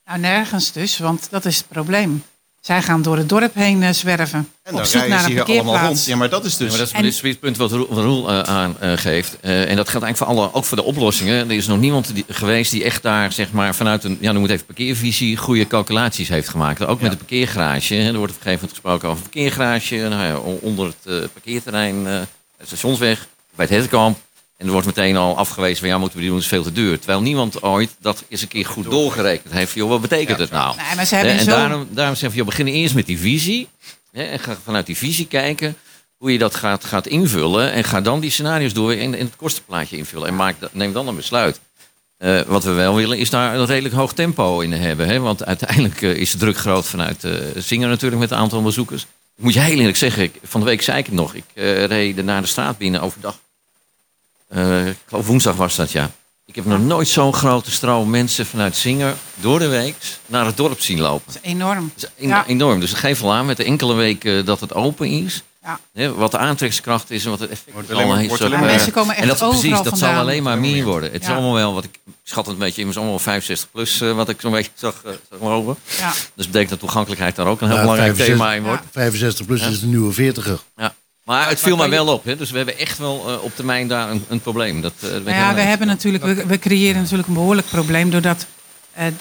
Nou, 0.06 0.18
nergens 0.18 0.72
dus, 0.72 0.98
want 0.98 1.30
dat 1.30 1.44
is 1.44 1.56
het 1.56 1.68
probleem. 1.68 2.24
Zij 2.62 2.82
gaan 2.82 3.02
door 3.02 3.16
het 3.16 3.28
dorp 3.28 3.54
heen 3.54 3.82
eh, 3.82 3.90
zwerven. 3.92 4.48
En 4.62 4.70
op 4.72 4.76
dan 4.76 4.86
zoek 4.86 4.92
rijden 4.94 5.10
naar 5.10 5.20
ze 5.20 5.26
een 5.26 5.32
hier 5.32 5.42
allemaal 5.44 5.56
rond. 5.64 5.72
parkeerplaats. 5.72 6.06
Ja, 6.06 6.16
maar 6.16 6.28
dat 6.28 6.44
is 6.44 6.52
Ja, 6.52 6.58
dus... 6.58 6.68
maar 6.68 6.78
dat 6.78 6.86
is 6.86 7.20
En- 7.22 7.28
het 7.28 7.40
punt 7.40 7.56
wat 7.56 7.72
Roel, 7.72 7.86
Roel 7.90 8.30
eh, 8.30 8.40
aangeeft. 8.40 9.40
en 9.40 9.76
dat 9.76 9.88
geldt 9.88 10.06
eigenlijk 10.06 10.16
voor 10.16 10.26
alle, 10.26 10.52
ook 10.54 10.64
voor 10.64 10.76
de 10.76 10.82
oplossingen. 10.82 11.50
Er 11.50 11.56
is 11.56 11.66
nog 11.66 11.78
niemand 11.78 12.14
die, 12.14 12.24
geweest 12.28 12.70
die 12.70 12.84
echt 12.84 13.02
daar 13.02 13.32
zeg 13.32 13.52
maar, 13.52 13.74
vanuit 13.74 14.04
een, 14.04 14.18
ja, 14.20 14.32
noem 14.32 14.42
het 14.42 14.52
even 14.52 14.66
parkeervisie, 14.66 15.36
goede 15.36 15.66
calculaties 15.66 16.28
heeft 16.28 16.48
gemaakt. 16.48 16.84
Ook 16.86 17.00
met 17.00 17.10
de 17.10 17.16
parkeergarage. 17.16 17.94
hè. 17.94 18.06
Er 18.12 18.16
wordt 18.18 18.32
op 18.32 18.38
een 18.38 18.42
gegeven 18.42 18.52
moment 18.52 18.70
gesproken 18.70 19.08
over 19.08 19.22
een 19.24 19.30
parkeergarage 19.30 19.96
nou 19.96 20.24
ja, 20.24 20.36
onder 20.60 20.86
het 20.86 21.22
eh, 21.22 21.28
parkeerterrein, 21.32 22.06
eh, 22.06 22.20
stationsweg, 22.66 23.26
bij 23.54 23.66
het 23.70 23.74
Hetkamp. 23.80 24.18
En 24.62 24.68
er 24.68 24.74
wordt 24.74 24.86
meteen 24.86 25.16
al 25.16 25.36
afgewezen 25.36 25.78
van 25.78 25.88
ja, 25.88 25.98
moeten 25.98 26.16
we 26.16 26.22
die 26.22 26.32
doen, 26.32 26.40
is 26.40 26.46
veel 26.46 26.62
te 26.62 26.72
duur. 26.72 26.98
Terwijl 26.98 27.22
niemand 27.22 27.62
ooit 27.62 27.96
dat 27.98 28.24
eens 28.28 28.42
een 28.42 28.48
keer 28.48 28.66
goed 28.66 28.84
doorgerekend 28.84 29.52
heeft. 29.52 29.74
Joh, 29.74 29.88
wat 29.88 30.00
betekent 30.00 30.38
het 30.38 30.50
nou? 30.50 30.76
Nee, 30.76 30.96
maar 30.96 31.06
ze 31.06 31.14
hebben 31.14 31.32
en 31.34 31.44
zo... 31.44 31.50
daarom, 31.50 31.88
daarom 31.90 32.14
zeggen 32.14 32.30
we, 32.30 32.36
joh, 32.36 32.46
begin 32.46 32.66
eerst 32.66 32.94
met 32.94 33.06
die 33.06 33.18
visie. 33.18 33.68
Hè, 34.12 34.22
en 34.22 34.38
ga 34.38 34.56
vanuit 34.64 34.86
die 34.86 34.96
visie 34.96 35.26
kijken 35.26 35.76
hoe 36.16 36.32
je 36.32 36.38
dat 36.38 36.54
gaat, 36.54 36.84
gaat 36.84 37.06
invullen. 37.06 37.72
En 37.72 37.84
ga 37.84 38.00
dan 38.00 38.20
die 38.20 38.30
scenario's 38.30 38.72
door 38.72 38.94
in, 38.94 39.14
in 39.14 39.24
het 39.24 39.36
kostenplaatje 39.36 39.96
invullen. 39.96 40.28
En 40.28 40.36
maak, 40.36 40.56
neem 40.72 40.92
dan 40.92 41.08
een 41.08 41.16
besluit. 41.16 41.60
Eh, 42.16 42.40
wat 42.40 42.64
we 42.64 42.70
wel 42.70 42.94
willen 42.94 43.18
is 43.18 43.30
daar 43.30 43.54
een 43.54 43.66
redelijk 43.66 43.94
hoog 43.94 44.12
tempo 44.12 44.60
in 44.60 44.72
hebben. 44.72 45.08
Hè? 45.08 45.18
Want 45.18 45.44
uiteindelijk 45.44 46.02
eh, 46.02 46.16
is 46.16 46.30
de 46.30 46.38
druk 46.38 46.56
groot 46.56 46.86
vanuit 46.86 47.26
Zingen 47.56 47.88
natuurlijk 47.88 48.20
met 48.20 48.30
het 48.30 48.38
aantal 48.38 48.62
bezoekers. 48.62 49.06
moet 49.36 49.54
je 49.54 49.60
heel 49.60 49.78
eerlijk 49.78 49.96
zeggen, 49.96 50.22
ik, 50.22 50.34
van 50.42 50.60
de 50.60 50.66
week 50.66 50.82
zei 50.82 50.98
ik 50.98 51.06
het 51.06 51.14
nog. 51.14 51.34
Ik 51.34 51.44
reed 51.86 52.24
naar 52.24 52.40
de 52.40 52.48
straat 52.48 52.78
binnen 52.78 53.00
overdag. 53.00 53.38
Eh, 54.52 54.86
ik 54.86 54.96
geloof 55.08 55.26
woensdag 55.26 55.56
was 55.56 55.76
dat, 55.76 55.92
ja. 55.92 56.10
Ik 56.46 56.54
heb 56.54 56.64
nog 56.64 56.80
nooit 56.80 57.08
zo'n 57.08 57.34
grote 57.34 57.70
stroom 57.70 58.10
mensen 58.10 58.46
vanuit 58.46 58.76
Zinger 58.76 59.14
door 59.34 59.58
de 59.58 59.68
week 59.68 59.96
naar 60.26 60.46
het 60.46 60.56
dorp 60.56 60.80
zien 60.80 61.00
lopen. 61.00 61.32
Dat 61.32 61.42
is 61.42 61.50
enorm. 61.50 61.92
Dat 61.94 62.10
is 62.16 62.22
en- 62.22 62.28
Ja. 62.28 62.46
enorm. 62.46 62.80
Dus 62.80 62.90
het 62.90 62.98
geeft 62.98 63.20
wel 63.20 63.32
aan 63.32 63.46
met 63.46 63.56
de 63.56 63.64
enkele 63.64 63.94
weken 63.94 64.44
dat 64.44 64.60
het 64.60 64.74
open 64.74 65.06
is. 65.06 65.42
Ja. 65.64 65.80
Hè, 65.92 66.14
wat 66.14 66.30
de 66.30 66.38
aantrekkingskracht 66.38 67.10
is 67.10 67.24
en 67.24 67.30
wat 67.30 67.40
het 67.40 67.50
effect 67.50 67.72
Wordt 67.72 67.92
allemaal 67.92 68.16
heeft. 68.16 68.40
eh, 68.40 68.60
mensen 68.60 68.92
komen 68.92 69.10
echt 69.14 69.22
en 69.22 69.28
dat 69.28 69.40
is 69.40 69.48
precies, 69.60 69.82
dat 69.82 69.98
zal 69.98 70.14
alleen 70.14 70.42
maar 70.42 70.58
meer 70.58 70.84
worden. 70.84 71.12
Het 71.12 71.22
is 71.22 71.28
allemaal 71.28 71.54
wel, 71.54 71.74
wat 71.74 71.84
ik 71.84 71.98
schat 72.22 72.44
het 72.46 72.54
een 72.54 72.60
beetje, 72.60 72.80
immers 72.80 72.98
allemaal 72.98 73.18
65 73.18 73.70
plus, 73.70 74.00
eh, 74.00 74.12
wat 74.12 74.28
ik 74.28 74.40
zo'n 74.40 74.50
beetje 74.52 74.70
zag, 74.74 74.94
eh, 75.04 75.12
zag 75.30 75.40
lopen. 75.40 75.76
Ja. 75.98 76.10
Dus 76.10 76.18
dat 76.34 76.46
betekent 76.46 76.70
dat 76.70 76.78
toegankelijkheid 76.78 77.36
daar 77.36 77.46
ook 77.46 77.60
een 77.60 77.66
heel 77.66 77.76
Ja, 77.76 77.82
belangrijk 77.82 78.16
65 78.16 78.46
thema 78.46 78.56
in 78.56 78.62
wordt. 78.62 78.82
65 78.90 79.46
plus 79.46 79.60
Ja. 79.60 79.68
is 79.68 79.80
de 79.80 79.86
nieuwe 79.86 80.12
40er. 80.12 80.58
Ja. 80.76 80.94
Maar 81.32 81.48
het 81.48 81.60
viel 81.60 81.76
mij 81.76 81.90
wel 81.90 82.06
op. 82.06 82.24
Hè? 82.24 82.36
Dus 82.36 82.50
we 82.50 82.56
hebben 82.56 82.78
echt 82.78 82.98
wel 82.98 83.28
eh, 83.28 83.42
op 83.42 83.56
termijn 83.56 83.88
daar 83.88 84.10
een, 84.10 84.24
een 84.28 84.40
probleem. 84.40 84.80
Dat, 84.80 84.92
eh, 85.00 85.08
Nou 85.10 85.30
ja, 85.30 85.54
we 85.54 85.60
eens. 85.60 85.68
hebben 85.68 85.86
natuurlijk, 85.86 86.24
we, 86.24 86.46
we 86.46 86.58
creëren 86.58 87.02
natuurlijk 87.02 87.28
een 87.28 87.34
behoorlijk 87.34 87.66
probleem 87.68 88.10
doordat 88.10 88.46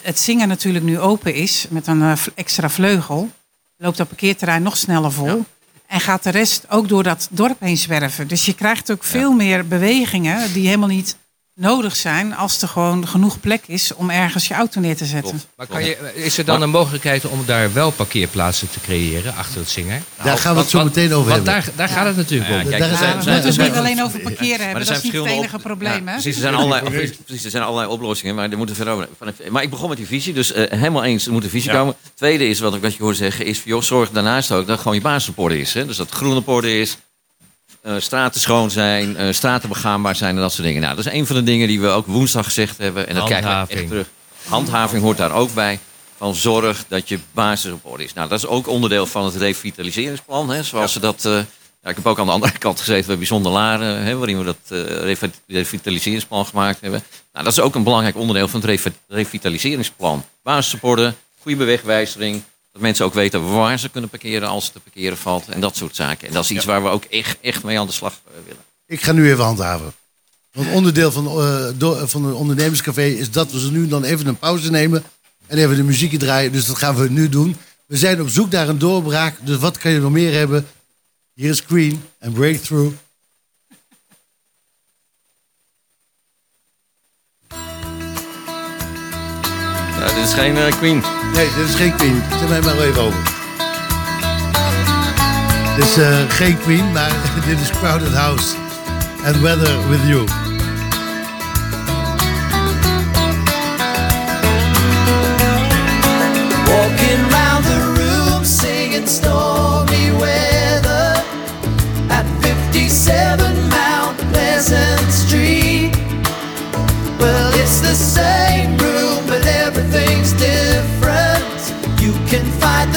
het 0.01 0.19
zingen 0.19 0.47
natuurlijk 0.47 0.85
nu 0.85 0.99
open 0.99 1.33
is 1.33 1.65
met 1.69 1.87
een 1.87 2.01
eh, 2.01 2.13
extra 2.35 2.69
vleugel. 2.69 3.31
Loopt 3.77 3.97
dat 3.97 4.07
parkeerterrein 4.07 4.63
nog 4.63 4.77
sneller 4.77 5.11
vol. 5.11 5.45
En 5.87 5.99
gaat 5.99 6.23
de 6.23 6.29
rest 6.29 6.65
ook 6.69 6.89
door 6.89 7.03
dat 7.03 7.27
dorp 7.31 7.59
heen 7.59 7.77
zwerven. 7.77 8.27
Dus 8.27 8.45
je 8.45 8.53
krijgt 8.53 8.91
ook 8.91 9.03
veel 9.03 9.31
meer 9.31 9.67
bewegingen 9.67 10.53
die 10.53 10.65
helemaal 10.65 10.87
niet 10.87 11.17
nodig 11.55 11.95
zijn 11.95 12.35
als 12.35 12.61
er 12.61 12.67
gewoon 12.67 13.07
genoeg 13.07 13.39
plek 13.39 13.63
is 13.67 13.93
om 13.93 14.09
ergens 14.09 14.47
je 14.47 14.53
auto 14.53 14.79
neer 14.79 14.95
te 14.95 15.05
zetten. 15.05 15.29
Klopt. 15.31 15.47
Maar 15.57 15.67
kan 15.67 15.83
je, 15.83 16.11
is 16.15 16.37
er 16.37 16.45
dan 16.45 16.61
een 16.61 16.69
mogelijkheid 16.69 17.25
om 17.25 17.43
daar 17.45 17.73
wel 17.73 17.91
parkeerplaatsen 17.91 18.69
te 18.69 18.79
creëren 18.79 19.35
achter 19.35 19.59
het 19.59 19.69
zingen? 19.69 20.03
Daar 20.23 20.37
gaan 20.37 20.53
we 20.53 20.59
het 20.61 20.69
zo 20.69 20.77
Want- 20.77 20.95
meteen 20.95 21.13
over 21.13 21.29
Want 21.31 21.45
hebben. 21.47 21.63
daar, 21.75 21.87
daar 21.87 21.97
gaat 21.97 22.05
het 22.05 22.15
natuurlijk 22.15 22.49
Ja, 22.49 22.55
om. 22.61 22.67
kijk, 22.67 22.79
Daar 22.81 22.91
is- 22.91 22.97
zijn- 22.97 23.17
we 23.17 23.23
zijn- 23.23 23.43
moeten 23.43 23.63
niet 23.63 23.75
alleen 23.75 24.03
over 24.03 24.19
parkeren 24.19 24.49
hebben. 24.65 24.67
er 24.67 24.73
Dat 24.73 24.79
is 24.81 25.01
zijn 25.01 25.01
niet 25.03 25.23
het 25.23 25.31
enige 25.39 25.55
op- 25.55 25.61
probleem. 25.61 26.05
Ja, 26.07 26.11
precies, 26.13 26.35
er 26.35 26.41
zijn 26.41 26.53
allerlei, 26.55 26.81
precies, 26.89 27.17
precies, 27.25 27.43
er 27.45 27.51
zijn 27.51 27.63
allerlei 27.63 27.89
oplossingen, 27.91 28.35
maar 28.35 28.51
er 28.51 28.57
moeten 28.57 28.75
verder 28.75 29.07
Maar 29.49 29.63
ik 29.63 29.69
begon 29.69 29.89
met 29.89 29.97
die 29.97 30.07
visie, 30.07 30.33
dus 30.33 30.51
eh, 30.53 30.69
helemaal 30.79 31.03
eens, 31.03 31.25
er 31.25 31.31
moet 31.31 31.43
een 31.43 31.49
visie 31.49 31.71
Ja. 31.71 31.77
komen. 31.77 31.95
Tweede 32.13 32.47
is, 32.47 32.59
wat 32.59 32.75
ik 32.75 32.81
wat 32.81 32.93
je 32.95 33.01
hoorde 33.01 33.17
zeggen, 33.17 33.45
is 33.45 33.61
joh, 33.65 33.81
zorg 33.81 34.09
daarnaast 34.11 34.51
ook 34.51 34.67
dat 34.67 34.77
gewoon 34.77 34.93
je 34.95 35.01
basis 35.01 35.29
op 35.29 35.39
orde 35.39 35.59
is. 35.59 35.73
Hè? 35.73 35.85
Dus 35.85 35.97
dat 35.97 36.05
het 36.05 36.15
groen 36.15 36.37
op 36.37 36.47
orde 36.47 36.79
is, 36.79 36.97
eh, 37.81 37.93
straten 37.97 38.41
schoon 38.41 38.71
zijn, 38.71 39.17
eh, 39.17 39.33
straten 39.33 39.69
begaanbaar 39.69 40.15
zijn 40.15 40.35
en 40.35 40.41
dat 40.41 40.51
soort 40.53 40.67
dingen. 40.67 40.81
Nou, 40.81 40.95
dat 40.95 41.05
is 41.05 41.11
een 41.13 41.25
van 41.27 41.35
de 41.35 41.43
dingen 41.43 41.67
die 41.67 41.81
we 41.81 41.87
ook 41.87 42.05
woensdag 42.05 42.45
gezegd 42.45 42.77
hebben. 42.77 43.07
En 43.07 43.15
dat 43.15 43.23
krijgen 43.25 43.49
we 43.67 43.73
echt 43.73 43.87
terug. 43.87 44.07
Handhaving 44.47 45.01
hoort 45.03 45.17
daar 45.17 45.31
ook 45.33 45.53
bij. 45.53 45.79
Van 46.17 46.35
zorg 46.35 46.85
dat 46.87 47.09
je 47.09 47.19
basis 47.31 47.71
op 47.71 47.85
orde 47.85 48.03
is. 48.03 48.13
Nou, 48.13 48.29
dat 48.29 48.37
is 48.37 48.45
ook 48.47 48.67
onderdeel 48.67 49.05
van 49.05 49.25
het 49.25 49.35
revitaliseringsplan. 49.35 50.49
Hè, 50.49 50.63
zoals 50.63 50.93
ze 50.93 50.99
dat. 50.99 51.25
eh, 51.25 51.31
ja, 51.83 51.89
ik 51.89 51.95
heb 51.95 52.05
ook 52.05 52.19
aan 52.19 52.25
de 52.25 52.31
andere 52.31 52.57
kant 52.65 52.79
gezeten 52.79 53.07
bij 53.07 53.17
Bijzonder 53.17 53.51
Laren, 53.51 54.03
hè, 54.03 54.15
waarin 54.17 54.37
we 54.37 54.43
dat 54.43 54.57
eh, 54.67 54.79
revi- 54.85 55.31
revitaliseringsplan 55.47 56.45
gemaakt 56.45 56.81
hebben. 56.81 57.03
Nou, 57.33 57.45
dat 57.45 57.53
is 57.53 57.59
ook 57.59 57.75
een 57.75 57.83
belangrijk 57.83 58.15
onderdeel 58.17 58.47
van 58.47 58.59
het 58.59 58.69
revi- 58.69 58.91
revitaliseringsplan. 59.07 60.25
Basis 60.43 60.73
op 60.73 60.83
orde, 60.83 61.13
goede 61.41 61.57
bewegwijzering. 61.57 62.41
Dat 62.71 62.81
mensen 62.81 63.05
ook 63.05 63.13
weten 63.13 63.51
waar 63.53 63.79
ze 63.79 63.89
kunnen 63.89 64.09
parkeren 64.09 64.47
als 64.47 64.63
het 64.63 64.73
te 64.73 64.79
parkeren 64.79 65.17
valt. 65.17 65.47
En 65.49 65.61
dat 65.61 65.75
soort 65.75 65.95
zaken. 65.95 66.27
En 66.27 66.33
dat 66.33 66.43
is 66.43 66.51
iets 66.51 66.65
waar 66.65 66.83
we 66.83 66.89
ook 66.89 67.03
echt, 67.03 67.37
echt 67.41 67.63
mee 67.63 67.79
aan 67.79 67.87
de 67.87 67.93
slag 67.93 68.13
eh, 68.27 68.33
willen. 68.45 68.61
Ik 68.85 69.01
ga 69.01 69.11
nu 69.11 69.31
even 69.31 69.43
handhaven. 69.43 69.93
Want 70.51 70.71
onderdeel 70.71 71.11
van, 71.11 71.25
eh, 71.27 71.65
do- 71.75 72.05
van 72.07 72.25
een 72.25 72.33
ondernemerscafé 72.33 73.03
is 73.05 73.31
dat 73.31 73.51
we 73.51 73.59
ze 73.59 73.71
nu 73.71 73.87
dan 73.87 74.03
even 74.03 74.27
een 74.27 74.37
pauze 74.39 74.71
nemen. 74.71 75.03
En 75.47 75.57
even 75.57 75.75
de 75.75 75.83
muziekje 75.83 76.17
draaien. 76.17 76.51
Dus 76.51 76.65
dat 76.65 76.77
gaan 76.77 76.95
we 76.95 77.09
nu 77.09 77.29
doen. 77.29 77.55
We 77.85 77.97
zijn 77.97 78.21
op 78.21 78.29
zoek 78.29 78.49
naar 78.51 78.69
een 78.69 78.79
doorbraak. 78.79 79.35
Dus 79.41 79.57
wat 79.57 79.77
kan 79.77 79.91
je 79.91 79.99
nog 79.99 80.11
meer 80.11 80.33
hebben? 80.33 80.67
Hier 81.33 81.49
is 81.49 81.63
Queen 81.65 82.03
en 82.19 82.31
Breakthrough. 82.33 82.93
Ja, 89.99 90.07
dit 90.15 90.23
is 90.25 90.33
geen 90.33 90.57
eh, 90.57 90.71
Queen. 90.77 91.03
Nee, 91.33 91.49
dit 91.57 91.69
is 91.69 91.75
geen 91.75 91.95
Queen. 91.95 92.21
Zet 92.39 92.49
mij 92.49 92.61
maar 92.61 92.79
even 92.79 93.01
over. 93.01 93.19
Dit 95.75 95.85
is 95.85 95.97
eh, 95.97 96.17
geen 96.29 96.57
Queen, 96.59 96.91
maar 96.91 97.11
dit 97.47 97.59
is 97.59 97.69
Crowded 97.69 98.13
House. 98.13 98.55
And 99.25 99.39
Weather 99.39 99.89
With 99.89 100.07
You. 100.07 100.40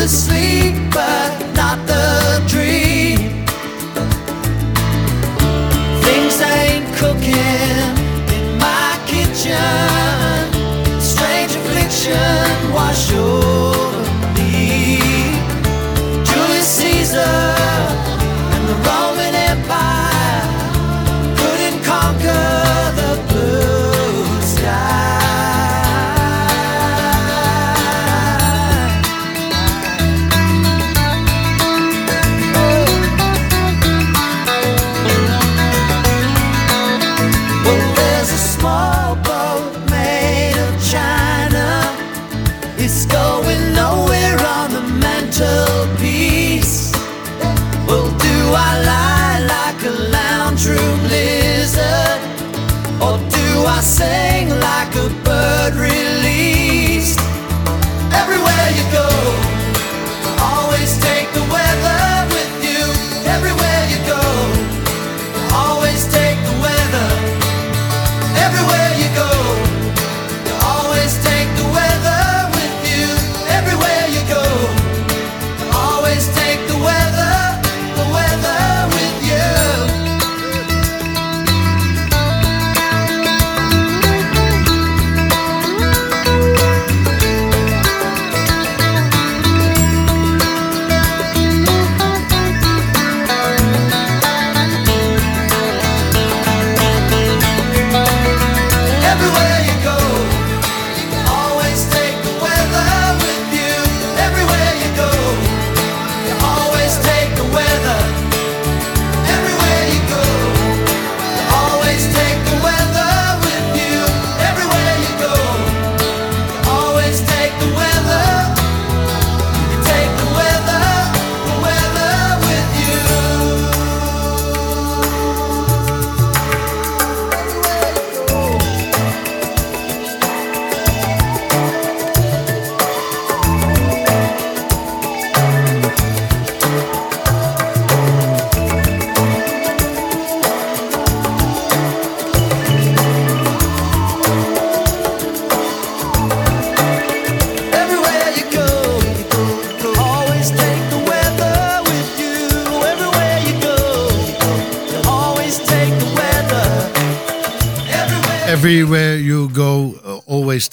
sleep, 0.09 0.75
But 0.91 1.24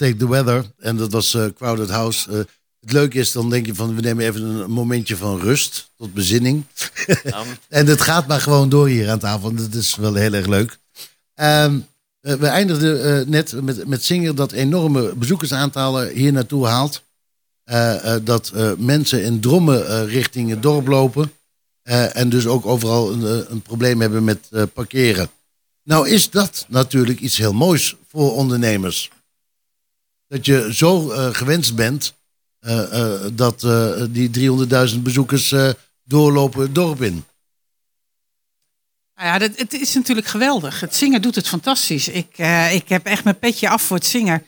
take 0.02 0.16
the 0.16 0.28
weather. 0.28 0.66
En 0.78 0.98
dat 0.98 1.12
was 1.12 1.34
eh, 1.34 1.46
Crowded 1.56 1.90
House. 1.90 2.32
Eh, 2.32 2.38
het 2.80 2.92
leuke 2.92 3.20
is, 3.20 3.32
dan 3.32 3.50
denk 3.50 3.66
je 3.66 3.76
van, 3.76 3.96
we 3.96 4.02
nemen 4.02 4.26
even 4.26 4.42
een 4.42 4.72
momentje 4.72 5.18
van 5.18 5.40
rust, 5.40 5.92
tot 5.98 6.14
bezinning. 6.14 6.64
en 7.70 7.88
het 7.88 8.02
gaat 8.02 8.28
maar 8.28 8.42
gewoon 8.42 8.70
door 8.70 8.88
hier 8.88 9.10
aan 9.10 9.20
tafel. 9.20 9.54
Dat 9.54 9.74
is 9.74 9.96
wel 9.96 10.14
heel 10.14 10.34
erg 10.34 10.48
leuk. 10.48 10.78
Ehm, 11.36 11.80
eh, 12.22 12.34
we 12.34 12.48
eindigden 12.48 13.30
net 13.30 13.62
met, 13.64 13.88
met 13.88 14.04
Singer 14.04 14.36
dat 14.36 14.52
enorme 14.52 15.16
bezoekersaantallen 15.16 16.10
hier 16.10 16.32
naartoe 16.32 16.68
haalt. 16.68 17.04
Dat 18.24 18.52
mensen 18.78 19.24
in 19.24 19.40
drommen 19.40 20.06
richting 20.06 20.50
het 20.50 20.62
dorp 20.62 20.88
lopen. 20.88 21.32
en 22.14 22.30
dus 22.30 22.46
ook 22.46 22.66
overal 22.66 23.12
een, 23.12 23.52
een 23.52 23.62
probleem 23.62 24.02
hebben 24.02 24.24
met 24.24 24.50
parkeren. 24.74 25.30
Nou 25.84 26.10
is 26.10 26.30
dat 26.30 26.66
natuurlijk 26.70 27.20
iets 27.20 27.38
heel 27.38 27.54
moois 27.54 27.96
voor 28.08 28.36
ondernemers. 28.36 29.12
Dat 30.32 30.46
je 30.46 30.70
zo 30.74 31.12
eh, 31.12 31.28
gewenst 31.32 31.76
bent 31.76 32.16
eh, 32.60 33.02
eh, 33.02 33.32
dat 33.34 33.60
die 34.10 34.30
300.000 34.94 35.00
bezoekers 35.00 35.56
doorlopen 36.04 36.62
het 36.62 36.76
dorp 36.76 37.02
in. 37.02 37.26
Nou 39.16 39.28
ja, 39.28 39.38
dat, 39.38 39.52
het 39.56 39.74
is 39.74 39.94
natuurlijk 39.94 40.28
geweldig. 40.28 40.80
Het 40.80 40.96
zingen 40.96 41.22
doet 41.22 41.36
het 41.36 41.48
fantastisch. 41.48 42.08
Ik, 42.08 42.38
ik 42.72 42.90
heb 42.90 43.06
echt 43.06 43.24
mijn 43.24 43.40
petje 43.40 43.70
af 43.70 43.82
voor 43.82 43.98
het 43.98 44.06
zingen. 44.06 44.46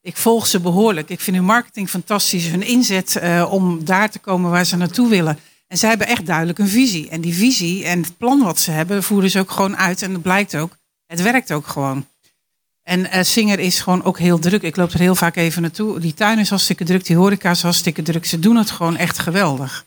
Ik 0.00 0.16
volg 0.16 0.46
ze 0.46 0.60
behoorlijk. 0.60 1.08
Ik 1.08 1.20
vind 1.20 1.36
hun 1.36 1.46
marketing 1.46 1.88
fantastisch. 1.88 2.46
Hun 2.46 2.62
inzet 2.62 3.20
om 3.48 3.84
daar 3.84 4.10
te 4.10 4.18
komen 4.18 4.50
waar 4.50 4.66
ze 4.66 4.76
naartoe 4.76 5.08
willen. 5.08 5.38
En 5.66 5.78
zij 5.78 5.88
hebben 5.88 6.06
echt 6.06 6.26
duidelijk 6.26 6.58
een 6.58 6.68
visie. 6.68 7.08
En 7.08 7.20
die 7.20 7.34
visie 7.34 7.84
en 7.84 8.02
het 8.02 8.16
plan 8.16 8.42
wat 8.42 8.60
ze 8.60 8.70
hebben, 8.70 9.02
voeren 9.02 9.30
ze 9.30 9.38
ook 9.38 9.50
gewoon 9.50 9.76
uit. 9.76 10.02
En 10.02 10.12
dat 10.12 10.22
blijkt 10.22 10.56
ook. 10.56 10.76
Het 11.06 11.22
werkt 11.22 11.52
ook 11.52 11.66
gewoon. 11.66 12.06
En 12.84 13.10
eh 13.10 13.24
Singer 13.24 13.58
is 13.58 13.80
gewoon 13.80 14.04
ook 14.04 14.18
heel 14.18 14.38
druk. 14.38 14.62
Ik 14.62 14.76
loop 14.76 14.92
er 14.92 14.98
heel 14.98 15.14
vaak 15.14 15.36
even 15.36 15.62
naartoe. 15.62 16.00
Die 16.00 16.14
tuin 16.14 16.38
is 16.38 16.48
hartstikke 16.48 16.84
druk. 16.84 17.04
Die 17.06 17.16
horeca 17.16 17.50
is 17.50 17.62
hartstikke 17.62 18.02
druk. 18.02 18.26
Ze 18.26 18.38
doen 18.38 18.56
het 18.56 18.70
gewoon 18.70 18.96
echt 18.96 19.18
geweldig. 19.18 19.84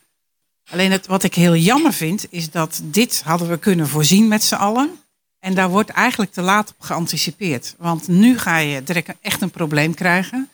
Alleen 0.69 0.91
het, 0.91 1.07
wat 1.07 1.23
ik 1.23 1.35
heel 1.35 1.55
jammer 1.55 1.93
vind, 1.93 2.25
is 2.29 2.51
dat 2.51 2.81
dit 2.83 3.21
hadden 3.25 3.49
we 3.49 3.57
kunnen 3.57 3.87
voorzien 3.87 4.27
met 4.27 4.43
z'n 4.43 4.55
allen. 4.55 4.99
En 5.39 5.53
daar 5.53 5.69
wordt 5.69 5.89
eigenlijk 5.89 6.31
te 6.31 6.41
laat 6.41 6.69
op 6.69 6.75
geanticipeerd. 6.79 7.75
Want 7.77 8.07
nu 8.07 8.37
ga 8.37 8.57
je 8.57 8.83
echt 9.21 9.41
een 9.41 9.51
probleem 9.51 9.93
krijgen. 9.93 10.49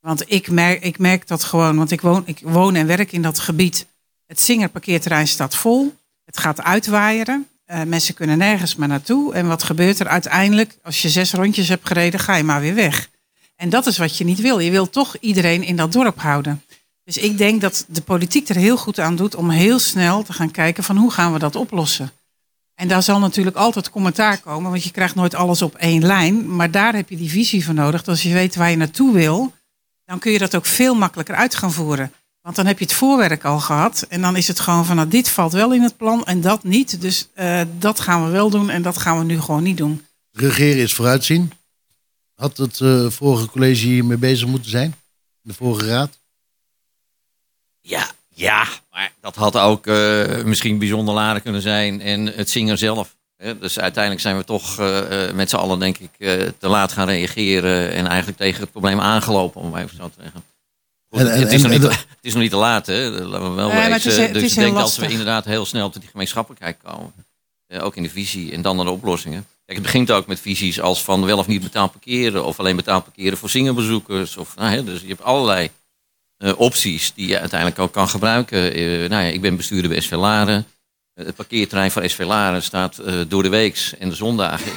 Want 0.00 0.32
ik 0.32 0.50
merk, 0.50 0.82
ik 0.82 0.98
merk 0.98 1.26
dat 1.26 1.44
gewoon, 1.44 1.76
want 1.76 1.90
ik 1.90 2.00
woon, 2.00 2.22
ik 2.26 2.40
woon 2.42 2.74
en 2.74 2.86
werk 2.86 3.12
in 3.12 3.22
dat 3.22 3.38
gebied. 3.38 3.86
Het 4.26 4.40
Singerparkeerterrein 4.40 5.28
staat 5.28 5.54
vol. 5.54 5.94
Het 6.24 6.38
gaat 6.38 6.62
uitwaaieren. 6.62 7.48
Eh, 7.66 7.82
mensen 7.82 8.14
kunnen 8.14 8.38
nergens 8.38 8.76
meer 8.76 8.88
naartoe. 8.88 9.34
En 9.34 9.48
wat 9.48 9.62
gebeurt 9.62 10.00
er 10.00 10.08
uiteindelijk? 10.08 10.78
Als 10.82 11.02
je 11.02 11.08
zes 11.08 11.32
rondjes 11.32 11.68
hebt 11.68 11.86
gereden, 11.86 12.20
ga 12.20 12.36
je 12.36 12.42
maar 12.42 12.60
weer 12.60 12.74
weg. 12.74 13.10
En 13.56 13.68
dat 13.70 13.86
is 13.86 13.98
wat 13.98 14.16
je 14.16 14.24
niet 14.24 14.40
wil. 14.40 14.58
Je 14.58 14.70
wil 14.70 14.90
toch 14.90 15.16
iedereen 15.20 15.62
in 15.62 15.76
dat 15.76 15.92
dorp 15.92 16.20
houden. 16.20 16.62
Dus 17.04 17.16
ik 17.16 17.38
denk 17.38 17.60
dat 17.60 17.84
de 17.88 18.00
politiek 18.00 18.48
er 18.48 18.56
heel 18.56 18.76
goed 18.76 19.00
aan 19.00 19.16
doet 19.16 19.34
om 19.34 19.50
heel 19.50 19.78
snel 19.78 20.22
te 20.22 20.32
gaan 20.32 20.50
kijken 20.50 20.84
van 20.84 20.96
hoe 20.96 21.10
gaan 21.10 21.32
we 21.32 21.38
dat 21.38 21.56
oplossen. 21.56 22.12
En 22.74 22.88
daar 22.88 23.02
zal 23.02 23.18
natuurlijk 23.18 23.56
altijd 23.56 23.90
commentaar 23.90 24.38
komen, 24.38 24.70
want 24.70 24.84
je 24.84 24.90
krijgt 24.90 25.14
nooit 25.14 25.34
alles 25.34 25.62
op 25.62 25.74
één 25.74 26.06
lijn. 26.06 26.56
Maar 26.56 26.70
daar 26.70 26.94
heb 26.94 27.08
je 27.08 27.16
die 27.16 27.30
visie 27.30 27.64
voor 27.64 27.74
nodig. 27.74 28.00
Dat 28.00 28.08
als 28.08 28.22
je 28.22 28.32
weet 28.32 28.56
waar 28.56 28.70
je 28.70 28.76
naartoe 28.76 29.12
wil, 29.12 29.52
dan 30.04 30.18
kun 30.18 30.32
je 30.32 30.38
dat 30.38 30.54
ook 30.54 30.66
veel 30.66 30.94
makkelijker 30.94 31.34
uit 31.34 31.54
gaan 31.54 31.72
voeren. 31.72 32.12
Want 32.46 32.58
dan 32.58 32.66
heb 32.66 32.78
je 32.78 32.84
het 32.84 32.94
voorwerk 32.94 33.44
al 33.44 33.58
gehad. 33.58 34.06
En 34.08 34.20
dan 34.20 34.36
is 34.36 34.48
het 34.48 34.60
gewoon 34.60 34.84
van, 34.84 34.96
nou, 34.96 35.08
dit 35.08 35.28
valt 35.28 35.52
wel 35.52 35.72
in 35.72 35.82
het 35.82 35.96
plan 35.96 36.24
en 36.24 36.40
dat 36.40 36.64
niet. 36.64 37.00
Dus 37.00 37.28
eh, 37.34 37.60
dat 37.78 38.00
gaan 38.00 38.24
we 38.24 38.30
wel 38.30 38.50
doen 38.50 38.70
en 38.70 38.82
dat 38.82 38.98
gaan 38.98 39.18
we 39.18 39.24
nu 39.24 39.40
gewoon 39.40 39.62
niet 39.62 39.76
doen. 39.76 40.06
Regeren 40.32 40.82
is 40.82 40.94
vooruitzien. 40.94 41.52
Had 42.34 42.56
het 42.56 42.80
eh, 42.80 43.10
vorige 43.10 43.46
college 43.46 43.86
hiermee 43.86 44.16
bezig 44.16 44.48
moeten 44.48 44.70
zijn? 44.70 44.94
De 45.40 45.54
vorige 45.54 45.86
raad? 45.86 46.18
Ja, 47.80 48.10
ja, 48.28 48.66
maar 48.90 49.12
dat 49.20 49.34
had 49.34 49.56
ook 49.56 49.86
eh, 49.86 50.44
misschien 50.44 50.78
bijzonder 50.78 51.14
laden 51.14 51.42
kunnen 51.42 51.62
zijn. 51.62 52.00
En 52.00 52.26
het 52.26 52.50
zingen 52.50 52.78
zelf. 52.78 53.16
Hè. 53.36 53.58
Dus 53.58 53.78
uiteindelijk 53.78 54.22
zijn 54.22 54.36
we 54.36 54.44
toch 54.44 54.78
eh, 54.78 55.28
eh, 55.28 55.34
met 55.34 55.50
z'n 55.50 55.56
allen, 55.56 55.78
denk 55.78 55.98
ik, 55.98 56.10
eh, 56.18 56.48
te 56.58 56.68
laat 56.68 56.92
gaan 56.92 57.08
reageren. 57.08 57.92
En 57.92 58.06
eigenlijk 58.06 58.38
tegen 58.38 58.60
het 58.60 58.70
probleem 58.70 59.00
aangelopen, 59.00 59.60
om 59.60 59.76
even 59.76 59.96
zo 59.96 60.08
te 60.08 60.22
zeggen. 60.22 60.42
Goed, 61.18 61.26
En- 61.26 61.34
en- 61.34 61.40
het, 61.40 61.52
is 61.52 61.62
nog 61.62 61.72
en- 61.72 61.80
niet, 61.80 61.88
en- 61.88 61.96
het 61.96 62.06
is 62.20 62.32
nog 62.32 62.42
niet 62.42 62.50
te 62.50 62.56
laat, 62.56 62.86
hè? 62.86 63.08
Laten 63.10 63.48
we 63.48 63.54
wel 63.54 63.68
Nee, 63.68 63.76
maar 63.76 63.90
het 63.90 63.96
is- 63.98 64.04
wezen. 64.04 64.22
het 64.22 64.32
dus 64.34 64.42
is 64.42 64.50
ik 64.52 64.58
denk 64.58 64.76
als 64.76 64.94
we 64.94 65.00
lastig. 65.00 65.10
inderdaad 65.10 65.44
heel 65.44 65.66
snel 65.66 65.90
tot 65.90 66.00
die 66.00 66.10
gemeenschappelijkheid 66.10 66.76
komen. 66.82 67.12
eh, 67.66 67.84
ook 67.84 67.96
in 67.96 68.02
de 68.02 68.10
visie 68.10 68.52
en 68.52 68.62
dan 68.62 68.76
naar 68.76 68.84
de 68.84 68.90
oplossingen. 68.90 69.46
Kijk, 69.64 69.78
het 69.78 69.82
begint 69.86 70.10
ook 70.10 70.26
met 70.26 70.40
visies 70.40 70.80
als 70.80 71.02
van 71.04 71.24
wel 71.24 71.38
of 71.38 71.46
niet 71.46 71.62
betaald 71.62 71.90
parkeren. 71.92 72.44
Of 72.44 72.58
alleen 72.60 72.76
betaald 72.76 73.04
parkeren 73.04 73.38
voor 73.38 73.50
zingerbezoekers. 73.50 74.36
Of, 74.36 74.56
nou, 74.56 74.70
hè, 74.70 74.84
dus 74.84 75.00
je 75.00 75.06
hebt 75.08 75.22
allerlei 75.22 75.70
eh, 76.36 76.52
opties 76.60 77.12
die 77.14 77.28
je 77.28 77.38
uiteindelijk 77.40 77.80
ook 77.80 77.92
kan 77.92 78.08
gebruiken. 78.08 78.72
Eh, 78.72 78.82
nou 78.84 79.08
ja, 79.24 79.30
ik 79.32 79.40
ben 79.40 79.56
bestuurder 79.56 79.90
bij 79.90 80.00
SV 80.00 80.10
Laren. 80.10 80.66
Eh, 81.14 81.26
het 81.26 81.34
parkeerterrein 81.34 81.90
van 81.90 82.08
SV 82.08 82.18
Laren 82.26 82.62
staat 82.62 82.98
eh, 82.98 83.14
door 83.28 83.42
de 83.42 83.48
weeks 83.48 83.96
en 83.98 84.08
de 84.08 84.14
zondagen 84.14 84.72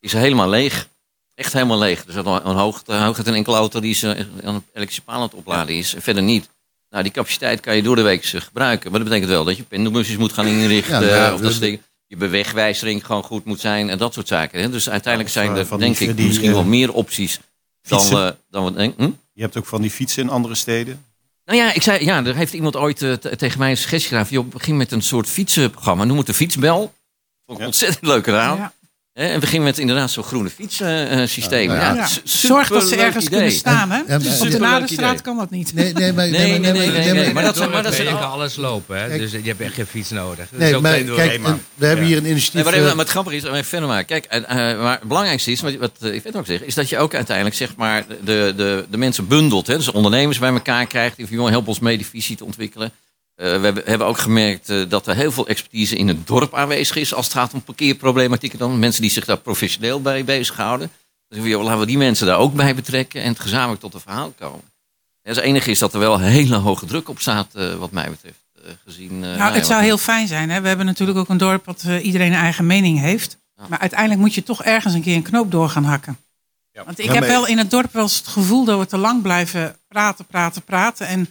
is 0.00 0.12
helemaal 0.12 0.48
leeg. 0.48 0.88
Echt 1.34 1.52
helemaal 1.52 1.78
leeg. 1.78 2.04
Er 2.06 2.12
zit 2.12 2.26
een, 2.26 2.48
een 2.48 2.56
hoogte, 2.56 2.92
hooguit 2.94 3.26
een 3.26 3.34
enkele 3.34 3.56
auto 3.56 3.80
die 3.80 3.94
ze 3.94 4.26
aan 4.44 4.54
een 4.54 4.64
elektrische 4.72 5.02
paal 5.02 5.16
aan 5.16 5.22
het 5.22 5.34
opladen 5.34 5.74
is. 5.76 5.94
En 5.94 6.02
verder 6.02 6.22
niet. 6.22 6.48
Nou, 6.90 7.02
die 7.02 7.12
capaciteit 7.12 7.60
kan 7.60 7.76
je 7.76 7.82
door 7.82 7.96
de 7.96 8.02
week 8.02 8.24
eh, 8.24 8.40
gebruiken. 8.40 8.90
Maar 8.90 9.00
dat 9.00 9.08
betekent 9.08 9.30
wel 9.32 9.44
dat 9.44 9.56
je 9.56 9.62
pendelbusjes 9.62 10.16
moet 10.16 10.32
gaan 10.32 10.46
inrichten. 10.46 11.06
Ja, 11.06 11.14
nou 11.16 11.24
of 11.24 11.30
dat 11.30 11.40
dat- 11.40 11.50
soort 11.50 11.62
dingen. 11.62 11.82
Je 12.06 12.16
bewegwijzering 12.16 13.06
gewoon 13.06 13.22
goed 13.22 13.44
moet 13.44 13.60
zijn 13.60 13.90
en 13.90 13.98
dat 13.98 14.14
soort 14.14 14.28
zaken. 14.28 14.60
Hè? 14.60 14.70
Dus 14.70 14.90
uiteindelijk 14.90 15.32
zijn 15.32 15.52
eh, 15.52 15.58
er, 15.58 15.66
van 15.66 15.78
die- 15.78 15.86
denk 15.86 16.10
ik, 16.10 16.16
die, 16.16 16.26
misschien 16.26 16.48
eh, 16.48 16.54
wel 16.54 16.64
meer 16.64 16.92
opties 16.92 17.38
dan 17.82 18.08
we, 18.08 18.36
dan 18.50 18.64
we 18.64 18.72
denken. 18.72 19.04
Hm? 19.04 19.10
Je 19.32 19.42
hebt 19.42 19.56
ook 19.56 19.66
van 19.66 19.80
die 19.80 19.90
fietsen 19.90 20.22
in 20.22 20.28
andere 20.28 20.54
steden. 20.54 21.04
Nou 21.44 21.58
ja, 21.58 21.72
ik 21.72 21.82
zei, 21.82 22.04
ja, 22.04 22.24
er 22.24 22.34
heeft 22.34 22.52
iemand 22.52 22.76
ooit 22.76 23.02
eh, 23.02 23.12
tegen 23.12 23.58
mij 23.58 23.70
een 23.70 23.76
suggestie 23.76 24.08
gedaan. 24.08 24.26
van, 24.26 24.36
joh, 24.36 24.48
begin 24.48 24.76
met 24.76 24.92
een 24.92 25.02
soort 25.02 25.28
fietsenprogramma. 25.28 26.04
Noem 26.04 26.16
het 26.18 26.26
de 26.26 26.34
fietsbel. 26.34 26.78
Vond 27.46 27.58
ik 27.58 27.58
Ja. 27.58 27.66
ontzettend 27.66 28.06
leuke 28.06 28.30
naam. 28.30 28.56
Ja. 28.58 28.72
En 29.14 29.40
begin 29.40 29.62
met 29.62 29.78
inderdaad 29.78 30.10
zo'n 30.10 30.24
groene 30.24 30.50
fietssysteem. 30.50 31.70
Ja, 31.70 31.94
ja, 31.94 32.08
Zorg 32.24 32.68
dat 32.68 32.88
ze 32.88 32.96
ergens 32.96 33.24
idee. 33.24 33.38
kunnen 33.38 33.56
staan. 33.56 33.90
Hè? 33.90 33.98
En- 33.98 34.06
en- 34.22 34.40
Op 34.40 34.50
de 34.50 34.58
Naderstraat 34.58 35.10
idee. 35.10 35.22
kan 35.22 35.36
dat 35.36 35.50
niet. 35.50 35.74
Nee, 35.74 35.92
nee, 35.92 36.12
maar, 36.12 36.28
Nee, 36.28 36.40
nee, 36.40 36.58
nee, 36.58 36.72
nee, 36.72 37.12
nee, 37.12 37.24
maar- 37.24 37.32
maar 37.34 37.42
dat 37.42 37.56
zijn- 37.56 37.70
maar 37.70 37.82
dat 37.82 37.94
zijn- 37.94 38.06
kan 38.18 38.30
alles 38.30 38.56
lopen, 38.56 39.00
hè? 39.00 39.08
Kijk. 39.08 39.20
dus 39.20 39.30
je 39.32 39.40
hebt 39.44 39.60
echt 39.60 39.74
geen 39.74 39.86
fiets 39.86 40.10
nodig. 40.10 40.36
Dat 40.36 40.46
is 40.52 40.58
Nee, 40.58 40.76
ook 40.76 40.82
maar 40.82 40.92
kijk, 40.92 41.16
Nee, 41.16 41.38
maar- 41.38 41.58
we 41.74 41.86
hebben 41.86 42.04
ja. 42.04 42.10
hier 42.10 42.20
een 42.20 42.26
initiatief. 42.30 42.54
Nee, 42.54 42.64
maar, 42.64 42.72
eh, 42.72 42.78
even, 42.80 42.90
maar 42.96 43.04
het 43.04 43.12
grappige 43.12 43.36
is, 43.36 43.42
even 43.44 43.64
verder 43.64 43.88
maken. 43.88 44.06
Kijk, 44.06 44.24
eh, 44.24 44.70
eh, 44.70 44.80
maar 44.80 44.98
het 44.98 45.08
belangrijkste 45.08 45.50
is, 45.50 45.60
wat, 45.60 45.74
wat 45.74 45.90
eh, 46.00 46.14
ik 46.14 46.22
weet 46.22 46.36
ook 46.36 46.46
zeg, 46.46 46.60
is 46.62 46.74
dat 46.74 46.88
je 46.88 46.98
ook 46.98 47.14
uiteindelijk 47.14 47.56
zeg 47.56 47.76
maar 47.76 48.04
de, 48.24 48.52
de, 48.56 48.84
de 48.90 48.96
mensen 48.96 49.28
bundelt. 49.28 49.66
Hè? 49.66 49.76
Dus 49.76 49.90
ondernemers 49.90 50.38
bij 50.38 50.50
elkaar 50.52 50.86
krijgt. 50.86 51.16
Die 51.16 51.26
van 51.26 51.36
jongen, 51.36 51.52
help 51.52 51.68
ons 51.68 51.78
mee 51.78 51.96
die 51.96 52.06
visie 52.06 52.36
te 52.36 52.44
ontwikkelen. 52.44 52.92
Eh, 53.34 53.60
we 53.60 53.82
hebben, 53.84 54.06
ook 54.06 54.18
gemerkt 54.18 54.68
eh, 54.70 54.82
dat 54.88 55.06
er 55.06 55.14
heel 55.16 55.32
veel 55.32 55.46
expertise 55.46 55.96
in 55.96 56.08
het 56.08 56.26
dorp 56.26 56.54
aanwezig 56.54 56.96
is 56.96 57.14
als 57.14 57.24
het 57.26 57.34
gaat 57.34 57.52
om 57.54 57.62
parkeerproblematieken. 57.62 58.58
Dan 58.58 58.78
mensen 58.78 59.02
die 59.02 59.10
zich 59.10 59.24
daar 59.24 59.36
professioneel 59.36 60.00
bij 60.02 60.24
bezighouden. 60.24 60.90
Dus 61.28 61.44
joh, 61.44 61.62
laten 61.62 61.80
we 61.80 61.86
die 61.86 61.98
mensen 61.98 62.26
daar 62.26 62.38
ook 62.38 62.54
bij 62.54 62.74
betrekken 62.74 63.22
en 63.22 63.28
het 63.28 63.40
gezamenlijk 63.40 63.80
tot 63.80 63.94
een 63.94 64.00
verhaal 64.00 64.32
komen. 64.38 64.60
Ja, 65.22 65.30
Het 65.30 65.38
enige 65.38 65.70
is 65.70 65.78
dat 65.78 65.92
er 65.94 66.00
wel 66.00 66.18
hele 66.18 66.56
hoge 66.56 66.86
druk 66.86 67.08
op 67.08 67.20
staat, 67.20 67.54
eh, 67.54 67.74
wat 67.74 67.90
mij 67.90 68.10
betreft. 68.10 68.42
eh, 68.64 68.70
gezien, 68.84 69.10
eh, 69.10 69.18
nou 69.18 69.36
Nou, 69.36 69.50
ja, 69.50 69.56
het 69.56 69.66
zou 69.66 69.74
wat- 69.78 69.84
heel 69.88 69.98
fijn 69.98 70.26
zijn. 70.28 70.50
Hè? 70.50 70.60
We 70.60 70.68
hebben 70.68 70.86
natuurlijk 70.86 71.18
ook 71.18 71.28
een 71.28 71.36
dorp 71.36 71.64
dat 71.64 71.82
eh, 71.86 72.04
iedereen 72.04 72.32
een 72.32 72.38
eigen 72.38 72.66
mening 72.66 72.98
heeft. 73.00 73.38
Ja. 73.56 73.64
Maar 73.68 73.78
uiteindelijk 73.78 74.20
moet 74.20 74.34
je 74.34 74.42
toch 74.42 74.62
ergens 74.62 74.94
een 74.94 75.02
keer 75.02 75.16
een 75.16 75.22
knoop 75.22 75.50
door 75.50 75.68
gaan 75.68 75.84
hakken. 75.84 76.18
Ja. 76.72 76.84
Want 76.84 76.98
ik 76.98 77.04
Ja, 77.04 77.10
heb 77.12 77.20
maar- 77.20 77.30
wel 77.30 77.46
in 77.46 77.58
het 77.58 77.70
dorp 77.70 77.92
wel 77.92 78.02
eens 78.02 78.16
het 78.16 78.26
gevoel 78.26 78.64
dat 78.64 78.78
we 78.78 78.86
te 78.86 78.96
lang 78.98 79.22
blijven 79.22 79.76
praten, 79.88 80.26
praten, 80.26 80.62
praten. 80.62 81.06
En 81.06 81.28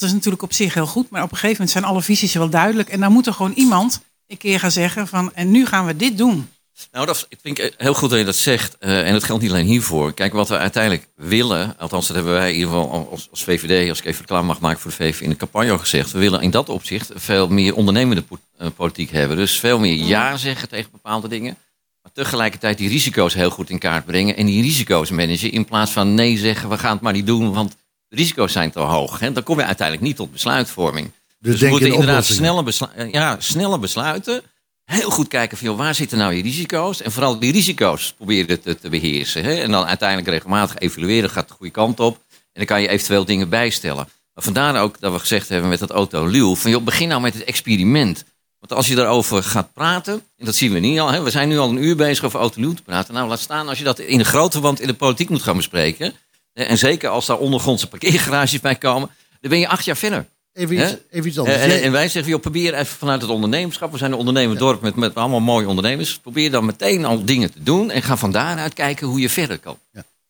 dat 0.00 0.08
is 0.08 0.12
natuurlijk 0.12 0.42
op 0.42 0.52
zich 0.52 0.74
heel 0.74 0.86
goed. 0.86 1.10
Maar 1.10 1.22
op 1.22 1.30
een 1.30 1.36
gegeven 1.36 1.56
moment 1.56 1.70
zijn 1.70 1.84
alle 1.84 2.02
visies 2.02 2.34
wel 2.34 2.48
duidelijk. 2.48 2.88
En 2.88 3.00
dan 3.00 3.12
moet 3.12 3.26
er 3.26 3.32
gewoon 3.32 3.52
iemand 3.52 4.00
een 4.26 4.36
keer 4.36 4.60
gaan 4.60 4.70
zeggen 4.70 5.08
van... 5.08 5.34
en 5.34 5.50
nu 5.50 5.66
gaan 5.66 5.86
we 5.86 5.96
dit 5.96 6.18
doen. 6.18 6.48
Nou, 6.92 7.06
dat 7.06 7.26
ik 7.28 7.38
vind 7.42 7.58
ik 7.58 7.74
heel 7.76 7.94
goed 7.94 8.10
dat 8.10 8.18
je 8.18 8.24
dat 8.24 8.36
zegt. 8.36 8.78
Eh, 8.78 9.06
en 9.06 9.12
dat 9.12 9.24
geldt 9.24 9.42
niet 9.42 9.50
alleen 9.50 9.66
hiervoor. 9.66 10.14
Kijk, 10.14 10.32
wat 10.32 10.48
we 10.48 10.58
uiteindelijk 10.58 11.08
willen, 11.16 11.78
althans 11.78 12.06
dat 12.06 12.16
hebben 12.16 12.34
wij 12.34 12.48
in 12.48 12.54
ieder 12.54 12.70
geval 12.70 13.08
als, 13.10 13.28
als 13.30 13.44
VVD, 13.44 13.88
als 13.88 13.98
ik 13.98 14.04
even 14.04 14.20
reclame 14.20 14.46
mag 14.46 14.60
maken 14.60 14.80
voor 14.80 14.90
de 14.90 14.96
VVD, 14.96 15.20
in 15.20 15.28
de 15.28 15.36
campagne 15.36 15.70
al 15.70 15.78
gezegd. 15.78 16.12
We 16.12 16.18
willen 16.18 16.40
in 16.40 16.50
dat 16.50 16.68
opzicht 16.68 17.10
veel 17.14 17.48
meer 17.48 17.74
ondernemende 17.74 18.24
eh, 18.56 18.68
politiek 18.76 19.10
hebben. 19.10 19.36
Dus 19.36 19.58
veel 19.58 19.78
meer 19.78 19.94
ja 19.96 20.36
zeggen 20.36 20.68
tegen 20.68 20.90
bepaalde 20.90 21.28
dingen. 21.28 21.56
Maar 22.02 22.12
tegelijkertijd 22.12 22.78
die 22.78 22.88
risico's 22.88 23.34
heel 23.34 23.50
goed 23.50 23.70
in 23.70 23.78
kaart 23.78 24.04
brengen. 24.04 24.36
En 24.36 24.46
die 24.46 24.62
risico's 24.62 25.10
managen 25.10 25.52
in 25.52 25.64
plaats 25.64 25.90
van 25.90 26.14
nee 26.14 26.38
zeggen, 26.38 26.68
we 26.68 26.78
gaan 26.78 26.92
het 26.92 27.00
maar 27.00 27.12
niet 27.12 27.26
doen, 27.26 27.52
want 27.52 27.76
de 28.08 28.16
risico's 28.16 28.52
zijn 28.52 28.70
te 28.70 28.80
hoog. 28.80 29.18
Hè? 29.20 29.32
Dan 29.32 29.42
kom 29.42 29.58
je 29.58 29.64
uiteindelijk 29.64 30.06
niet 30.06 30.16
tot 30.16 30.32
besluitvorming. 30.32 31.10
Dus, 31.40 31.60
we 31.60 31.68
moeten 31.68 31.88
in 31.88 31.94
inderdaad 31.94 32.24
snelle, 32.24 32.62
beslu- 32.62 32.88
eh, 32.94 33.12
ja, 33.12 33.36
snelle 33.38 33.78
besluiten. 33.78 34.42
Heel 34.84 35.10
goed 35.10 35.28
kijken 35.28 35.58
van 35.58 35.66
joh, 35.66 35.76
waar 35.76 35.94
zitten 35.94 36.18
nou 36.18 36.34
je 36.34 36.42
risico's? 36.42 37.02
En 37.02 37.12
vooral 37.12 37.38
die 37.38 37.52
risico's 37.52 38.12
proberen 38.16 38.60
te, 38.62 38.78
te 38.78 38.88
beheersen. 38.88 39.44
Hè? 39.44 39.54
En 39.54 39.70
dan 39.70 39.84
uiteindelijk 39.84 40.28
regelmatig 40.28 40.78
evalueren, 40.78 41.30
gaat 41.30 41.48
de 41.48 41.54
goede 41.54 41.72
kant 41.72 42.00
op. 42.00 42.16
En 42.30 42.40
dan 42.52 42.64
kan 42.64 42.82
je 42.82 42.88
eventueel 42.88 43.24
dingen 43.24 43.48
bijstellen. 43.48 44.08
Maar 44.34 44.44
vandaar 44.44 44.82
ook 44.82 45.00
dat 45.00 45.12
we 45.12 45.18
gezegd 45.18 45.48
hebben 45.48 45.68
met 45.68 45.78
dat 45.78 45.90
auto 45.90 46.26
Luw. 46.26 46.54
Van 46.54 46.70
joh, 46.70 46.82
begin 46.84 47.08
nou 47.08 47.20
met 47.20 47.34
het 47.34 47.44
experiment. 47.44 48.24
Want 48.58 48.72
als 48.72 48.86
je 48.86 48.94
daarover 48.94 49.42
gaat 49.42 49.72
praten, 49.72 50.22
en 50.36 50.44
dat 50.44 50.54
zien 50.54 50.72
we 50.72 50.78
niet 50.78 51.00
al, 51.00 51.10
hè, 51.10 51.22
we 51.22 51.30
zijn 51.30 51.48
nu 51.48 51.58
al 51.58 51.68
een 51.68 51.82
uur 51.84 51.96
bezig 51.96 52.24
over 52.24 52.40
autonieuw 52.40 52.74
te 52.74 52.82
praten. 52.82 53.14
Nou, 53.14 53.28
laat 53.28 53.40
staan 53.40 53.68
als 53.68 53.78
je 53.78 53.84
dat 53.84 53.98
in 53.98 54.18
de 54.18 54.24
grote 54.24 54.60
wand 54.60 54.80
in 54.80 54.86
de 54.86 54.94
politiek 54.94 55.28
moet 55.28 55.42
gaan 55.42 55.56
bespreken. 55.56 56.12
Hè, 56.54 56.62
En 56.64 56.78
zeker 56.78 57.08
als 57.08 57.26
daar 57.26 57.38
ondergrondse 57.38 57.86
parkeergarages 57.88 58.60
bij 58.60 58.76
komen, 58.76 59.10
dan 59.40 59.50
ben 59.50 59.58
je 59.58 59.68
acht 59.68 59.84
jaar 59.84 59.96
verder. 59.96 60.26
Even 60.52 60.82
iets, 60.82 60.96
even 61.10 61.28
iets 61.28 61.38
anders. 61.38 61.56
En, 61.58 61.68
Jij- 61.68 61.82
en 61.82 61.92
wij 61.92 62.08
zeggen, 62.08 62.32
joh, 62.32 62.40
probeer 62.40 62.74
even 62.74 62.96
vanuit 62.96 63.20
het 63.20 63.30
ondernemerschap. 63.30 63.92
We 63.92 63.98
zijn 63.98 64.12
een 64.12 64.18
ondernemend 64.18 64.58
dorp 64.58 64.80
met, 64.82 64.96
met 64.96 65.14
allemaal 65.14 65.40
mooie 65.40 65.68
ondernemers. 65.68 66.18
Probeer 66.18 66.50
dan 66.50 66.64
meteen 66.64 67.04
al 67.04 67.24
dingen 67.24 67.52
te 67.52 67.62
doen. 67.62 67.90
En 67.90 68.02
ga 68.02 68.16
van 68.16 68.32
daaruit 68.32 68.72
kijken 68.74 69.06
hoe 69.06 69.20
je 69.20 69.28
verder 69.30 69.58
kan. 69.58 69.78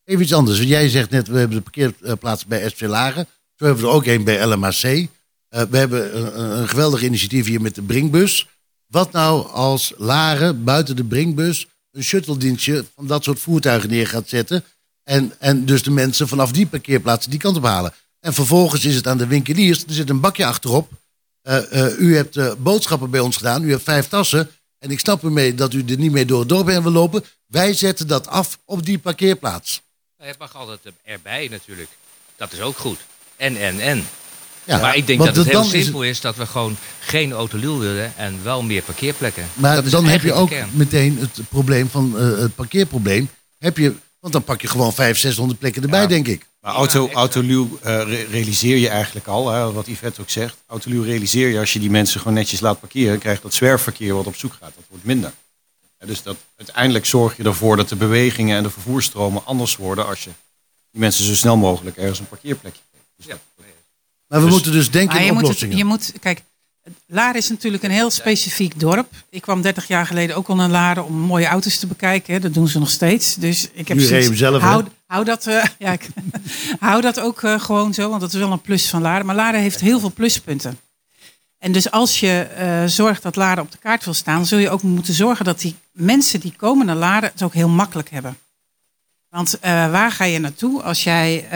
Even 0.04 0.22
iets 0.22 0.32
anders. 0.34 0.56
Want 0.58 0.68
Jij 0.70 0.88
zegt 0.88 1.10
net, 1.10 1.28
we 1.28 1.38
hebben 1.38 1.56
de 1.56 1.62
parkeerplaats 1.62 2.46
bij 2.46 2.68
SV 2.68 2.80
Lagen. 2.80 3.26
Zo 3.56 3.64
hebben 3.64 3.82
we 3.84 3.88
er 3.90 3.94
ook 3.96 4.06
een 4.06 4.24
bij 4.24 4.46
LMAC. 4.46 4.82
Eh, 4.82 5.06
we 5.70 5.76
hebben 5.76 6.16
een, 6.16 6.58
een 6.58 6.68
geweldig 6.68 7.02
initiatief 7.02 7.46
hier 7.46 7.60
met 7.60 7.74
de 7.74 7.82
Bringbus. 7.82 8.46
Wat 8.87 9.12
nou 9.12 9.48
als 9.50 9.92
Laren 9.96 10.64
buiten 10.64 10.96
de 10.96 11.04
Bringbus 11.04 11.66
een 11.92 12.02
shuttledienstje 12.04 12.84
van 12.94 13.06
dat 13.06 13.24
soort 13.24 13.38
voertuigen 13.40 13.90
neer 13.90 14.06
gaat 14.06 14.28
zetten. 14.28 14.64
En, 15.04 15.32
en 15.38 15.64
dus 15.64 15.82
de 15.82 15.90
mensen 15.90 16.28
vanaf 16.28 16.52
die 16.52 16.66
parkeerplaatsen 16.66 17.30
die 17.30 17.40
kant 17.40 17.56
op 17.56 17.64
halen. 17.64 17.92
En 18.20 18.34
vervolgens 18.34 18.84
is 18.84 18.94
het 18.94 19.06
aan 19.06 19.18
de 19.18 19.26
winkeliers. 19.26 19.84
Er 19.84 19.94
zit 19.94 20.10
een 20.10 20.20
bakje 20.20 20.46
achterop. 20.46 20.88
Eh, 21.42 21.86
eh, 21.86 21.98
u 21.98 22.16
hebt 22.16 22.36
eh, 22.36 22.52
boodschappen 22.58 23.10
bij 23.10 23.20
ons 23.20 23.36
gedaan. 23.36 23.62
U 23.62 23.70
hebt 23.70 23.82
vijf 23.82 24.08
tassen. 24.08 24.50
En 24.78 24.90
ik 24.90 25.00
snap 25.00 25.24
ermee 25.24 25.54
dat 25.54 25.72
u 25.72 25.84
er 25.88 25.96
niet 25.98 26.12
mee 26.12 26.24
door 26.24 26.38
het 26.40 26.48
dorp 26.48 26.66
heen 26.66 26.82
wil 26.82 26.92
lopen. 26.92 27.24
Wij 27.46 27.74
zetten 27.74 28.06
dat 28.06 28.26
af 28.26 28.58
op 28.64 28.84
die 28.84 28.98
parkeerplaats. 28.98 29.82
Nou, 30.18 30.30
Het 30.30 30.38
mag 30.38 30.56
altijd 30.56 30.78
erbij 31.04 31.48
natuurlijk. 31.50 31.88
Dat 32.36 32.52
is 32.52 32.60
ook 32.60 32.76
goed. 32.78 32.98
En, 33.36 33.56
en, 33.56 33.80
en. 33.80 34.04
Ja, 34.64 34.78
maar 34.80 34.96
ik 34.96 35.06
denk 35.06 35.18
dat 35.24 35.36
het 35.36 35.46
heel 35.46 35.60
is 35.60 35.72
het- 35.72 35.82
simpel 35.82 36.02
is 36.02 36.20
dat 36.20 36.36
we 36.36 36.46
gewoon 36.46 36.76
geen 37.00 37.32
autoluw 37.32 37.78
willen 37.78 38.16
en 38.16 38.38
wel 38.42 38.62
meer 38.62 38.82
parkeerplekken. 38.82 39.48
Maar 39.54 39.82
dat 39.82 39.90
dan 39.90 40.06
heb 40.06 40.22
je 40.22 40.32
ook 40.32 40.50
meteen 40.72 41.18
het 41.18 41.48
probleem 41.48 41.88
van 41.88 42.14
het 42.14 42.54
parkeerprobleem. 42.54 43.30
Heb 43.58 43.76
je, 43.76 43.94
want 44.24 44.37
dan 44.37 44.44
pak 44.44 44.60
je 44.60 44.68
gewoon 44.68 44.92
500, 44.92 45.20
600 45.20 45.58
plekken 45.58 45.82
erbij, 45.82 46.00
Ja. 46.00 46.06
denk 46.06 46.26
ik. 46.28 46.46
Maar 46.60 46.74
auto, 46.74 47.10
autoluw 47.12 47.78
eh, 47.82 48.02
re- 48.02 48.26
realiseer 48.30 48.76
je 48.76 48.88
eigenlijk 48.88 49.26
al, 49.26 49.48
hè, 49.50 49.72
wat 49.72 49.87
Yvette 49.87 50.20
ook 50.20 50.30
zegt. 50.30 50.56
Autoluw 50.66 51.02
realiseer 51.02 51.48
je 51.48 51.58
als 51.58 51.72
je 51.72 51.78
die 51.78 51.90
mensen 51.90 52.20
gewoon 52.20 52.34
netjes 52.34 52.60
laat 52.60 52.80
parkeren. 52.80 53.18
krijg 53.18 53.37
je 53.37 53.42
dat 53.42 53.54
zwerfverkeer 53.54 54.14
wat 54.14 54.26
op 54.26 54.37
zoek 54.37 54.52
gaat. 54.52 54.72
Dat 54.74 54.84
wordt 54.88 55.04
minder. 55.04 55.32
Ja, 55.98 56.06
dus 56.06 56.22
dat, 56.22 56.37
uiteindelijk 56.56 57.06
zorg 57.06 57.37
je 57.37 57.42
ervoor 57.42 57.76
dat 57.76 57.88
de 57.88 57.96
bewegingen 57.96 58.56
en 58.56 58.62
de 58.62 58.70
vervoerstromen 58.70 59.44
anders 59.46 59.76
worden... 59.76 60.06
als 60.06 60.24
je 60.24 60.30
die 60.90 61.00
mensen 61.00 61.24
zo 61.24 61.34
snel 61.34 61.56
mogelijk 61.56 61.96
ergens 61.96 62.18
een 62.18 62.28
parkeerplekje 62.28 62.80
geeft. 62.92 63.04
Dus 63.16 63.26
dat- 63.26 63.38
Maar 64.26 64.38
we 64.38 64.44
Dus- 64.44 64.54
moeten 64.54 64.72
dus 64.72 64.90
denken 64.90 65.18
in 65.18 65.24
je 65.24 65.32
moet, 65.32 65.40
het, 65.40 65.44
oplossingen. 65.50 65.76
je 65.76 65.84
moet, 65.84 66.12
kijk, 66.20 66.42
Laren 67.07 67.37
is 67.37 67.49
natuurlijk 67.49 67.83
een 67.83 67.90
heel 67.90 68.11
specifiek 68.11 68.81
dorp. 68.81 69.09
Ik 69.31 69.42
kwam 69.42 69.62
30 69.62 69.88
jaar 69.88 70.07
geleden 70.07 70.37
ook 70.37 70.49
al 70.49 70.55
naar 70.55 70.68
Laren 70.68 71.05
om 71.05 71.14
mooie 71.14 71.47
auto's 71.47 71.79
te 71.79 71.87
bekijken. 71.87 72.35
hè. 72.35 72.40
Dat 72.40 72.55
doen 72.55 72.68
ze 72.68 72.79
nog 72.79 72.90
steeds. 72.90 73.35
Dus 73.35 73.68
ik 73.73 73.88
heb 73.88 74.01
zelf, 74.01 74.62
hou, 74.62 74.85
hou, 75.07 75.25
dat, 75.25 75.47
eh, 75.47 75.64
ja, 75.79 75.92
ik, 75.92 76.09
hou 76.79 77.01
dat 77.01 77.20
ook 77.20 77.42
eh, 77.42 77.61
gewoon 77.61 77.94
zo, 77.94 78.09
want 78.09 78.20
dat 78.20 78.33
is 78.33 78.38
wel 78.38 78.53
een 78.53 78.61
plus 78.61 78.88
van 78.88 79.03
Laren. 79.03 79.27
Maar 79.27 79.35
Laren 79.35 79.61
heeft 79.61 79.81
heel 79.81 80.01
veel 80.01 80.12
pluspunten. 80.12 80.79
En 81.59 81.73
dus 81.73 81.90
als 81.90 82.20
je 82.20 82.40
eh, 82.40 82.85
zorgt 82.85 83.23
dat 83.23 83.37
Laren 83.37 83.62
op 83.62 83.73
de 83.73 83.79
kaart 83.79 84.05
wil 84.05 84.14
staan, 84.14 84.47
zul 84.47 84.59
je 84.59 84.70
ook 84.70 84.83
moeten 84.83 85.14
zorgen 85.14 85.44
dat 85.44 85.61
die 85.61 85.75
mensen 85.92 86.40
die 86.40 86.55
komen 86.57 86.87
naar 86.87 86.97
Laren 86.97 87.31
het 87.33 87.42
ook 87.42 87.55
heel 87.55 87.68
makkelijk 87.68 88.11
hebben. 88.11 88.38
Want 89.29 89.59
waar 89.61 90.12
ga 90.12 90.25
je 90.25 90.38
naartoe 90.38 90.83
als 90.83 91.05
jij 91.05 91.49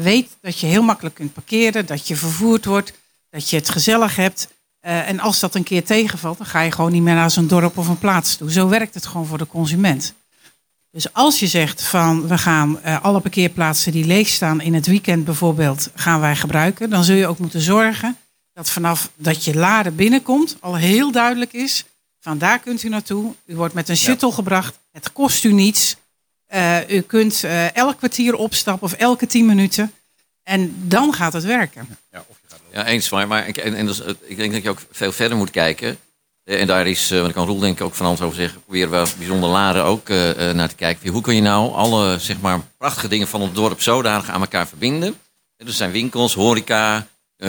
weet 0.00 0.36
dat 0.40 0.58
je 0.58 0.66
heel 0.66 0.82
makkelijk 0.82 1.14
kunt 1.14 1.32
parkeren, 1.32 1.86
dat 1.86 2.08
je 2.08 2.16
vervoerd 2.16 2.64
wordt, 2.64 2.92
dat 3.30 3.50
je 3.50 3.56
het 3.56 3.68
gezellig 3.68 4.16
hebt. 4.16 4.48
Eh, 4.86 5.08
en 5.08 5.20
als 5.20 5.40
dat 5.40 5.54
een 5.54 5.62
keer 5.62 5.84
tegenvalt, 5.84 6.38
dan 6.38 6.46
ga 6.46 6.60
je 6.60 6.70
gewoon 6.70 6.92
niet 6.92 7.02
meer 7.02 7.14
naar 7.14 7.30
zo'n 7.30 7.46
dorp 7.46 7.78
of 7.78 7.88
een 7.88 7.98
plaats 7.98 8.36
toe. 8.36 8.52
Zo 8.52 8.68
werkt 8.68 8.94
het 8.94 9.06
gewoon 9.06 9.26
voor 9.26 9.38
de 9.38 9.46
consument. 9.46 10.14
Dus 10.90 11.12
als 11.12 11.40
je 11.40 11.46
zegt 11.46 11.82
van 11.82 12.28
we 12.28 12.38
gaan 12.38 12.82
eh, 12.82 13.02
alle 13.02 13.20
parkeerplaatsen 13.20 13.92
die 13.92 14.04
leeg 14.04 14.28
staan 14.28 14.60
in 14.60 14.74
het 14.74 14.86
weekend 14.86 15.24
bijvoorbeeld, 15.24 15.90
gaan 15.94 16.20
wij 16.20 16.36
gebruiken, 16.36 16.90
dan 16.90 17.04
zul 17.04 17.16
je 17.16 17.26
ook 17.26 17.38
moeten 17.38 17.60
zorgen 17.60 18.16
dat 18.52 18.70
vanaf 18.70 19.10
dat 19.14 19.44
je 19.44 19.54
laden 19.54 19.96
binnenkomt 19.96 20.56
al 20.60 20.76
heel 20.76 21.12
duidelijk 21.12 21.52
is, 21.52 21.84
van 22.20 22.38
daar 22.38 22.58
kunt 22.58 22.82
u 22.82 22.88
naartoe. 22.88 23.34
U 23.46 23.56
wordt 23.56 23.74
met 23.74 23.88
een 23.88 23.96
shuttle 23.96 24.32
gebracht, 24.32 24.78
het 24.92 25.12
kost 25.12 25.44
u 25.44 25.52
niets. 25.52 25.96
Eh, 26.46 26.88
u 26.88 27.00
kunt 27.00 27.44
elk 27.72 27.96
kwartier 27.96 28.34
opstappen 28.34 28.86
of 28.86 28.92
elke 28.92 29.26
tien 29.26 29.46
minuten. 29.46 29.92
En 30.42 30.74
dan 30.82 31.12
gaat 31.14 31.32
het 31.32 31.44
werken. 31.44 31.88
ja, 32.10 32.24
Ja, 32.76 32.86
eens 32.86 33.10
maar. 33.10 33.26
maar 33.28 33.48
ik, 33.48 33.56
en, 33.56 33.74
en 33.74 33.86
het- 33.86 34.02
ik 34.26 34.36
denk 34.36 34.52
dat 34.52 34.62
je 34.62 34.70
ook 34.70 34.78
veel 34.90 35.12
verder 35.12 35.36
moet 35.36 35.50
kijken. 35.50 35.98
Eh, 36.44 36.60
En 36.60 36.66
daar 36.66 36.86
is, 36.86 37.10
eh, 37.10 37.16
want 37.16 37.28
ik 37.28 37.34
kan 37.34 37.46
Roel 37.46 37.58
denk 37.58 37.78
ik 37.78 37.84
ook 37.84 37.94
van 37.94 38.06
alles 38.06 38.20
over 38.20 38.36
zeggen, 38.36 38.60
proberen 38.62 38.90
we 39.04 39.10
bijzonder 39.18 39.48
Laren 39.50 39.84
ook 39.84 40.08
naar 40.52 40.68
te 40.68 40.74
kijken. 40.74 41.10
Hoe 41.10 41.22
kun 41.22 41.34
je 41.34 41.40
nou 41.42 41.72
alle 41.72 42.18
zeg 42.18 42.40
maar, 42.40 42.60
prachtige 42.78 43.08
dingen 43.08 43.28
van 43.28 43.40
het 43.42 43.54
dorp 43.54 43.82
zodanig 43.82 44.28
aan 44.30 44.40
elkaar 44.40 44.68
verbinden? 44.68 45.14
Eh, 45.56 45.66
Er 45.66 45.72
zijn 45.72 45.90
winkels, 45.90 46.34
horeca, 46.34 47.06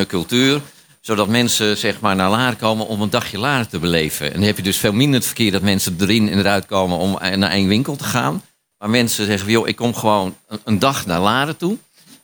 cultuur. 0.08 0.62
Zodat 1.02 1.28
mensen 1.28 1.78
zeg 1.78 2.00
maar, 2.00 2.16
naar 2.16 2.30
Laren 2.30 2.58
komen 2.58 2.88
om 2.88 3.02
een 3.02 3.10
dagje 3.10 3.38
Laren 3.40 3.70
te 3.70 3.80
beleven. 3.80 4.26
En 4.28 4.34
dan 4.34 4.42
heb 4.44 4.58
je 4.58 4.64
dus 4.64 4.78
veel 4.78 4.94
minder 4.94 5.16
het 5.16 5.26
verkeer 5.26 5.52
dat 5.52 5.62
mensen 5.62 5.96
erin 6.00 6.30
en 6.30 6.40
eruit 6.40 6.66
komen 6.66 6.98
om 6.98 7.12
naar 7.36 7.52
één 7.52 7.68
winkel 7.68 7.96
te 7.96 8.04
gaan. 8.04 8.44
Maar 8.78 8.90
mensen 8.90 9.26
zeggen, 9.26 9.50
joh, 9.52 9.68
ik 9.68 9.76
kom 9.76 9.96
gewoon 9.96 10.36
een, 10.48 10.60
een 10.64 10.80
dag 10.80 11.06
naar 11.06 11.20
Laren 11.20 11.58
toe. 11.58 11.78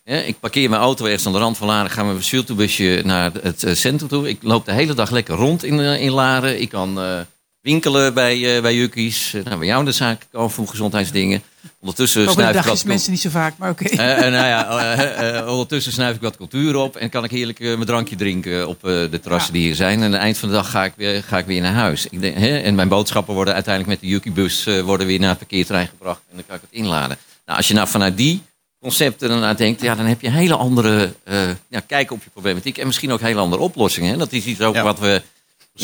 Ja, 0.06 0.16
ik 0.18 0.39
parkeer 0.39 0.70
mijn 0.70 0.82
auto 0.82 1.06
ergens 1.06 1.26
aan 1.26 1.32
de 1.32 1.38
rand 1.39 1.58
van 1.58 1.68
Laren, 1.68 1.92
ga 1.92 2.04
met 2.04 2.12
mijn 2.12 2.26
shuttlebusje 2.26 3.02
naar 3.06 3.32
het 3.42 3.63
eh, 3.63 3.74
centrum 3.74 4.10
toe. 4.10 4.30
Ik 4.30 4.44
loop 4.44 4.66
de 4.66 4.72
hele 4.72 4.94
dag 4.94 5.10
lekker 5.12 5.36
rond 5.36 5.63
in, 5.63 5.80
eh, 5.80 6.02
in 6.02 6.12
Laren. 6.12 6.62
Ik 6.62 6.70
kan 6.70 7.00
eh, 7.02 7.20
winkelen 7.62 8.13
bij, 8.13 8.56
eh 8.56 8.62
bij 8.62 8.76
Jukkies. 8.76 9.34
Eh, 9.34 9.44
nou, 9.44 9.58
bij 9.58 9.68
jou 9.68 9.80
in 9.80 9.86
de 9.86 9.92
zaak 9.92 10.26
voor 10.32 10.68
gezondheidsdingen. 10.68 11.44
Ondertussen 11.80 12.28
Ook 12.28 12.34
snuif 12.34 12.56
ik 12.56 12.63
wat... 12.63 12.86
mensen 12.86 13.12
niet 13.12 13.22
zo 13.22 13.30
vaak, 13.30 13.58
maar 13.58 13.70
oké. 13.70 13.96
Nou 13.96 14.32
ja, 14.32 14.94
eh, 14.96 15.48
ondertussen 15.48 15.92
snuif 15.92 16.16
ik 16.16 16.22
wat 16.22 16.38
cultuur 16.38 16.76
op 16.76 16.96
en 16.96 17.10
kan 17.10 17.24
ik 17.24 17.32
heerlijk 17.32 17.60
mijn 17.60 17.86
drankje 17.86 18.16
drinken 18.16 18.68
op 18.68 18.82
de 18.82 19.20
terrassen 19.22 19.54
Ja. 19.54 19.60
die 19.60 19.68
hier 19.68 19.76
zijn. 19.76 19.98
En 20.00 20.06
aan 20.06 20.12
het 20.12 20.22
eind 20.22 20.38
van 20.38 20.50
de 20.50 20.56
dag 20.56 20.70
ga 20.70 20.84
ik 20.86 20.94
weer, 20.96 21.24
ga 21.24 21.38
ik 21.38 21.46
weer 21.46 21.62
naar 21.62 21.74
huis. 21.74 22.08
Ik 22.10 22.22
denk, 22.22 22.38
hè, 22.38 22.58
en 22.58 22.76
mijn 22.76 22.88
boodschappen 22.88 23.34
worden 23.34 23.54
uiteindelijk 23.54 23.94
met 23.94 24.10
de 24.10 24.16
Yuki-bus 24.16 24.68
worden 24.84 25.08
weer 25.08 25.20
naar 25.20 25.30
het 25.30 25.38
parkeerterrein 25.38 25.88
gebracht 25.88 26.22
en 26.30 26.36
dan 26.36 26.46
kan 26.48 26.56
ik 26.56 26.62
het 26.62 26.72
inladen. 26.80 27.18
Nou, 27.46 27.58
als 27.58 27.68
je 27.68 27.74
nou 27.74 27.88
vanuit 27.88 28.18
die 28.18 28.42
concepten 28.84 29.32
ernaar 29.32 29.58
denkt, 29.58 29.82
ja, 29.82 29.96
dan 29.96 30.06
heb 30.06 30.22
je 30.22 30.28
een 30.28 30.34
hele 30.34 30.56
andere 30.56 31.13
eh, 31.24 31.38
ja, 31.67 31.80
kijk 31.88 32.12
op 32.12 32.24
je 32.24 32.30
problematiek 32.30 32.78
en 32.78 32.86
misschien 32.88 33.12
ook 33.12 33.19
hele 33.22 33.39
andere 33.39 33.62
oplossingen. 33.62 34.12
Hè? 34.12 34.17
Dat 34.17 34.32
is 34.32 34.46
iets 34.46 34.62
ook 34.62 34.76
Ja. 34.76 34.84
wat 34.84 35.00
we 35.00 35.22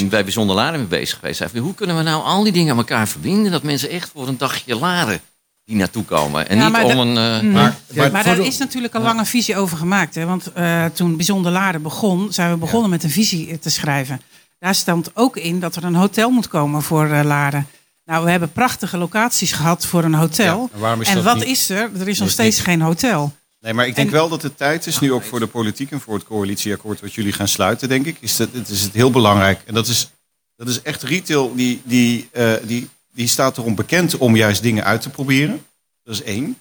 bij 0.09 0.23
Bijzonder 0.23 0.55
Laren 0.55 0.79
mee 0.79 0.87
bezig 0.87 1.19
geweest 1.19 1.37
zijn. 1.37 1.57
Hoe 1.57 1.73
kunnen 1.73 1.97
we 1.97 2.03
nou 2.03 2.23
al 2.23 2.43
die 2.43 2.51
dingen 2.51 2.71
aan 2.71 2.77
elkaar 2.77 3.07
verbinden, 3.07 3.51
dat 3.51 3.63
mensen 3.63 3.89
echt 3.89 4.09
voor 4.13 4.27
een 4.27 4.37
dagje 4.37 4.75
Laren 4.75 5.21
die 5.65 5.75
naartoe 5.77 6.03
komen 6.03 6.49
en 6.49 6.57
Ja, 6.57 6.63
niet 6.63 6.71
maar 6.71 6.83
om 6.85 6.97
een... 6.99 7.17
eh, 7.17 7.41
Mm. 7.41 7.51
Maar- 7.51 7.75
Maar, 8.11 8.23
daar 8.23 8.39
is 8.39 8.57
natuurlijk 8.57 8.93
een 8.93 9.01
lange 9.01 9.25
visie 9.25 9.57
over 9.57 9.77
gemaakt. 9.77 10.15
Hè? 10.15 10.25
Want 10.25 10.53
eh, 10.53 10.85
toen 10.85 11.15
Bijzonder 11.15 11.51
Laren 11.51 11.81
begon, 11.81 12.33
zijn 12.33 12.51
we 12.51 12.57
begonnen 12.57 12.89
met 12.89 13.03
een 13.03 13.09
visie 13.09 13.59
te 13.59 13.69
schrijven. 13.69 14.21
Daar 14.59 14.75
stond 14.75 15.11
ook 15.13 15.37
in 15.37 15.59
dat 15.59 15.75
er 15.75 15.83
een 15.83 15.95
hotel 15.95 16.29
moet 16.29 16.47
komen 16.47 16.81
voor 16.81 17.05
eh, 17.11 17.23
Laren. 17.23 17.67
Nou, 18.09 18.23
we 18.25 18.31
hebben 18.31 18.51
prachtige 18.51 18.97
locaties 18.97 19.51
gehad 19.51 19.85
voor 19.85 20.03
een 20.03 20.13
hotel. 20.13 20.69
Ja, 20.79 20.97
en 21.03 21.23
wat 21.23 21.35
niet- 21.35 21.43
is 21.47 21.69
er? 21.69 21.89
Er 21.99 22.07
is 22.07 22.19
nog 22.19 22.29
steeds 22.29 22.55
niet- 22.57 22.65
geen 22.65 22.81
hotel. 22.81 23.33
Nee, 23.59 23.73
maar 23.73 23.87
ik 23.87 23.95
denk 23.95 24.07
En- 24.07 24.13
wel 24.13 24.29
dat 24.29 24.41
het 24.41 24.57
tijd 24.57 24.85
is, 24.87 24.99
nu 24.99 25.11
ook 25.13 25.23
voor 25.23 25.39
de 25.39 25.47
politiek 25.47 25.91
en 25.91 25.99
voor 26.01 26.13
het 26.13 26.23
coalitieakkoord 26.23 27.01
wat 27.01 27.13
jullie 27.13 27.33
gaan 27.33 27.47
sluiten, 27.47 27.89
denk 27.89 28.05
ik. 28.05 28.17
Is 28.19 28.35
dat, 28.35 28.49
het 28.51 28.69
is 28.69 28.81
het 28.81 28.93
heel 28.93 29.11
belangrijk. 29.11 29.61
En 29.65 29.73
dat 29.73 29.87
is, 29.87 30.09
dat 30.55 30.67
is 30.67 30.81
echt 30.81 31.03
retail, 31.03 31.55
die, 31.55 31.81
die, 31.83 32.29
eh, 32.31 32.53
die, 32.63 32.89
die 33.13 33.27
staat 33.27 33.57
erom 33.57 33.75
bekend 33.75 34.17
om 34.17 34.35
juist 34.35 34.61
dingen 34.61 34.83
uit 34.83 35.01
te 35.01 35.09
proberen. 35.09 35.65
Dat 36.03 36.13
is 36.13 36.23
één. 36.23 36.57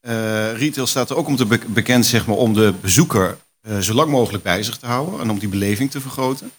Eh, 0.00 0.52
retail 0.56 0.86
staat 0.86 1.10
er 1.10 1.16
ook 1.16 1.26
om 1.26 1.36
te 1.36 1.46
be- 1.46 1.60
bekend 1.66 2.06
zeg 2.06 2.26
maar, 2.26 2.36
om 2.36 2.54
de 2.54 2.74
bezoeker 2.80 3.38
eh, 3.60 3.78
zo 3.78 3.94
lang 3.94 4.10
mogelijk 4.10 4.42
bij 4.44 4.62
zich 4.62 4.76
te 4.76 4.86
houden 4.86 5.20
en 5.20 5.30
om 5.30 5.38
die 5.38 5.48
beleving 5.48 5.90
te 5.90 6.00
vergroten. 6.00 6.50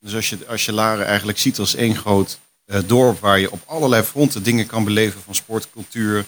Dus 0.00 0.14
als 0.14 0.28
je, 0.28 0.38
als 0.48 0.64
je 0.64 0.72
Laren 0.72 1.06
eigenlijk 1.06 1.38
ziet 1.38 1.58
als 1.58 1.74
één 1.74 1.96
groot 1.96 2.38
dorp 2.86 3.20
waar 3.20 3.38
je 3.38 3.50
op 3.50 3.62
allerlei 3.66 4.02
fronten 4.02 4.42
dingen 4.42 4.66
kan 4.66 4.84
beleven 4.84 5.22
van 5.22 5.34
sport, 5.34 5.70
cultuur, 5.70 6.26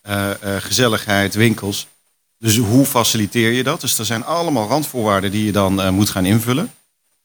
eh, 0.00 0.30
eh, 0.30 0.62
gezelligheid, 0.62 1.34
winkels. 1.34 1.86
Dus 2.38 2.56
hoe 2.56 2.84
faciliteer 2.86 3.52
je 3.52 3.62
dat? 3.62 3.80
Dus 3.80 3.98
er 3.98 4.04
zijn 4.04 4.24
allemaal 4.24 4.68
randvoorwaarden 4.68 5.30
die 5.30 5.44
je 5.44 5.52
dan 5.52 5.80
eh, 5.80 5.90
moet 5.90 6.10
gaan 6.10 6.24
invullen. 6.26 6.74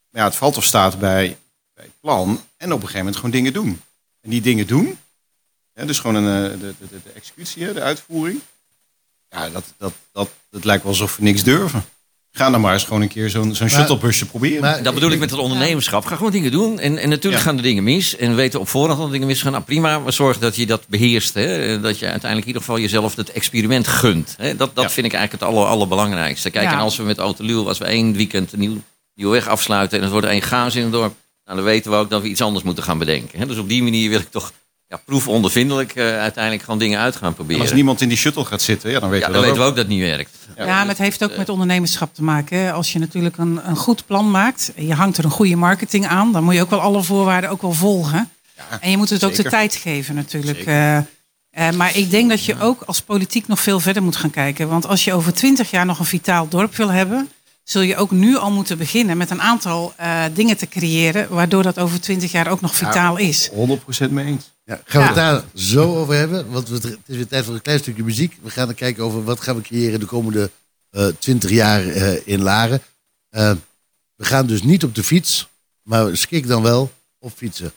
Maar 0.09 0.21
ja, 0.21 0.27
het 0.27 0.37
valt 0.37 0.57
of 0.57 0.63
staat 0.63 0.99
bij, 0.99 1.37
bij 1.73 1.83
het 1.83 1.99
plan 1.99 2.29
en 2.57 2.67
op 2.67 2.73
een 2.73 2.79
gegeven 2.79 2.97
moment 2.97 3.15
gewoon 3.15 3.31
dingen 3.31 3.53
doen. 3.53 3.81
En 4.21 4.29
die 4.29 4.41
dingen 4.41 4.67
doen, 4.67 4.99
hè, 5.73 5.85
dus 5.85 5.99
gewoon 5.99 6.23
een, 6.23 6.51
eh, 6.51 6.59
de, 6.59 6.73
de, 6.79 7.01
de, 7.03 7.11
executie, 7.15 7.73
de 7.73 7.81
uitvoering. 7.81 8.41
Ja, 9.29 9.49
dat, 9.49 9.73
dat, 9.77 9.93
dat, 10.11 10.29
dat 10.49 10.63
lijkt 10.63 10.83
wel 10.83 10.91
alsof 10.91 11.15
we 11.15 11.23
niks 11.23 11.43
durven. 11.43 11.85
Ga 12.35 12.49
dan 12.49 12.61
maar 12.61 12.73
eens 12.73 12.83
gewoon 12.83 13.01
een 13.01 13.07
keer 13.07 13.29
zo'n 13.29 13.55
zo'n 13.55 13.69
shuttlebusje 13.69 14.25
proberen. 14.25 14.61
maar- 14.61 14.83
Dat 14.83 14.93
bedoel 14.93 15.11
ik 15.11 15.19
met 15.19 15.29
het 15.29 15.39
ondernemerschap. 15.39 16.05
Ga 16.05 16.15
gewoon 16.15 16.31
dingen 16.31 16.51
doen. 16.51 16.79
En, 16.79 16.97
en 16.97 17.09
natuurlijk 17.09 17.43
Ja. 17.43 17.49
gaan 17.49 17.57
er 17.57 17.63
dingen 17.63 17.83
mis. 17.83 18.15
En 18.15 18.29
we 18.29 18.35
weten 18.35 18.59
op 18.59 18.67
voorhand 18.67 18.97
dat 18.97 19.05
er 19.05 19.11
dingen 19.13 19.27
misgaan. 19.27 19.51
Nou 19.51 19.63
prima, 19.63 19.99
maar 19.99 20.13
zorg 20.13 20.37
dat 20.39 20.55
je 20.55 20.65
dat 20.65 20.87
beheerst. 20.87 21.33
Hè? 21.33 21.79
Dat 21.79 21.99
je 21.99 22.05
uiteindelijk 22.05 22.41
in 22.41 22.47
ieder 22.47 22.61
geval 22.61 22.79
jezelf 22.79 23.15
het 23.15 23.31
experiment 23.31 23.87
gunt. 23.87 24.35
Hè? 24.37 24.55
Dat, 24.55 24.75
dat 24.75 24.83
Ja. 24.83 24.89
vind 24.89 25.05
ik 25.05 25.13
eigenlijk 25.13 25.43
het 25.43 25.53
aller, 25.53 25.67
allerbelangrijkste. 25.69 26.49
Kijk, 26.49 26.65
Ja. 26.65 26.71
en 26.73 26.77
als 26.79 26.97
we 26.97 27.03
met 27.03 27.17
Autoluw, 27.17 27.67
als 27.67 27.77
we 27.77 27.85
één 27.85 28.13
weekend 28.13 28.53
een 28.53 28.59
nieuw, 28.59 28.81
nieuwe 29.15 29.31
weg 29.31 29.47
afsluiten... 29.47 29.97
en 29.97 30.03
het 30.03 30.11
wordt 30.13 30.27
één 30.27 30.41
chaos 30.41 30.75
in 30.75 30.83
het 30.83 30.91
dorp... 30.91 31.13
Nou, 31.45 31.57
dan 31.57 31.65
weten 31.67 31.91
we 31.91 31.97
ook 31.97 32.09
dat 32.09 32.21
we 32.21 32.27
iets 32.27 32.41
anders 32.41 32.63
moeten 32.65 32.83
gaan 32.83 32.97
bedenken. 32.97 33.39
Hè? 33.39 33.45
Dus 33.45 33.57
op 33.57 33.69
die 33.69 33.83
manier 33.83 34.09
wil 34.09 34.19
ik 34.19 34.31
toch 34.31 34.51
ja, 34.93 34.99
proefondervindelijk 35.05 35.95
eh, 35.95 36.19
uiteindelijk 36.19 36.63
gewoon 36.63 36.79
dingen 36.79 36.99
uit 36.99 37.15
gaan 37.15 37.27
En 37.27 37.33
proberen. 37.33 37.61
als 37.61 37.73
niemand 37.73 38.01
in 38.01 38.07
die 38.07 38.17
shuttle 38.17 38.45
gaat 38.45 38.61
zitten, 38.61 38.91
ja, 38.91 38.99
dan 38.99 39.09
weten 39.09 39.27
ja, 39.27 39.33
we 39.33 39.39
dan 39.39 39.47
dat 39.47 39.51
weten 39.57 39.65
we 39.65 39.69
ook. 39.69 39.75
dat 39.75 39.85
het 39.85 39.93
niet 39.97 40.15
werkt. 40.15 40.37
Ja, 40.57 40.65
maar 40.65 40.87
het 40.87 40.97
heeft 40.97 41.23
ook 41.23 41.37
met 41.37 41.49
ondernemerschap 41.49 42.13
te 42.13 42.23
maken. 42.23 42.57
hè. 42.57 42.71
Als 42.71 42.93
je 42.93 42.99
natuurlijk 42.99 43.37
een, 43.37 43.59
een 43.65 43.75
goed 43.75 44.05
plan 44.05 44.31
maakt, 44.31 44.71
en 44.75 44.87
je 44.87 44.93
hangt 44.93 45.17
er 45.17 45.25
een 45.25 45.31
goede 45.31 45.55
marketing 45.55 46.07
aan, 46.07 46.31
dan 46.31 46.43
moet 46.43 46.53
je 46.53 46.61
ook 46.61 46.69
wel 46.69 46.81
alle 46.81 47.03
voorwaarden 47.03 47.49
ook 47.49 47.61
wel 47.61 47.73
volgen. 47.73 48.29
en 48.79 48.91
je 48.91 48.97
moet 48.97 49.09
het 49.09 49.23
ook 49.23 49.35
de 49.35 49.43
tijd 49.43 49.75
geven 49.75 50.15
natuurlijk. 50.15 50.59
Eh, 50.65 50.97
eh, 50.97 51.03
maar 51.75 51.97
ik 51.97 52.09
denk 52.11 52.29
dat 52.29 52.45
je 52.45 52.59
ook 52.59 52.81
als 52.81 53.01
politiek 53.01 53.47
nog 53.47 53.59
veel 53.59 53.79
verder 53.79 54.03
moet 54.03 54.15
gaan 54.15 54.29
kijken. 54.29 54.69
Want 54.69 54.87
als 54.87 55.03
je 55.03 55.13
over 55.13 55.33
twintig 55.33 55.71
jaar 55.71 55.85
nog 55.85 55.99
een 55.99 56.05
vitaal 56.05 56.47
dorp 56.47 56.75
wil 56.75 56.89
hebben, 56.91 57.29
zul 57.63 57.81
je 57.81 57.95
ook 57.95 58.11
nu 58.11 58.37
al 58.37 58.51
moeten 58.51 58.77
beginnen 58.77 59.17
met 59.17 59.29
een 59.29 59.41
aantal 59.41 59.93
eh, 59.97 60.23
dingen 60.33 60.57
te 60.57 60.67
creëren, 60.67 61.29
waardoor 61.29 61.63
dat 61.63 61.79
over 61.79 62.01
twintig 62.01 62.31
jaar 62.31 62.47
ook 62.47 62.61
nog 62.61 62.75
vitaal 62.75 63.17
is. 63.17 63.49
100% 63.49 64.11
mee 64.11 64.25
eens. 64.25 64.51
Ja, 64.65 64.81
gaan 64.85 65.01
we 65.01 65.07
het 65.07 65.15
Ja. 65.17 65.31
daar 65.31 65.43
zo 65.55 65.95
over 65.95 66.15
hebben? 66.15 66.51
Want 66.51 66.67
we- 66.69 66.75
het 66.75 66.97
is 67.05 67.15
weer 67.15 67.27
tijd 67.27 67.45
voor 67.45 67.53
een 67.53 67.61
klein 67.61 67.79
stukje 67.79 68.03
muziek. 68.03 68.37
We 68.41 68.49
gaan 68.49 68.65
dan 68.65 68.75
kijken 68.75 69.03
over 69.03 69.23
wat 69.23 69.39
gaan 69.41 69.55
we 69.55 69.61
creëren 69.61 69.99
de 69.99 70.05
komende 70.05 70.51
twintig 71.19 71.49
jaar 71.49 71.87
eh, 71.87 72.27
in 72.27 72.41
Laren. 72.41 72.81
Eh, 73.29 73.51
we 74.15 74.25
gaan 74.25 74.45
dus 74.47 74.63
niet 74.63 74.83
op 74.83 74.95
de 74.95 75.03
fiets, 75.03 75.47
maar 75.81 76.17
skik 76.17 76.47
dan 76.47 76.61
wel 76.61 76.91
op 77.19 77.31
fietsen 77.35 77.73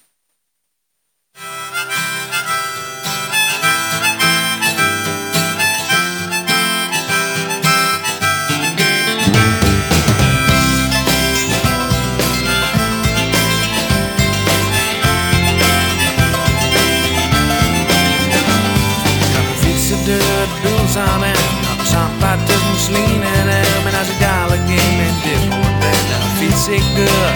Slien 22.87 23.23
en 23.39 23.49
Elm. 23.63 23.85
En 23.91 23.95
als 24.01 24.11
ik 24.15 24.19
dadelijk 24.29 24.67
in 24.81 24.93
mijn 25.01 25.17
diphoort 25.25 25.77
ben, 25.85 26.03
dan 26.11 26.25
fiets 26.39 26.65
ik 26.79 26.87
door. 26.99 27.33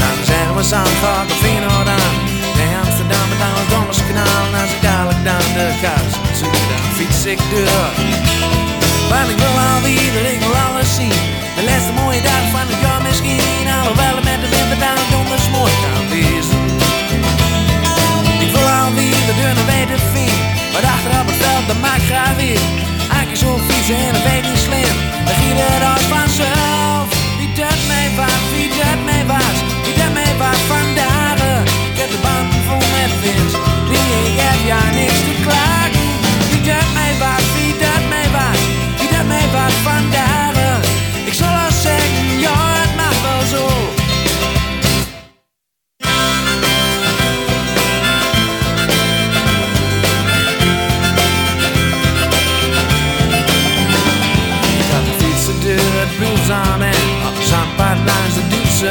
Dan 0.00 0.16
zeggen 0.30 0.54
we 0.58 0.62
Zandvoort 0.72 1.30
of 1.32 1.38
Feyenoord 1.42 1.88
aan. 1.98 2.16
Nee, 2.58 2.72
Amsterdam 2.84 3.26
en 3.34 3.38
dan 3.42 3.54
het 3.60 3.68
Dommerskanaal. 3.74 4.42
En 4.48 4.54
als 4.62 4.72
ik 4.76 4.82
dadelijk 4.88 5.22
dan 5.30 5.46
de 5.56 5.66
kaars 5.84 6.14
zoeken, 6.38 6.66
dan 6.70 6.84
fiets 6.96 7.22
ik 7.32 7.40
door. 7.52 7.90
Want 9.10 9.28
ik 9.32 9.38
wil 9.44 9.56
alweer, 9.70 10.14
ik 10.34 10.40
wil 10.44 10.56
alles 10.66 10.90
zien. 11.00 11.18
De 11.56 11.62
laatste 11.68 11.92
mooie 12.00 12.22
dag 12.30 12.44
van 12.54 12.66
het 12.70 12.80
jaar 12.84 13.02
misschien. 13.08 13.66
Alhoewel 13.76 14.14
het 14.18 14.26
met 14.30 14.40
de 14.44 14.48
winter 14.54 14.78
dan 14.84 14.98
donders 15.14 15.46
mooi 15.56 15.72
kan 15.84 16.02
wezen. 16.14 16.64
Ik 18.44 18.50
wil 18.54 18.68
alweer 18.80 19.20
de 19.28 19.34
deur 19.40 19.54
naar 19.58 19.68
weten 19.74 20.00
vind. 20.12 20.38
Maar 20.72 20.84
achter 20.94 21.12
op 21.20 21.26
het 21.30 21.38
veld, 21.42 21.64
dat 21.70 21.80
maakt 21.86 22.06
graag 22.10 22.36
weer. 22.42 22.64
Zo 23.46 23.58
fietsen 23.58 23.96
en 23.96 24.22
weet 24.24 24.42
niet 24.42 24.58
slim. 24.58 24.96
Dan 25.26 25.34
giet 25.34 25.56
het 25.56 25.82
als 25.92 26.04
vanzelf. 26.14 27.06
Wie 27.38 27.52
dat 27.54 27.80
mij 27.88 28.08
was, 28.16 28.42
wie 28.52 28.68
dat 28.68 28.98
mij 29.04 29.26
was, 29.26 29.56
wie 29.84 29.94
dat 29.94 30.12
mij 30.12 30.34
was 30.38 30.60
vandaag. 30.72 31.64
Ik 31.90 31.96
heb 32.00 32.10
de 32.10 32.18
band 32.22 32.52
vol 32.66 32.84
met 32.96 33.12
wind. 33.22 33.52
Nee, 33.92 34.32
ik 34.32 34.40
heb 34.40 34.66
ja 34.66 34.90
niks 34.94 35.20
te 35.26 35.42
klagen. 35.42 35.65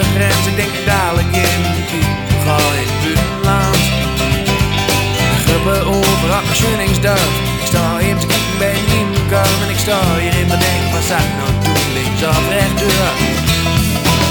Grens. 0.03 0.45
Ik 0.51 0.55
denk 0.55 0.73
ik 0.79 0.85
dadelijk 0.85 1.31
in 1.35 1.61
de 1.77 1.83
kiep, 1.89 2.09
ga 2.45 2.57
in 2.81 2.87
het 2.91 3.01
buitenland. 3.05 3.83
De 5.19 5.37
gruppen 5.45 5.81
over 5.95 6.29
op 6.37 6.45
mijn 6.47 6.59
Schunningsduif. 6.61 7.33
Ik 7.61 7.67
sta 7.71 7.83
even 8.05 8.19
te 8.19 8.27
kijken 8.33 8.57
bij 8.63 8.77
inkomen 8.97 9.61
en 9.65 9.69
ik 9.75 9.79
sta 9.85 9.97
hier 10.19 10.35
in 10.41 10.47
mijn 10.51 10.61
denk, 10.65 10.83
wat 10.93 11.05
zou 11.11 11.21
ik 11.21 11.65
links 11.97 12.21
of 12.31 12.45
rechtdoor. 12.55 13.13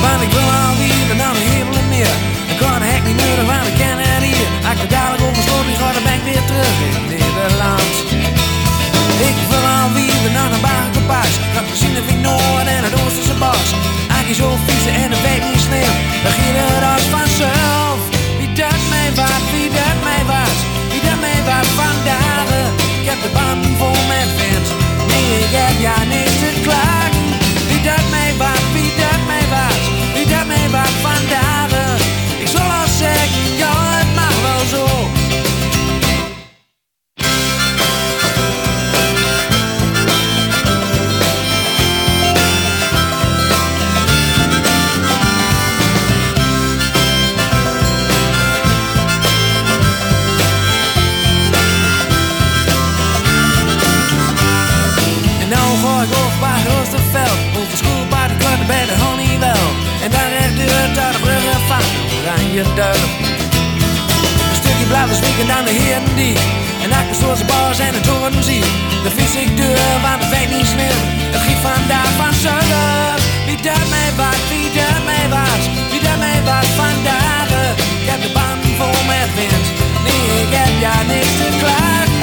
Want 0.05 0.21
ik 0.27 0.33
wil 0.37 0.49
alweer 0.65 1.07
en 1.15 1.19
dan 1.25 1.37
hemel 1.49 1.77
en 1.83 1.89
meer. 1.95 2.15
Ik 2.53 2.59
kan 2.63 2.79
de 2.83 2.89
hek 2.93 3.05
niet 3.09 3.21
nodig, 3.25 3.47
want 3.53 3.67
ik 3.71 3.77
ken 3.83 3.99
het 4.05 4.23
hier. 4.29 4.49
Als 4.69 4.79
ik 4.85 4.91
dadelijk 4.97 5.23
over 5.29 5.43
sloop, 5.47 5.67
ga 5.81 5.89
dan 5.97 6.05
ben 6.07 6.17
ik 6.21 6.25
weer 6.31 6.45
terug 6.51 6.77
in 6.89 6.97
Nederland. 7.13 7.95
Ik 9.31 9.39
wil 9.51 9.65
alweer 9.81 10.31
naar 10.37 10.51
bagenpas. 11.07 11.39
Gaat 11.55 11.69
gezien 11.71 11.97
in 12.07 12.21
Noord 12.21 12.67
en 12.67 12.85
het 12.85 12.95
Oosterse 13.03 13.35
bos. 13.35 13.69
Eigenlijk 14.09 14.41
zo 14.43 14.49
fietsen 14.67 14.95
en 15.03 15.11
dat 15.11 15.21
weet 15.21 15.45
niet 15.51 15.61
slim. 15.61 15.95
Dan 16.25 16.33
ging 16.39 16.55
het 16.61 16.85
als 16.93 17.07
vanzelf. 17.17 17.99
Wie 18.39 18.53
dat 18.53 18.83
mij 18.93 19.11
was, 19.21 19.43
wie 19.53 19.71
dat 19.79 19.97
mij 20.09 20.23
was, 20.33 20.57
wie 20.91 21.03
dat 21.09 21.19
mij 21.27 21.41
was 21.51 21.69
vandaag. 21.83 22.49
Ik 23.01 23.07
heb 23.11 23.21
de 23.27 23.31
banden 23.39 23.75
vol 23.81 23.99
met 24.13 24.31
wind. 24.41 24.67
Nee, 25.11 25.31
ik 25.47 25.53
heb 25.61 25.77
ja 25.87 25.97
niks 26.15 26.37
te 26.43 26.51
klagen. 26.67 27.27
Wie 27.69 27.83
dat 27.91 28.05
mij 28.15 28.33
was, 28.43 28.63
wie 28.77 28.93
dat 29.03 29.21
mij 29.31 29.47
was, 29.55 29.83
wie 30.15 30.27
dat 30.35 30.47
mij 30.53 30.69
was 30.77 30.95
vandaag. 31.09 31.71
Ik 32.45 32.49
zal 32.55 32.69
al 32.81 32.89
zeggen, 33.03 33.45
ja, 33.63 33.75
het 33.99 34.11
mag 34.21 34.37
wel 34.47 34.65
zo. 34.75 34.83
Een 64.51 64.61
stukje 64.61 64.87
blijven 64.87 65.17
zwieken 65.17 65.47
dan 65.47 65.65
de 65.65 65.71
heren 65.71 66.17
die. 66.17 66.37
En 66.83 66.93
achter 66.93 67.15
zoals 67.15 67.39
de 67.39 67.45
bars 67.45 67.79
en 67.79 67.93
de 67.93 68.01
toren 68.01 68.45
zie. 68.45 68.65
Dan 69.05 69.13
fiets 69.13 69.35
ik 69.35 69.57
door, 69.57 70.01
want 70.03 70.23
het 70.23 70.31
weet 70.31 70.51
niet 70.57 70.67
slim 70.67 70.99
Het 71.35 71.43
giet 71.47 71.61
vandaag 71.71 72.11
van 72.21 72.35
zuiden 72.35 73.15
Wie 73.47 73.59
mij 73.95 74.11
was, 74.17 74.41
wie 74.51 74.71
mij 75.05 75.27
was 75.37 75.65
Wie 75.91 76.01
mij 76.19 76.41
was 76.45 76.69
vandaag 76.83 77.49
Ik 78.03 78.09
heb 78.11 78.23
de 78.23 78.31
banden 78.37 78.75
vol 78.79 79.05
met 79.13 79.31
wind. 79.37 79.67
Nee, 80.05 80.43
ik 80.45 80.53
heb 80.59 80.73
ja 80.81 80.97
niks 81.13 81.35
te 81.41 81.49
klagen 81.61 82.14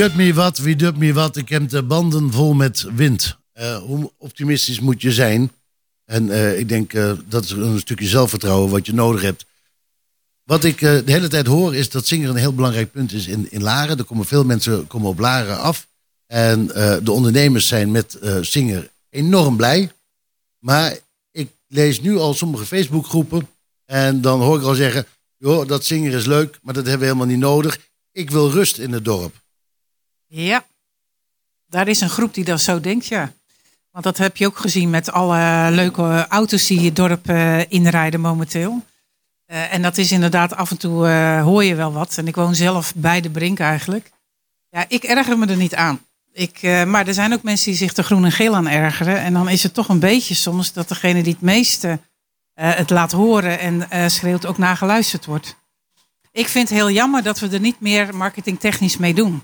doet 0.00 0.16
me 0.16 0.34
wat, 0.34 0.58
wie 0.58 0.76
doet 0.76 0.96
me 0.96 1.12
wat. 1.12 1.36
Ik 1.36 1.48
heb 1.48 1.68
de 1.68 1.82
banden 1.82 2.32
vol 2.32 2.54
met 2.54 2.86
wind. 2.94 3.36
Eh, 3.52 3.76
hoe 3.76 4.12
optimistisch 4.18 4.80
moet 4.80 5.02
je 5.02 5.12
zijn? 5.12 5.52
En 6.04 6.30
eh, 6.30 6.58
ik 6.58 6.68
denk 6.68 6.92
eh, 6.92 7.12
dat 7.28 7.44
is 7.44 7.50
een 7.50 7.78
stukje 7.78 8.06
zelfvertrouwen 8.06 8.70
wat 8.70 8.86
je 8.86 8.92
nodig 8.92 9.22
hebt. 9.22 9.46
Wat 10.44 10.64
ik 10.64 10.78
de 10.78 11.02
hele 11.04 11.28
tijd 11.28 11.46
hoor 11.46 11.74
is 11.74 11.90
dat 11.90 12.06
Singer 12.06 12.28
een 12.28 12.36
heel 12.36 12.54
belangrijk 12.54 12.92
punt 12.92 13.12
is 13.12 13.26
in, 13.26 13.46
in 13.50 13.62
Laren. 13.62 13.98
Er 13.98 14.04
komen 14.04 14.24
veel 14.24 14.44
mensen 14.44 14.86
komen 14.86 15.08
op 15.08 15.18
Laren 15.18 15.58
af. 15.58 15.86
En 16.26 16.66
de 17.04 17.12
ondernemers 17.12 17.68
zijn 17.68 17.90
met 17.90 18.18
Singer 18.40 18.90
enorm 19.10 19.56
blij. 19.56 19.92
Maar 20.58 20.98
ik 21.30 21.50
lees 21.66 22.00
nu 22.00 22.16
al 22.16 22.34
sommige 22.34 22.66
Facebookgroepen. 22.66 23.48
En 23.84 24.20
dan 24.20 24.40
hoor 24.40 24.58
ik 24.58 24.64
al 24.64 24.74
zeggen: 24.74 25.06
joh, 25.36 25.68
dat 25.68 25.84
Singer 25.84 26.12
is 26.12 26.26
leuk, 26.26 26.58
maar 26.62 26.74
dat 26.74 26.86
hebben 26.86 27.00
we 27.00 27.12
helemaal 27.12 27.34
niet 27.34 27.44
nodig. 27.44 27.78
Ik 28.12 28.30
wil 28.30 28.50
rust 28.50 28.78
in 28.78 28.92
het 28.92 29.04
dorp. 29.04 29.40
Ja, 30.32 30.64
daar 31.68 31.88
is 31.88 32.00
een 32.00 32.08
groep 32.08 32.34
die 32.34 32.44
dat 32.44 32.60
zo 32.60 32.80
denkt, 32.80 33.06
ja. 33.06 33.32
Want 33.90 34.04
dat 34.04 34.18
heb 34.18 34.36
je 34.36 34.46
ook 34.46 34.56
gezien 34.56 34.90
met 34.90 35.12
alle 35.12 35.70
leuke 35.70 36.26
auto's 36.28 36.66
die 36.66 36.84
het 36.84 36.96
dorp 36.96 37.28
eh, 37.28 37.70
inrijden 37.70 38.20
momenteel. 38.20 38.84
Eh, 39.46 39.74
en 39.74 39.82
dat 39.82 39.98
is 39.98 40.12
inderdaad 40.12 40.54
af 40.54 40.70
en 40.70 40.78
toe 40.78 41.08
eh, 41.08 41.42
hoor 41.42 41.64
je 41.64 41.74
wel 41.74 41.92
wat. 41.92 42.18
En 42.18 42.26
ik 42.26 42.34
woon 42.34 42.54
zelf 42.54 42.94
bij 42.94 43.20
de 43.20 43.30
Brink 43.30 43.58
eigenlijk. 43.58 44.10
Ja, 44.68 44.84
ik 44.88 45.02
erger 45.02 45.38
me 45.38 45.46
er 45.46 45.56
niet 45.56 45.74
aan. 45.74 46.00
Ik, 46.32 46.62
maar 46.62 47.06
er 47.06 47.14
zijn 47.14 47.32
ook 47.32 47.42
mensen 47.42 47.70
die 47.70 47.78
zich 47.78 47.96
er 47.96 48.04
groen 48.04 48.24
en 48.24 48.32
geel 48.32 48.54
aan 48.54 48.68
ergeren. 48.68 49.20
En 49.20 49.32
dan 49.32 49.48
is 49.48 49.62
het 49.62 49.74
toch 49.74 49.88
een 49.88 49.98
beetje 49.98 50.34
soms 50.34 50.72
dat 50.72 50.88
degene 50.88 51.22
die 51.22 51.32
het 51.32 51.42
meeste 51.42 52.00
het 52.54 52.90
laat 52.90 53.12
horen 53.12 53.58
en 53.88 54.10
schreeuwt 54.10 54.46
ook 54.46 54.58
naar 54.58 54.76
geluisterd 54.76 55.24
wordt. 55.24 55.56
Ik 56.32 56.48
vind 56.48 56.68
het 56.68 56.78
heel 56.78 56.90
jammer 56.90 57.22
dat 57.22 57.38
we 57.38 57.48
er 57.48 57.60
niet 57.60 57.80
meer 57.80 58.16
marketingtechnisch 58.16 58.96
mee 58.96 59.14
doen. 59.14 59.42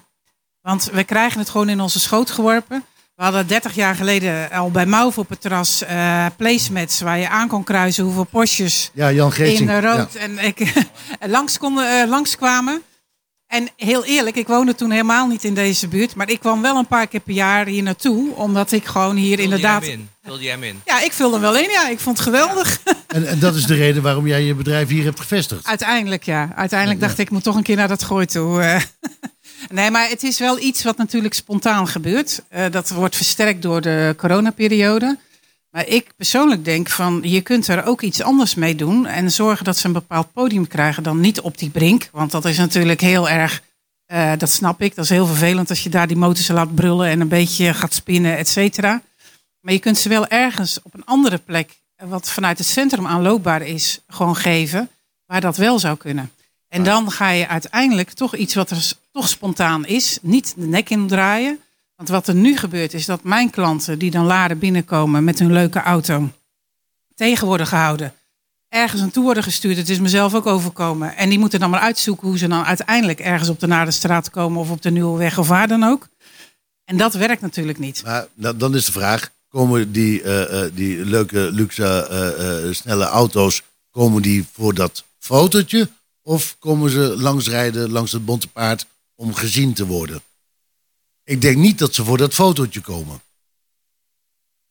Want 0.66 0.90
we 0.92 1.04
krijgen 1.04 1.38
het 1.38 1.48
gewoon 1.50 1.68
in 1.68 1.80
onze 1.80 2.00
schoot 2.00 2.30
geworpen. 2.30 2.84
We 3.14 3.22
hadden 3.22 3.46
30 3.46 3.74
jaar 3.74 3.94
geleden 3.94 4.50
al 4.50 4.70
bij 4.70 4.86
Mauve 4.86 5.20
op 5.20 5.28
het 5.28 5.40
terras 5.40 5.82
eh 5.82 6.26
placemats 6.36 7.00
waar 7.00 7.18
je 7.18 7.28
aan 7.28 7.48
kon 7.48 7.64
kruisen 7.64 8.04
hoeveel 8.04 8.24
postjes 8.24 8.90
Ja, 8.94 9.12
Jan 9.12 9.34
in 9.34 9.68
eh, 9.68 9.80
rood 9.80 10.12
Ja. 10.12 10.20
en 10.20 10.38
ik 10.38 10.72
langs, 11.36 11.58
konden, 11.58 12.00
eh, 12.00 12.08
langskwamen. 12.08 12.82
En 13.46 13.68
heel 13.76 14.04
eerlijk, 14.04 14.36
ik 14.36 14.46
woonde 14.46 14.74
toen 14.74 14.90
helemaal 14.90 15.26
niet 15.26 15.44
in 15.44 15.54
deze 15.54 15.88
buurt. 15.88 16.14
Maar 16.14 16.30
ik 16.30 16.40
kwam 16.40 16.62
wel 16.62 16.76
een 16.76 16.86
paar 16.86 17.06
keer 17.06 17.20
per 17.20 17.34
jaar 17.34 17.66
hier 17.66 17.82
naartoe. 17.82 18.34
Omdat 18.34 18.72
ik 18.72 18.84
gewoon 18.84 19.16
hier 19.16 19.38
inderdaad... 19.38 19.84
Vulde 19.84 19.86
jij 19.86 19.92
hem 19.94 20.00
in? 20.00 20.10
Vulde 20.24 20.42
jij 20.42 20.52
hem 20.52 20.62
in? 20.62 20.80
Ja, 20.84 21.02
ik 21.02 21.12
vulde 21.12 21.32
hem 21.32 21.42
wel 21.42 21.56
in. 21.56 21.70
Ja, 21.70 21.88
ik 21.88 22.00
vond 22.00 22.18
het 22.18 22.26
geweldig. 22.26 22.80
En, 23.06 23.26
en 23.26 23.38
dat 23.38 23.54
is 23.54 23.66
de 23.66 23.74
reden 23.74 24.02
waarom 24.02 24.26
jij 24.26 24.42
je 24.42 24.54
bedrijf 24.54 24.88
hier 24.88 25.04
hebt 25.04 25.20
gevestigd. 25.20 25.66
Uiteindelijk, 25.66 26.24
ja. 26.24 26.52
Uiteindelijk 26.56 27.00
dacht 27.00 27.18
ik, 27.18 27.26
ik 27.26 27.30
moet 27.30 27.42
toch 27.42 27.56
een 27.56 27.62
keer 27.62 27.76
naar 27.76 27.88
dat 27.88 28.02
gooi 28.02 28.26
toe. 28.26 28.80
Nee, 29.68 29.90
maar 29.90 30.08
het 30.08 30.22
is 30.22 30.38
wel 30.38 30.58
iets 30.58 30.82
wat 30.82 30.96
natuurlijk 30.96 31.34
spontaan 31.34 31.88
gebeurt. 31.88 32.42
Eh, 32.48 32.64
dat 32.70 32.90
wordt 32.90 33.16
versterkt 33.16 33.62
door 33.62 33.80
de 33.80 34.14
coronaperiode. 34.16 35.18
Maar 35.70 35.86
ik 35.86 36.12
persoonlijk 36.16 36.64
denk 36.64 36.88
van, 36.88 37.20
je 37.22 37.40
kunt 37.40 37.68
er 37.68 37.86
ook 37.86 38.02
iets 38.02 38.22
anders 38.22 38.54
mee 38.54 38.74
doen. 38.74 39.06
En 39.06 39.30
zorgen 39.30 39.64
dat 39.64 39.76
ze 39.76 39.86
een 39.86 39.92
bepaald 39.92 40.32
podium 40.32 40.66
krijgen. 40.66 41.02
Dan 41.02 41.20
niet 41.20 41.40
op 41.40 41.58
die 41.58 41.70
brink. 41.70 42.08
Want 42.12 42.30
dat 42.30 42.44
is 42.44 42.58
natuurlijk 42.58 43.00
heel 43.00 43.28
erg, 43.28 43.62
eh, 44.06 44.32
dat 44.38 44.50
snap 44.50 44.82
ik. 44.82 44.94
Dat 44.94 45.04
is 45.04 45.10
heel 45.10 45.26
vervelend 45.26 45.70
als 45.70 45.82
je 45.82 45.88
daar 45.88 46.06
die 46.06 46.16
motoren 46.16 46.54
laat 46.54 46.74
brullen. 46.74 47.08
En 47.08 47.20
een 47.20 47.28
beetje 47.28 47.74
gaat 47.74 47.94
spinnen, 47.94 48.36
et 48.36 48.48
cetera. 48.48 49.02
Maar 49.60 49.72
je 49.72 49.78
kunt 49.80 49.98
ze 49.98 50.08
wel 50.08 50.26
ergens 50.26 50.78
op 50.82 50.94
een 50.94 51.04
andere 51.04 51.38
plek, 51.38 51.70
eh, 51.96 52.08
wat 52.08 52.30
vanuit 52.30 52.58
het 52.58 52.66
centrum 52.66 53.06
aanloopbaar 53.06 53.62
is, 53.62 54.00
gewoon 54.08 54.36
geven. 54.36 54.88
Waar 55.26 55.40
dat 55.40 55.56
wel 55.56 55.78
zou 55.78 55.96
kunnen. 55.96 56.30
En 56.68 56.84
dan 56.84 57.10
ga 57.10 57.30
je 57.30 57.48
uiteindelijk 57.48 58.10
toch 58.10 58.36
iets 58.36 58.54
wat 58.54 58.70
er 58.70 58.92
toch 59.16 59.28
spontaan 59.28 59.86
is, 59.86 60.18
niet 60.22 60.54
de 60.56 60.66
nek 60.66 60.90
in 60.90 61.06
draaien. 61.06 61.60
Want 61.94 62.08
wat 62.08 62.28
er 62.28 62.34
nu 62.34 62.56
gebeurt 62.56 62.94
is 62.94 63.06
dat 63.06 63.22
mijn 63.22 63.50
klanten 63.50 63.98
die 63.98 64.10
dan 64.10 64.24
Laren 64.24 64.58
binnenkomen 64.58 65.24
met 65.24 65.38
hun 65.38 65.52
leuke 65.52 65.80
auto 65.80 66.30
tegen 67.14 67.46
worden 67.46 67.66
gehouden. 67.66 68.14
Ergens 68.68 69.00
naartoe 69.00 69.24
worden 69.24 69.42
gestuurd. 69.42 69.76
Het 69.76 69.88
is 69.88 69.98
mezelf 69.98 70.34
ook 70.34 70.46
overkomen. 70.46 71.16
En 71.16 71.28
die 71.28 71.38
moeten 71.38 71.60
dan 71.60 71.70
maar 71.70 71.80
uitzoeken 71.80 72.28
hoe 72.28 72.38
ze 72.38 72.48
dan 72.48 72.64
uiteindelijk 72.64 73.20
ergens 73.20 73.48
op 73.48 73.60
de 73.60 73.66
Naderstraat 73.66 74.30
komen 74.30 74.60
of 74.60 74.70
op 74.70 74.82
de 74.82 74.90
Nieuwe 74.90 75.18
Weg 75.18 75.38
of 75.38 75.48
waar 75.48 75.68
dan 75.68 75.84
ook. 75.84 76.08
En 76.84 76.96
dat 76.96 77.14
werkt 77.14 77.40
natuurlijk 77.40 77.78
niet. 77.78 78.02
Maar 78.04 78.26
dan 78.56 78.74
is 78.74 78.84
de 78.84 78.92
vraag, 78.92 79.30
komen 79.48 79.92
die, 79.92 80.22
eh, 80.22 80.64
eh, 80.64 80.72
die 80.74 81.04
leuke, 81.04 81.50
luxe, 81.52 82.06
eh, 82.06 82.74
snelle 82.74 83.04
auto's, 83.04 83.62
komen 83.90 84.22
die 84.22 84.44
voor 84.52 84.74
dat 84.74 85.04
fotootje? 85.18 85.88
Of 86.22 86.56
komen 86.58 86.90
ze 86.90 87.14
langsrijden 87.18 87.90
langs 87.90 88.12
het 88.12 88.24
bonte 88.24 88.48
paard 88.48 88.86
om 89.16 89.34
gezien 89.34 89.72
te 89.72 89.86
worden? 89.86 90.22
Ik 91.24 91.40
denk 91.40 91.56
niet 91.56 91.78
dat 91.78 91.94
ze 91.94 92.04
voor 92.04 92.18
dat 92.18 92.34
fotootje 92.34 92.80
komen. 92.80 93.20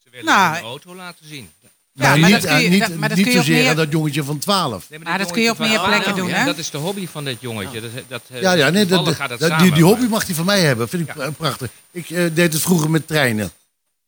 Ze 0.04 0.10
willen 0.10 0.26
Nou, 0.26 0.56
hun 0.56 0.64
auto 0.64 0.96
laten 0.96 1.28
zien. 1.28 1.50
maar 1.92 2.20
maar 2.20 2.30
niet, 2.32 2.42
dat 2.42 2.52
kun 2.52 2.62
je- 2.62 2.70
niet, 2.70 2.80
dat- 2.80 2.94
maar 2.96 3.10
dat 3.10 3.18
niet 3.18 3.26
kun 3.28 3.36
je 3.36 3.40
op 3.40 3.46
zozeer 3.46 3.62
meer- 3.62 3.70
aan 3.70 3.76
dat 3.76 3.92
jongetje 3.92 4.24
van 4.24 4.40
12. 4.40 4.90
Nee, 4.90 5.00
Maar 5.00 5.18
dit 5.18 5.22
dat 5.26 5.32
kun 5.36 5.44
je 5.44 5.50
op 5.52 5.58
meer 5.58 5.82
plekken 5.84 6.12
Oh, 6.12 6.18
doen, 6.18 6.28
ja, 6.28 6.36
hè? 6.36 6.46
Dat 6.46 6.58
is 6.58 6.70
de 6.70 6.78
hobby 6.78 7.08
van 7.08 7.24
dit 7.24 7.42
jongetje. 7.42 7.82
Dat, 7.82 7.92
dat, 8.08 8.22
eh, 8.30 8.42
Ja, 8.42 8.54
ja, 8.54 8.70
nee, 8.70 8.86
dat, 8.86 9.08
gaat 9.16 9.30
dat- 9.30 9.40
het 9.40 9.74
die, 9.74 9.84
hobby 9.84 10.02
maar- 10.02 10.10
mag 10.10 10.26
hij 10.26 10.36
van 10.36 10.46
mij 10.46 10.62
hebben. 10.62 10.90
Vind 10.90 11.08
ik 11.08 11.14
pra- 11.16 11.30
prachtig. 11.32 11.70
Ik 11.92 12.10
eh, 12.10 12.26
deed 12.34 12.54
het 12.54 12.62
vroeger 12.62 12.90
met 12.90 13.08
treinen. 13.08 13.52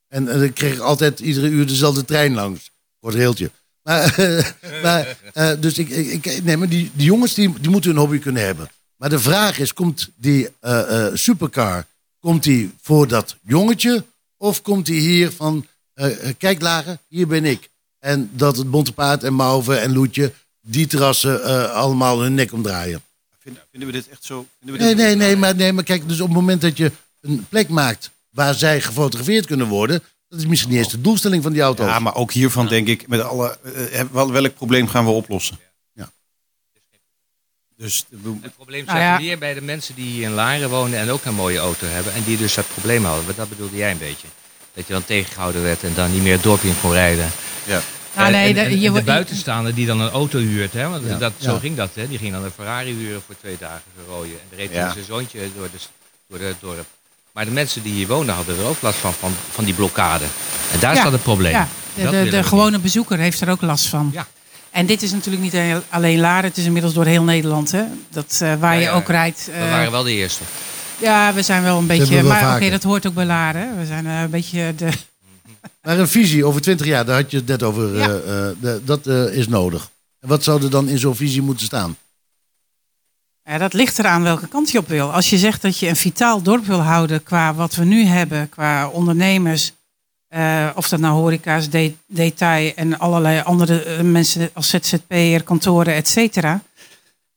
En 0.07 0.27
eh, 0.27 0.43
ik 0.43 0.53
kreeg 0.53 0.79
altijd 0.79 1.19
iedere 1.19 1.47
uur 1.47 1.67
dezelfde 1.67 2.05
trein 2.05 2.33
langs. 2.33 2.69
Kort 2.99 3.15
reeltje. 3.15 3.51
Maar, 3.83 4.15
maar, 4.83 5.17
eh, 5.33 5.51
dus 5.59 5.77
ik, 5.77 5.89
ik, 5.89 6.25
ik- 6.25 6.43
nee, 6.43 6.57
maar 6.57 6.69
die, 6.69 6.91
die 6.93 7.05
jongens 7.05 7.33
die, 7.33 7.59
die 7.59 7.69
moeten 7.69 7.89
hun 7.91 7.99
hobby 7.99 8.19
kunnen 8.19 8.45
hebben. 8.45 8.69
Maar 8.97 9.09
de 9.09 9.19
vraag 9.19 9.59
is, 9.59 9.73
komt 9.73 10.09
die 10.15 10.49
eh, 10.59 11.05
eh, 11.07 11.15
supercar, 11.15 11.85
komt 12.19 12.43
die 12.43 12.71
voor 12.81 13.07
dat 13.07 13.35
jongetje? 13.41 14.03
Of 14.37 14.61
komt 14.61 14.85
die 14.85 14.99
hier 15.01 15.31
van, 15.31 15.65
eh, 15.93 16.07
kijk 16.37 16.61
Lager, 16.61 16.97
hier 17.07 17.27
ben 17.27 17.45
ik. 17.45 17.69
En 17.99 18.29
dat 18.33 18.57
het 18.57 18.71
Bonte 18.71 18.93
Paard 18.93 19.23
en 19.23 19.35
Mauve 19.35 19.75
en 19.75 19.93
Loetje, 19.93 20.33
die 20.61 20.87
terrassen 20.87 21.43
eh, 21.43 21.71
allemaal 21.71 22.21
hun 22.21 22.33
nek 22.33 22.53
omdraaien. 22.53 23.01
Vinden, 23.39 23.61
vinden 23.71 23.89
we 23.89 23.95
dit 23.95 24.09
echt 24.09 24.23
zo? 24.25 24.45
We 24.59 24.71
Nee, 24.71 24.95
dit 24.95 24.97
nee, 24.97 25.15
nee 25.15 25.35
maar, 25.35 25.55
nee, 25.55 25.73
maar 25.73 25.83
kijk, 25.83 26.07
dus 26.07 26.19
op 26.21 26.27
het 26.27 26.35
moment 26.35 26.61
dat 26.61 26.77
je 26.77 26.91
een 27.21 27.45
plek 27.49 27.69
maakt 27.69 28.11
waar 28.29 28.53
zij 28.53 28.81
gefotografeerd 28.81 29.45
kunnen 29.45 29.67
worden, 29.67 30.03
dat 30.27 30.39
is 30.39 30.45
misschien 30.45 30.69
niet 30.71 30.79
eens 30.79 30.89
de 30.91 31.01
doelstelling 31.01 31.43
van 31.43 31.51
die 31.51 31.61
auto. 31.61 31.85
Ja, 31.85 31.99
maar 31.99 32.15
ook 32.15 32.31
hiervan 32.31 32.67
denk 32.67 32.87
ik, 32.87 33.07
met 33.07 33.21
alle, 33.21 33.57
wel- 34.11 34.31
welk 34.31 34.53
probleem 34.55 34.87
gaan 34.87 35.05
we 35.05 35.11
oplossen? 35.11 35.57
Dus 37.77 38.05
Het 38.41 38.55
probleem 38.55 38.85
Nou 38.85 38.97
zit 38.97 39.07
ja. 39.07 39.17
meer 39.19 39.37
bij 39.37 39.53
de 39.53 39.61
mensen 39.61 39.95
die 39.95 40.05
hier 40.11 40.23
in 40.23 40.31
Laren 40.31 40.69
wonen 40.69 40.99
en 40.99 41.09
ook 41.09 41.25
een 41.25 41.33
mooie 41.33 41.57
auto 41.57 41.87
hebben. 41.87 42.13
En 42.13 42.23
die 42.23 42.37
dus 42.37 42.53
dat 42.53 42.65
probleem 42.73 43.05
hadden. 43.05 43.25
Want 43.25 43.37
Dat 43.37 43.49
bedoelde 43.49 43.75
jij 43.77 43.91
een 43.91 43.97
beetje. 43.97 44.27
Dat 44.73 44.87
je 44.87 44.93
dan 44.93 45.05
tegengehouden 45.05 45.63
werd 45.63 45.83
en 45.83 45.93
dan 45.93 46.11
niet 46.11 46.21
meer 46.21 46.31
het 46.33 46.43
dorp 46.43 46.61
in 46.63 46.75
kon 46.81 46.91
rijden. 46.91 47.31
ja. 47.63 47.81
Nou, 48.15 48.31
nee, 48.31 48.47
en, 48.47 48.53
de- 48.53 48.59
en- 48.59 48.65
en 48.65 48.75
je 48.77 48.81
de 48.81 48.89
wordt- 48.89 49.05
buitenstaander 49.05 49.73
die 49.75 49.85
dan 49.85 49.99
een 49.99 50.09
auto 50.09 50.39
huurt. 50.39 50.73
Hè? 50.73 50.89
Want 50.89 51.05
Ja, 51.07 51.17
dat, 51.17 51.33
zo 51.39 51.51
ja. 51.53 51.59
ging 51.59 51.75
dat. 51.75 51.89
Hè? 51.93 52.07
Die 52.07 52.17
ging 52.17 52.31
dan 52.33 52.43
een 52.43 52.51
Ferrari 52.51 52.93
huren 52.93 53.21
voor 53.25 53.35
twee 53.39 53.57
dagen 53.59 53.81
gerooien. 54.05 54.37
En 54.51 54.57
reed 54.57 54.71
Ja. 54.71 54.91
zijn 54.93 55.05
zoontje 55.05 55.39
door, 55.55 55.67
de, 55.71 55.77
door 56.27 56.47
het 56.47 56.55
dorp. 56.59 56.85
Maar 57.31 57.45
de 57.45 57.51
mensen 57.51 57.83
die 57.83 57.93
hier 57.93 58.07
wonen 58.07 58.35
hadden 58.35 58.57
er 58.57 58.65
ook 58.65 58.81
last 58.81 58.97
van, 58.97 59.13
van, 59.13 59.33
van 59.51 59.65
die 59.65 59.73
blokkade. 59.73 60.25
En 60.71 60.79
daar 60.79 60.93
Ja, 60.93 60.99
staat 60.99 61.11
het 61.11 61.23
probleem. 61.23 61.51
Ja, 61.51 61.67
de, 61.95 62.09
de, 62.09 62.29
de 62.29 62.43
gewone 62.43 62.79
bezoeker 62.79 63.17
heeft 63.17 63.41
er 63.41 63.49
ook 63.49 63.61
last 63.61 63.85
van. 63.87 64.09
Ja. 64.13 64.27
En 64.71 64.85
dit 64.85 65.01
is 65.01 65.11
natuurlijk 65.11 65.43
niet 65.43 65.81
alleen 65.89 66.19
Laren, 66.19 66.49
het 66.49 66.57
is 66.57 66.65
inmiddels 66.65 66.93
door 66.93 67.05
heel 67.05 67.23
Nederland. 67.23 67.71
Hè? 67.71 67.83
Dat, 68.09 68.39
eh, 68.41 68.55
waar 68.59 68.73
Ja, 68.73 68.79
je 68.79 68.85
ja. 68.85 68.91
ook 68.93 69.07
rijdt. 69.07 69.49
eh, 69.53 69.59
We 69.63 69.69
waren 69.69 69.91
wel 69.91 70.03
de 70.03 70.11
eerste. 70.11 70.43
Ja, 70.99 71.33
we 71.33 71.41
zijn 71.41 71.63
wel 71.63 71.77
een 71.77 71.87
beetje. 71.87 72.05
we 72.15 72.21
wel 72.21 72.23
Maar 72.31 72.55
oké, 72.55 72.69
dat 72.69 72.83
hoort 72.83 73.07
ook 73.07 73.13
bij 73.13 73.25
Laren. 73.25 73.77
We 73.77 73.85
zijn 73.85 74.05
eh, 74.07 74.21
een 74.21 74.29
beetje 74.29 74.73
de. 74.75 74.89
Maar 75.81 75.99
een 75.99 76.07
visie 76.07 76.45
over 76.45 76.61
20 76.61 76.85
jaar, 76.85 77.05
daar 77.05 77.21
had 77.21 77.31
je 77.31 77.37
het 77.37 77.47
net 77.47 77.63
over, 77.63 77.95
Ja. 77.97 78.07
eh, 78.09 78.49
eh, 78.49 78.55
de- 78.61 78.81
dat 78.85 79.07
eh, 79.07 79.23
is 79.33 79.47
nodig. 79.47 79.89
En 80.19 80.27
wat 80.27 80.43
zou 80.43 80.63
er 80.63 80.69
dan 80.69 80.87
in 80.87 80.97
zo'n 80.99 81.15
visie 81.15 81.41
moeten 81.41 81.65
staan? 81.65 81.97
Ja, 83.43 83.57
dat 83.57 83.73
ligt 83.73 83.99
eraan 83.99 84.23
welke 84.23 84.47
kant 84.47 84.71
je 84.71 84.77
op 84.77 84.87
wil. 84.87 85.13
Als 85.13 85.29
je 85.29 85.37
zegt 85.37 85.61
dat 85.61 85.77
je 85.79 85.87
een 85.87 85.95
vitaal 85.95 86.41
dorp 86.41 86.65
wil 86.65 86.79
houden 86.81 87.23
qua 87.23 87.53
wat 87.53 87.75
we 87.75 87.83
nu 87.85 88.05
hebben, 88.05 88.49
qua 88.49 88.87
ondernemers, 88.87 89.71
eh, 90.27 90.69
of 90.75 90.89
dat 90.89 90.99
nou 90.99 91.13
horeca's, 91.19 91.69
de- 91.69 91.93
detail 92.05 92.71
en 92.75 92.99
allerlei 92.99 93.41
andere 93.41 93.83
eh, 93.83 94.01
mensen 94.01 94.49
als 94.53 94.69
ZZP'er, 94.69 95.43
kantoren, 95.43 95.93
et 95.95 96.07
cetera. 96.07 96.61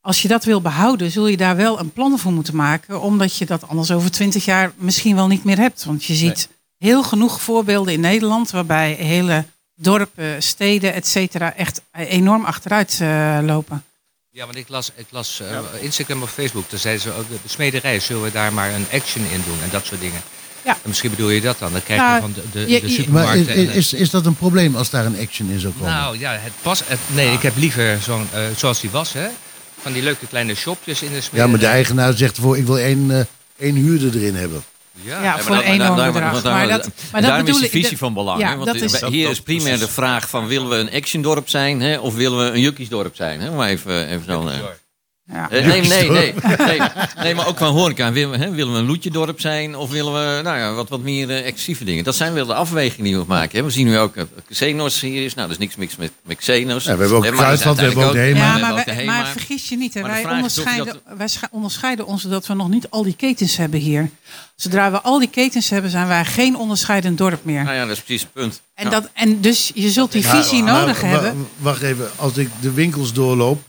Als 0.01 0.23
je 0.23 0.29
dat 0.29 0.45
wil 0.45 0.61
behouden, 0.61 1.11
zul 1.11 1.27
je 1.27 1.37
daar 1.37 1.57
wel 1.57 1.79
een 1.81 1.93
plan 1.93 2.19
voor 2.19 2.33
moeten 2.33 2.57
maken, 2.57 3.01
omdat 3.01 3.37
je 3.37 3.47
dat 3.47 3.69
anders 3.69 3.91
over 3.91 4.11
twintig 4.11 4.45
jaar 4.45 4.73
misschien 4.77 5.15
wel 5.17 5.27
niet 5.27 5.45
meer 5.45 5.59
hebt. 5.59 5.85
Want 5.85 6.05
je 6.05 6.15
ziet 6.15 6.49
heel 6.79 7.03
genoeg 7.03 7.41
voorbeelden 7.41 7.93
in 7.93 8.01
Nederland 8.01 8.51
waarbij 8.51 8.93
hele 8.93 9.45
dorpen, 9.75 10.43
steden, 10.43 10.93
et 10.95 11.07
cetera, 11.07 11.55
echt 11.57 11.83
enorm 11.93 12.45
achteruit 12.45 12.99
eh, 13.01 13.39
lopen. 13.43 13.85
Ja, 14.31 14.45
want 14.45 14.57
ik 14.57 14.69
las, 14.69 14.93
ik 14.95 15.07
las 15.11 15.43
Instagram 15.81 16.23
of 16.23 16.31
Facebook. 16.31 16.71
Daar 16.71 16.81
zeiden 16.81 17.03
ze, 17.03 17.13
de, 17.29 17.39
de 17.43 17.49
smederij, 17.49 18.01
zullen 18.01 18.23
we 18.23 18.31
daar 18.31 18.53
maar 18.53 18.75
een 18.75 18.87
action 18.93 19.25
in 19.25 19.43
doen 19.47 19.63
en 19.63 19.69
dat 19.71 19.87
soort 19.87 20.01
dingen. 20.01 20.21
Ja. 20.65 20.73
En 20.73 20.79
misschien 20.89 21.11
bedoel 21.11 21.31
je 21.31 21.41
dat 21.41 21.59
dan. 21.59 21.73
Dan 21.73 21.83
krijg 21.83 22.01
je 22.01 22.07
Nou, 22.07 22.21
van 22.21 22.33
de, 22.35 22.43
de, 22.53 22.61
je- 22.61 22.67
de 22.67 22.75
je- 22.75 22.81
Maar 22.81 22.91
supermarkten... 22.91 23.55
is, 23.57 23.69
is, 23.75 23.93
is 23.93 24.11
dat 24.11 24.27
een 24.27 24.35
probleem 24.37 24.77
als 24.77 24.91
daar 24.91 25.05
een 25.07 25.19
action 25.21 25.51
in 25.51 25.61
zou 25.61 25.73
komen? 25.73 25.93
Nou 25.93 26.19
ja, 26.19 26.33
het 26.33 26.53
pas. 26.63 26.83
Het, 26.87 26.99
nee, 27.07 27.33
ik 27.33 27.43
heb 27.43 27.57
liever 27.57 27.99
zo'n, 28.03 28.29
eh, 28.33 28.41
zoals 28.57 28.81
die 28.81 28.91
was, 28.91 29.13
hè. 29.13 29.27
Van 29.81 29.93
die 29.93 30.03
leuke 30.03 30.27
kleine 30.27 30.55
shopjes 30.55 31.03
in 31.03 31.09
de 31.09 31.15
ja, 31.15 31.21
smederij. 31.21 31.47
maar 31.51 31.59
de 31.61 31.67
eigenaar 31.67 32.13
zegt 32.17 32.37
ervoor, 32.37 32.57
ik 32.59 32.67
wil 32.67 32.79
één, 32.79 33.11
eh, 33.11 33.21
één 33.67 33.75
huurder 33.75 34.15
erin 34.21 34.35
hebben. 34.35 34.63
Ja, 35.03 35.23
Ja, 35.23 35.39
voor 35.39 35.55
maar 35.57 35.65
één 35.65 35.79
Maar 35.79 35.89
dat, 36.69 36.89
maar 37.13 37.21
daarom 37.23 37.39
is 37.41 37.45
bedoel 37.47 37.61
de 37.61 37.67
ik- 37.67 37.71
visie 37.73 37.99
van 37.99 38.15
belang. 38.15 38.41
Ja, 38.41 38.49
hè? 38.51 38.57
Want 38.57 38.75
is, 38.75 39.01
hier 39.01 39.31
is 39.31 39.41
primair 39.41 39.79
de 39.79 39.89
vraag 39.89 40.29
van 40.29 40.47
willen 40.47 40.69
we 40.69 40.77
een 40.77 40.93
actiondorp 40.93 41.49
zijn 41.49 41.81
hè? 41.81 41.99
of 41.99 42.15
willen 42.15 42.39
we 42.39 42.45
een 42.55 42.61
jukkiesdorp 42.61 43.17
zijn? 43.17 43.41
Hè? 43.41 43.51
Om 43.51 43.63
even, 43.63 44.09
even 44.09 44.25
zo, 44.25 44.51
ja. 45.33 45.51
Eh, 45.51 45.67
nee, 45.67 45.81
nee, 45.81 46.11
nee, 46.11 46.35
nee. 46.59 46.81
Nee, 47.23 47.35
maar 47.35 47.47
ook 47.49 47.57
qua 47.57 47.69
horeca. 47.69 48.13
Willen 48.13 48.31
we, 48.31 48.45
hè, 48.45 48.51
willen 48.51 48.73
we 48.73 48.79
een 48.79 48.87
loetjedorp 48.87 49.41
zijn 49.41 49.77
of 49.77 49.91
willen 49.91 50.13
we 50.13 50.43
nou 50.43 50.59
ja, 50.59 50.73
wat, 50.73 50.89
wat 50.89 51.01
meer 51.01 51.31
exclusieve 51.31 51.85
dingen? 51.85 52.05
Dat 52.05 52.15
zijn 52.15 52.33
wel 52.33 52.47
de 52.47 52.55
afwegingen 52.55 53.05
die 53.05 53.19
we 53.19 53.25
maken. 53.27 53.59
Hè. 53.59 53.65
We 53.65 53.71
zien 53.71 53.87
nu 53.87 53.99
ook 53.99 54.15
dat 54.15 54.29
Xenos 54.49 55.01
hier 55.01 55.25
is. 55.25 55.35
Nou, 55.35 55.47
er 55.47 55.53
is 55.53 55.59
niks 55.59 55.77
mis 55.77 55.97
met, 55.97 56.13
met 56.23 56.37
Xenos. 56.37 56.85
Ja, 56.85 56.95
we 56.95 57.01
hebben 57.01 57.17
ook 57.19 57.25
Hè, 57.25 57.31
maar 57.33 57.53
is 57.53 57.61
Kruidvat, 57.61 57.77
we 57.77 57.83
hebben 57.83 58.05
ook 58.07 58.13
de 58.13 58.19
HEMA. 58.19 58.39
Ja, 58.57 58.59
maar, 58.59 59.05
maar 59.05 59.27
vergis 59.27 59.69
je 59.69 59.77
niet, 59.77 59.95
hè. 59.95 60.03
Wij, 60.03 60.25
onderscheiden, 60.31 61.01
wij 61.17 61.29
onderscheiden 61.51 62.07
ons 62.07 62.23
dat 62.23 62.47
we 62.47 62.55
nog 62.55 62.69
niet 62.69 62.91
al 62.91 63.03
die 63.03 63.17
ketens 63.17 63.57
hebben 63.57 63.81
hier. 63.81 64.11
Zodra 64.57 64.91
we 64.91 65.01
al 65.01 65.19
die 65.19 65.29
ketens 65.31 65.71
hebben, 65.71 65.91
zijn 65.91 66.07
wij 66.07 66.25
geen 66.25 66.57
onderscheidend 66.57 67.19
dorp 67.19 67.45
meer. 67.45 67.63
Nou 67.63 67.75
ja, 67.77 67.87
dat 67.87 67.97
is 67.97 68.03
precies 68.03 68.23
het 68.23 68.33
punt. 68.33 68.61
En, 68.75 68.85
Ja. 68.85 68.91
dat, 68.91 69.09
en 69.15 69.41
dus 69.41 69.71
je 69.75 69.91
zult 69.91 70.13
die 70.13 70.27
visie 70.27 70.63
Maar- 70.63 70.81
nodig 70.81 71.01
hebben. 71.01 71.49
Wacht 71.57 71.83
even, 71.83 72.11
als 72.17 72.37
ik 72.37 72.49
de 72.61 72.73
winkels 72.73 73.13
doorloop, 73.13 73.63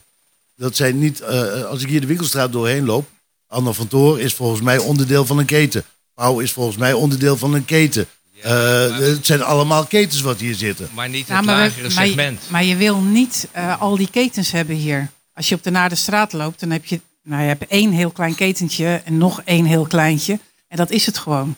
dat 0.62 0.76
zijn 0.76 1.00
niet, 1.00 1.20
eh, 1.22 1.64
als 1.64 1.82
ik 1.82 1.90
hier 1.90 2.02
de 2.02 2.08
winkelstraat 2.08 2.52
doorheen 2.52 2.86
loop, 2.86 3.08
Anna 3.48 3.72
van 3.72 3.88
Toor 3.88 4.20
is 4.20 4.34
volgens 4.34 4.62
mij 4.62 4.78
onderdeel 4.78 5.26
van 5.26 5.38
een 5.38 5.46
keten. 5.46 5.84
Pauw 6.14 6.40
is 6.40 6.52
volgens 6.52 6.78
mij 6.78 6.94
onderdeel 6.94 7.38
van 7.38 7.54
een 7.54 7.66
keten. 7.66 8.08
Eh, 8.42 8.98
het 8.98 9.26
zijn 9.26 9.44
allemaal 9.44 9.86
ketens 9.86 10.22
wat 10.22 10.40
hier 10.40 10.56
zitten. 10.56 10.90
Maar 10.94 11.10
niet 11.10 11.28
Ja, 11.28 11.36
het 11.36 11.46
maar, 11.46 11.56
we- 11.56 11.62
lagere 11.62 11.84
je, 11.88 11.92
segment. 11.92 12.42
maar 12.50 12.64
je 12.64 12.76
wil 12.76 12.98
niet 13.02 13.48
eh, 13.52 13.82
al 13.82 13.96
die 13.98 14.10
ketens 14.12 14.52
hebben 14.52 14.76
hier. 14.76 15.10
Als 15.34 15.50
je 15.50 15.56
op 15.56 15.64
de 15.64 15.70
naar 15.72 15.90
de 15.90 15.96
straat 15.96 16.34
loopt, 16.34 16.60
dan 16.60 16.70
heb 16.70 16.86
je, 16.86 17.02
nou, 17.24 17.42
je 17.42 17.48
hebt 17.48 17.68
één 17.68 17.92
heel 17.92 18.12
klein 18.12 18.36
ketentje 18.36 19.02
en 19.06 19.18
nog 19.18 19.42
één 19.46 19.66
heel 19.66 19.86
kleintje. 19.88 20.40
En 20.68 20.78
dat 20.78 20.90
is 20.92 21.06
het 21.06 21.18
gewoon. 21.18 21.56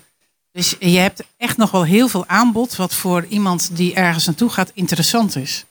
Dus 0.51 0.75
je 0.79 0.97
hebt 0.97 1.23
echt 1.37 1.57
nog 1.57 1.71
wel 1.71 1.83
heel 1.85 2.07
veel 2.07 2.27
aanbod, 2.27 2.75
wat 2.75 2.93
voor 2.93 3.25
iemand 3.29 3.69
die 3.73 3.93
ergens 3.93 4.25
naartoe 4.25 4.49
gaat 4.49 4.71
interessant 4.73 5.35
is. 5.35 5.65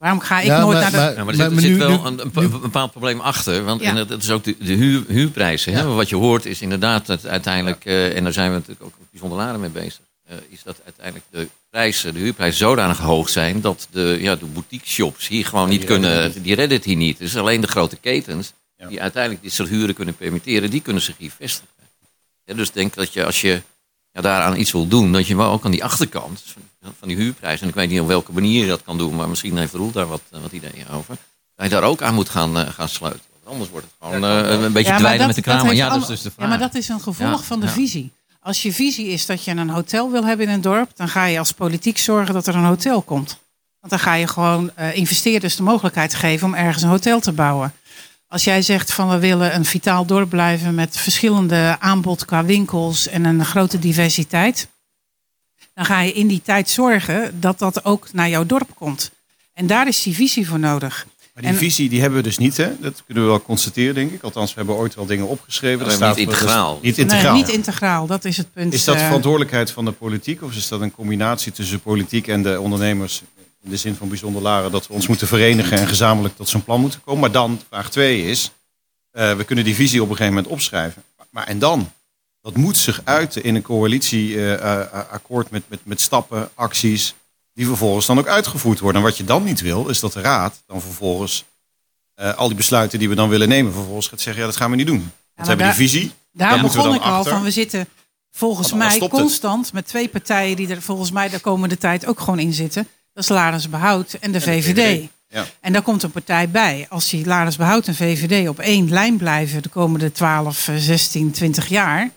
Waarom 0.00 0.20
ga 0.20 0.40
ik 0.40 0.46
Ja, 0.46 0.60
nooit 0.60 0.72
maar- 0.72 0.80
naar 0.82 0.90
de. 0.90 0.96
maar- 0.96 1.14
Ja, 1.16 1.24
maar 1.24 1.28
er 1.28 1.34
zit, 1.34 1.44
er 1.46 1.52
maar 1.52 1.60
zit 1.60 1.70
nu- 1.70 1.78
wel 1.78 1.88
nu- 1.90 2.06
een, 2.06 2.20
een, 2.20 2.30
een 2.52 2.60
bepaald 2.60 2.90
probleem 2.90 3.20
achter. 3.20 3.64
Want 3.64 3.80
Ja. 3.80 3.88
en 3.88 3.94
dat, 3.94 4.08
dat 4.08 4.22
is 4.22 4.30
ook 4.30 4.44
de, 4.44 4.56
de 4.58 4.72
huur, 4.72 5.04
huurprijzen. 5.08 5.72
Hè? 5.72 5.84
Wat 5.84 6.08
je 6.08 6.16
hoort 6.16 6.46
is 6.46 6.60
inderdaad 6.62 7.06
dat 7.06 7.26
uiteindelijk, 7.26 7.84
eh, 7.84 8.16
en 8.16 8.24
daar 8.24 8.32
zijn 8.32 8.48
we 8.50 8.54
natuurlijk 8.56 8.84
ook 8.84 8.94
bijzonder 9.10 9.38
later 9.38 9.60
mee 9.60 9.70
bezig, 9.70 10.00
eh, 10.26 10.36
is 10.48 10.62
dat 10.62 10.76
uiteindelijk 10.84 11.24
de 11.30 11.48
prijzen, 11.70 12.14
de 12.14 12.20
huurprijzen 12.20 12.58
zodanig 12.58 12.98
hoog 12.98 13.28
zijn 13.28 13.60
dat 13.60 13.88
de, 13.90 14.16
ja, 14.20 14.36
de 14.36 14.46
boutique 14.46 14.88
shops 14.88 15.28
hier 15.28 15.46
gewoon 15.46 15.68
niet 15.68 15.84
kunnen, 15.84 16.42
die 16.42 16.54
redden 16.54 16.76
het 16.76 16.86
hier 16.86 16.96
niet. 16.96 17.18
Dus 17.18 17.36
alleen 17.36 17.60
de 17.60 17.66
grote 17.68 17.96
ketens 17.96 18.52
Ja. 18.76 18.86
die 18.86 19.00
uiteindelijk 19.02 19.42
dit 19.42 19.52
soort 19.52 19.68
huren 19.68 19.94
kunnen 19.94 20.14
permitteren, 20.16 20.70
die 20.70 20.80
kunnen 20.82 21.02
zich 21.02 21.14
hier 21.18 21.32
vestigen. 21.38 21.68
Ja, 22.44 22.54
dus 22.54 22.68
ik 22.68 22.74
denk 22.74 22.94
dat 22.94 23.12
je 23.12 23.24
als 23.24 23.40
je 23.40 23.62
ja, 24.12 24.20
daaraan 24.20 24.56
iets 24.56 24.72
wil 24.72 24.88
doen, 24.88 25.12
dat 25.12 25.26
je 25.26 25.36
wel 25.36 25.50
ook 25.50 25.64
aan 25.64 25.70
die 25.70 25.84
achterkant 25.84 26.42
van, 26.98 27.08
die 27.08 27.16
huurprijzen, 27.16 27.62
en 27.62 27.68
ik 27.68 27.74
weet 27.74 27.90
niet 27.90 28.00
op 28.00 28.06
welke 28.06 28.32
manier 28.32 28.60
je 28.62 28.68
dat 28.68 28.82
kan 28.84 28.98
doen, 28.98 29.14
maar 29.16 29.28
misschien 29.28 29.56
heeft 29.56 29.72
Roel 29.74 29.90
daar 29.92 30.06
wat, 30.06 30.20
eh, 30.30 30.40
wat 30.40 30.52
ideeën 30.52 30.88
over, 30.92 31.16
dat 31.54 31.66
je 31.66 31.72
daar 31.72 31.82
ook 31.82 32.02
aan 32.02 32.14
moet 32.14 32.28
gaan, 32.28 32.58
eh, 32.58 32.68
gaan 32.68 32.88
sleutelen. 32.88 33.24
Want 33.32 33.52
anders 33.52 33.70
wordt 33.70 33.86
het 33.86 33.94
gewoon 34.00 34.24
eh, 34.24 34.62
een 34.62 34.72
beetje 34.72 34.92
Ja, 34.92 35.26
met 35.26 35.34
de 35.34 35.42
kraam. 35.42 35.64
heeft 35.66 35.76
Ja, 35.76 35.88
dat 35.88 36.00
is 36.02 36.06
dus 36.06 36.22
de 36.22 36.28
Ja, 36.28 36.34
vraag. 36.34 36.48
maar 36.48 36.58
dat 36.58 36.74
is 36.74 36.88
een 36.88 37.00
gevolg 37.00 37.30
Ja, 37.40 37.46
van 37.46 37.60
de 37.60 37.66
ja. 37.66 37.72
visie. 37.72 38.12
Als 38.42 38.62
je 38.62 38.72
visie 38.72 39.06
is 39.08 39.26
dat 39.26 39.44
je 39.44 39.50
een 39.50 39.70
hotel 39.70 40.10
wil 40.10 40.24
hebben 40.24 40.46
in 40.46 40.52
een 40.52 40.60
dorp, 40.60 40.90
dan 40.96 41.08
ga 41.08 41.24
je 41.24 41.38
als 41.38 41.52
politiek 41.52 41.98
zorgen 41.98 42.34
dat 42.34 42.46
er 42.46 42.54
een 42.54 42.64
hotel 42.64 43.02
komt. 43.02 43.38
Want 43.80 43.92
dan 43.92 43.98
ga 43.98 44.14
je 44.14 44.26
gewoon 44.26 44.70
eh, 44.74 44.96
investeerders 44.96 45.56
de 45.56 45.62
mogelijkheid 45.62 46.14
geven 46.14 46.46
om 46.46 46.54
ergens 46.54 46.82
een 46.82 46.88
hotel 46.88 47.20
te 47.20 47.32
bouwen. 47.32 47.72
Als 48.30 48.44
jij 48.44 48.62
zegt 48.62 48.92
van 48.92 49.08
we 49.08 49.18
willen 49.18 49.54
een 49.54 49.64
vitaal 49.64 50.04
dorp 50.06 50.28
blijven 50.28 50.74
met 50.74 50.96
verschillende 50.96 51.76
aanbod 51.80 52.24
qua 52.24 52.44
winkels 52.44 53.06
en 53.08 53.24
een 53.24 53.44
grote 53.44 53.78
diversiteit, 53.78 54.68
dan 55.74 55.84
ga 55.84 56.00
je 56.00 56.12
in 56.12 56.26
die 56.26 56.42
tijd 56.44 56.68
zorgen 56.70 57.40
dat 57.40 57.58
dat 57.58 57.84
ook 57.84 58.12
naar 58.12 58.28
jouw 58.28 58.46
dorp 58.46 58.68
komt. 58.74 59.10
En 59.54 59.66
daar 59.66 59.88
is 59.88 60.02
die 60.02 60.14
visie 60.14 60.48
voor 60.48 60.58
nodig. 60.58 61.06
Maar 61.34 61.42
die 61.42 61.52
En- 61.52 61.58
visie 61.58 61.88
die 61.88 62.00
hebben 62.00 62.18
we 62.18 62.24
dus 62.24 62.38
niet, 62.38 62.56
hè? 62.56 62.70
Dat 62.80 63.02
kunnen 63.06 63.24
we 63.24 63.28
wel 63.30 63.42
constateren, 63.42 63.94
denk 63.94 64.12
ik. 64.12 64.22
Althans, 64.22 64.50
we 64.50 64.56
hebben 64.56 64.74
ooit 64.76 64.94
wel 64.94 65.06
dingen 65.06 65.26
opgeschreven. 65.28 65.78
Dat 65.78 65.88
niet 65.88 65.96
staat- 65.96 66.16
integraal. 66.16 66.78
Niet 66.82 66.98
integraal. 66.98 67.32
Nee, 67.34 67.42
niet 67.42 67.52
integraal, 67.52 68.06
dat 68.06 68.24
is 68.24 68.36
het 68.36 68.52
punt. 68.52 68.72
Is 68.74 68.84
dat 68.84 68.96
eh, 68.96 69.04
verantwoordelijkheid 69.04 69.70
van 69.70 69.84
de 69.84 69.92
politiek 69.92 70.42
of 70.42 70.54
is 70.54 70.68
dat 70.68 70.80
een 70.80 70.92
combinatie 70.92 71.52
tussen 71.52 71.80
politiek 71.80 72.26
en 72.28 72.42
de 72.42 72.60
ondernemers 72.60 73.22
in 73.64 73.70
de 73.70 73.76
zin 73.76 73.94
van 73.94 74.08
bijzonder 74.08 74.42
laren 74.42 74.70
dat 74.70 74.86
we 74.86 74.92
ons 74.92 75.06
moeten 75.06 75.26
verenigen 75.26 75.78
en 75.78 75.86
gezamenlijk 75.86 76.36
tot 76.36 76.48
zo'n 76.48 76.64
plan 76.64 76.80
moeten 76.80 77.00
komen? 77.04 77.20
Maar 77.20 77.32
dan, 77.32 77.60
vraag 77.68 77.90
twee 77.90 78.22
is, 78.24 78.50
eh, 79.10 79.36
we 79.36 79.44
kunnen 79.44 79.64
die 79.64 79.74
visie 79.74 80.02
op 80.02 80.08
een 80.10 80.16
gegeven 80.16 80.34
moment 80.34 80.52
opschrijven. 80.52 81.02
Maar 81.30 81.46
en 81.46 81.58
dan? 81.58 81.90
Dat 82.42 82.56
moet 82.56 82.76
zich 82.76 83.00
uiten 83.04 83.42
in 83.44 83.54
een 83.54 83.62
coalitieakkoord 83.62 85.50
met, 85.50 85.62
met, 85.68 85.80
met 85.82 86.00
stappen, 86.00 86.50
acties, 86.54 87.14
die 87.54 87.66
vervolgens 87.66 88.06
dan 88.06 88.18
ook 88.18 88.26
uitgevoerd 88.28 88.78
worden. 88.78 89.00
En 89.00 89.06
wat 89.06 89.16
je 89.16 89.24
dan 89.24 89.44
niet 89.44 89.60
wil, 89.60 89.88
is 89.88 90.00
dat 90.00 90.12
de 90.12 90.20
raad 90.20 90.62
dan 90.66 90.80
vervolgens 90.80 91.44
eh, 92.14 92.34
al 92.34 92.46
die 92.48 92.56
besluiten 92.56 92.98
die 92.98 93.08
we 93.08 93.14
dan 93.14 93.28
willen 93.28 93.48
nemen, 93.48 93.72
vervolgens 93.72 94.08
gaat 94.08 94.20
zeggen, 94.20 94.42
ja, 94.42 94.48
dat 94.48 94.56
gaan 94.58 94.70
we 94.70 94.76
niet 94.76 94.86
doen. 94.86 94.98
Want 95.00 95.12
we 95.34 95.46
hebben 95.46 95.66
daar- 95.66 95.76
die 95.76 95.88
visie, 95.88 96.12
Daar 96.32 96.60
begon 96.60 96.84
dan 96.84 96.94
ik 96.94 97.00
al 97.02 97.12
achter. 97.12 97.32
van. 97.32 97.42
We 97.42 97.50
zitten 97.50 97.88
volgens 98.30 98.72
mij 98.72 98.98
het. 98.98 99.08
constant 99.08 99.72
met 99.72 99.86
twee 99.86 100.08
partijen 100.08 100.56
die 100.56 100.68
er 100.68 100.82
volgens 100.82 101.10
mij 101.10 101.28
de 101.28 101.38
komende 101.38 101.78
tijd 101.78 102.06
ook 102.06 102.20
gewoon 102.20 102.38
in 102.38 102.52
zitten. 102.52 102.88
Dat 103.20 103.28
is 103.30 103.34
Larensenbehoud 103.36 104.12
en 104.12 104.32
de 104.32 104.40
VVD. 104.40 104.64
VVD, 104.78 105.08
ja. 105.28 105.46
En 105.60 105.72
daar 105.72 105.82
komt 105.82 106.02
een 106.02 106.10
partij 106.10 106.48
bij. 106.48 106.86
Als 106.88 107.10
die 107.10 107.26
Larensenbehoud 107.26 107.86
en 107.86 107.94
VVD 107.94 108.48
op 108.48 108.58
één 108.58 108.88
lijn 108.90 109.16
blijven 109.16 109.62
de 109.62 109.68
komende 109.68 110.12
12, 110.12 110.68
eh, 110.68 110.74
16, 110.76 111.30
20 111.30 111.68
jaar, 111.68 112.10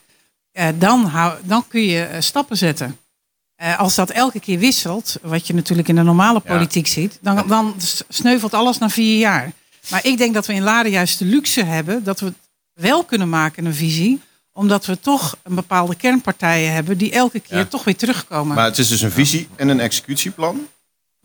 eh, 0.52 0.68
dan, 0.78 1.06
hou, 1.06 1.34
dan 1.44 1.66
kun 1.68 1.82
je 1.86 2.04
eh, 2.04 2.22
stappen 2.22 2.58
zetten. 2.58 2.98
Eh, 3.56 3.80
als 3.80 3.96
dat 3.96 4.10
elke 4.10 4.40
keer 4.40 4.60
wisselt, 4.60 5.18
wat 5.22 5.48
je 5.48 5.54
natuurlijk 5.54 5.88
in 5.88 5.96
de 5.96 6.02
normale 6.04 6.42
Ja. 6.44 6.54
politiek 6.54 6.88
ziet, 6.88 7.18
dan, 7.22 7.48
dan 7.48 7.76
sneuvelt 8.10 8.54
alles 8.54 8.78
na 8.78 8.90
vier 8.90 9.18
jaar. 9.18 9.52
Maar 9.90 10.06
ik 10.06 10.18
denk 10.18 10.34
dat 10.34 10.46
we 10.46 10.54
in 10.54 10.64
Laren 10.64 10.92
juist 10.92 11.20
de 11.20 11.26
luxe 11.26 11.64
hebben 11.64 12.04
dat 12.04 12.20
we 12.20 12.26
het 12.26 12.36
wel 12.74 13.04
kunnen 13.04 13.30
maken, 13.30 13.66
een 13.66 13.74
visie 13.76 14.22
omdat 14.56 14.86
we 14.86 15.00
toch 15.00 15.38
een 15.44 15.56
bepaalde 15.56 15.96
kernpartijen 15.96 16.74
hebben 16.74 16.98
die 16.98 17.12
elke 17.12 17.40
keer 17.40 17.58
Ja. 17.58 17.66
toch 17.66 17.84
weer 17.84 17.96
terugkomen. 17.96 18.56
Maar 18.56 18.66
het 18.66 18.78
is 18.78 18.88
dus 18.88 19.02
een 19.02 19.12
visie 19.12 19.48
en 19.56 19.68
een 19.68 19.80
executieplan. 19.80 20.68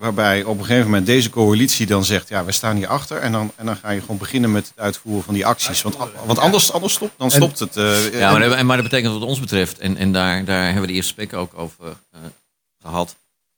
Waarbij 0.02 0.44
op 0.44 0.58
een 0.58 0.64
gegeven 0.64 0.84
moment 0.84 1.06
deze 1.06 1.30
coalitie 1.30 1.86
dan 1.86 2.04
zegt: 2.04 2.28
Ja, 2.28 2.44
we 2.44 2.52
staan 2.52 2.76
hier 2.76 2.86
achter. 2.86 3.16
En 3.16 3.32
dan, 3.32 3.52
en 3.56 3.66
dan 3.66 3.76
ga 3.76 3.90
je 3.90 4.00
gewoon 4.00 4.18
beginnen 4.18 4.52
met 4.52 4.66
het 4.68 4.78
uitvoeren 4.78 5.24
van 5.24 5.34
die 5.34 5.46
acties. 5.46 5.82
Want, 5.82 5.96
want 6.26 6.38
anders, 6.38 6.72
anders 6.72 6.92
stopt, 6.92 7.12
dan 7.18 7.30
stopt 7.30 7.58
het. 7.58 7.76
eh, 7.76 8.12
Ja, 8.18 8.30
maar, 8.30 8.40
dat- 8.48 8.62
maar 8.62 8.76
dat 8.76 8.84
betekent 8.90 9.12
wat 9.12 9.22
ons 9.22 9.40
betreft, 9.40 9.78
en, 9.78 9.96
en 9.96 10.12
daar, 10.12 10.44
daar 10.44 10.62
hebben 10.64 10.80
we 10.80 10.86
de 10.86 10.92
eerste 10.92 11.12
spreken 11.12 11.38
ook 11.38 11.52
over 11.58 11.96
eh, 12.12 12.20
gehad, 12.82 13.16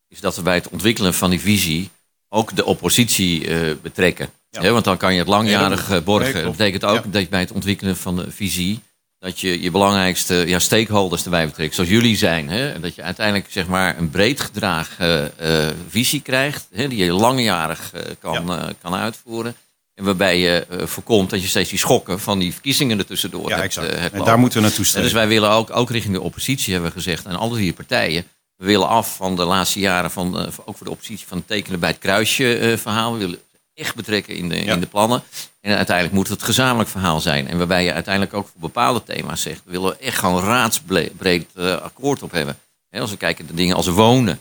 is 0.09 0.20
dat 0.20 0.36
we 0.36 0.43
bij 0.43 0.55
het 0.55 0.68
ontwikkelen 0.68 1.14
van 1.14 1.30
die 1.30 1.41
visie 1.41 1.91
ook 2.28 2.57
de 2.57 2.64
oppositie 2.64 3.47
eh, 3.49 3.74
betrekken. 3.82 4.30
Ja. 4.51 4.61
Hè, 4.61 4.70
want 4.70 4.84
dan 4.84 4.97
kan 4.97 5.12
je 5.12 5.18
het 5.18 5.28
langjarig 5.28 6.05
borgen. 6.05 6.43
dat 6.43 6.51
betekent 6.57 6.84
ook 6.84 7.05
Ja. 7.05 7.11
dat 7.11 7.22
je 7.22 7.28
bij 7.28 7.41
het 7.41 7.53
ontwikkelen 7.53 7.97
van 7.97 8.16
de 8.16 8.30
visie, 8.30 8.80
dat 9.21 9.41
je 9.41 9.62
je 9.62 9.71
belangrijkste 9.71 10.35
ja, 10.35 10.59
stakeholders 10.59 11.25
erbij 11.25 11.47
betrekt, 11.47 11.75
zoals 11.75 11.91
jullie 11.91 12.16
zijn. 12.16 12.49
Hè? 12.49 12.73
En 12.73 12.81
dat 12.81 12.95
je 12.95 13.03
uiteindelijk 13.03 13.47
zeg 13.51 13.66
maar, 13.66 13.99
een 13.99 14.11
breed 14.11 14.41
gedragen 14.41 15.39
eh, 15.39 15.68
eh, 15.68 15.75
visie 15.89 16.21
krijgt, 16.21 16.68
hè, 16.73 16.89
die 16.89 17.05
je 17.05 17.12
langjarig 17.12 17.91
eh, 17.93 18.03
kan, 18.18 18.75
kan 18.83 18.95
uitvoeren. 18.95 19.55
En 19.95 20.05
waarbij 20.05 20.39
je 20.39 20.66
voorkomt 20.85 21.31
dat 21.31 21.43
je 21.43 21.49
steeds 21.49 21.71
die 21.71 21.79
schokken 21.79 22.21
van 22.21 22.39
die 22.39 22.53
verkiezingen 22.53 22.99
ertussendoor 22.99 23.49
ja, 23.49 23.55
hebt, 23.55 23.62
exact. 23.62 23.93
en 23.93 24.03
lopen. 24.03 24.25
daar 24.25 24.39
moeten 24.39 24.59
we 24.59 24.64
naartoe 24.64 24.85
En 24.85 24.91
streven. 24.91 25.11
dus 25.11 25.18
wij 25.18 25.29
willen 25.29 25.51
ook, 25.51 25.77
ook 25.77 25.91
richting 25.91 26.14
de 26.14 26.21
oppositie, 26.21 26.73
hebben 26.73 26.91
we 26.91 26.97
gezegd, 26.97 27.27
en 27.27 27.37
alle 27.37 27.57
vier 27.57 27.73
partijen. 27.73 28.25
We 28.57 28.66
willen 28.66 28.89
af 28.89 29.16
van 29.16 29.37
de 29.37 29.45
laatste 29.45 29.79
jaren, 29.79 30.11
van, 30.11 30.37
ook 30.64 30.77
voor 30.77 30.87
de 30.87 30.91
oppositie, 30.91 31.27
van 31.27 31.39
het 31.39 31.47
tekenen 31.47 31.81
bij 31.81 31.89
het 31.91 31.99
kruisje 31.99 32.75
verhaal. 32.79 33.12
We 33.12 33.18
willen 33.18 33.39
echt 33.81 33.95
betrekken 33.95 34.35
in 34.37 34.49
de, 34.49 34.64
Ja. 34.64 34.72
in 34.74 34.81
de 34.81 34.87
plannen. 34.87 35.22
En 35.61 35.76
uiteindelijk 35.76 36.16
moet 36.16 36.28
het 36.28 36.43
gezamenlijk 36.43 36.89
verhaal 36.91 37.20
zijn. 37.20 37.49
En 37.49 37.59
waarbij 37.59 37.85
je 37.85 37.93
uiteindelijk 37.93 38.35
ook 38.35 38.47
voor 38.49 38.61
bepaalde 38.61 39.03
thema's 39.03 39.43
zegt, 39.43 39.61
we 39.64 39.70
willen 39.70 40.01
echt 40.01 40.18
gewoon 40.18 40.43
raadsbreed 40.45 41.47
eh, 41.55 41.76
akkoord 41.81 42.22
op 42.22 42.31
hebben. 42.33 42.59
Hè, 42.91 43.01
als 43.01 43.11
we 43.11 43.16
kijken 43.16 43.45
naar 43.45 43.55
dingen 43.55 43.76
als 43.76 43.87
wonen, 43.87 44.41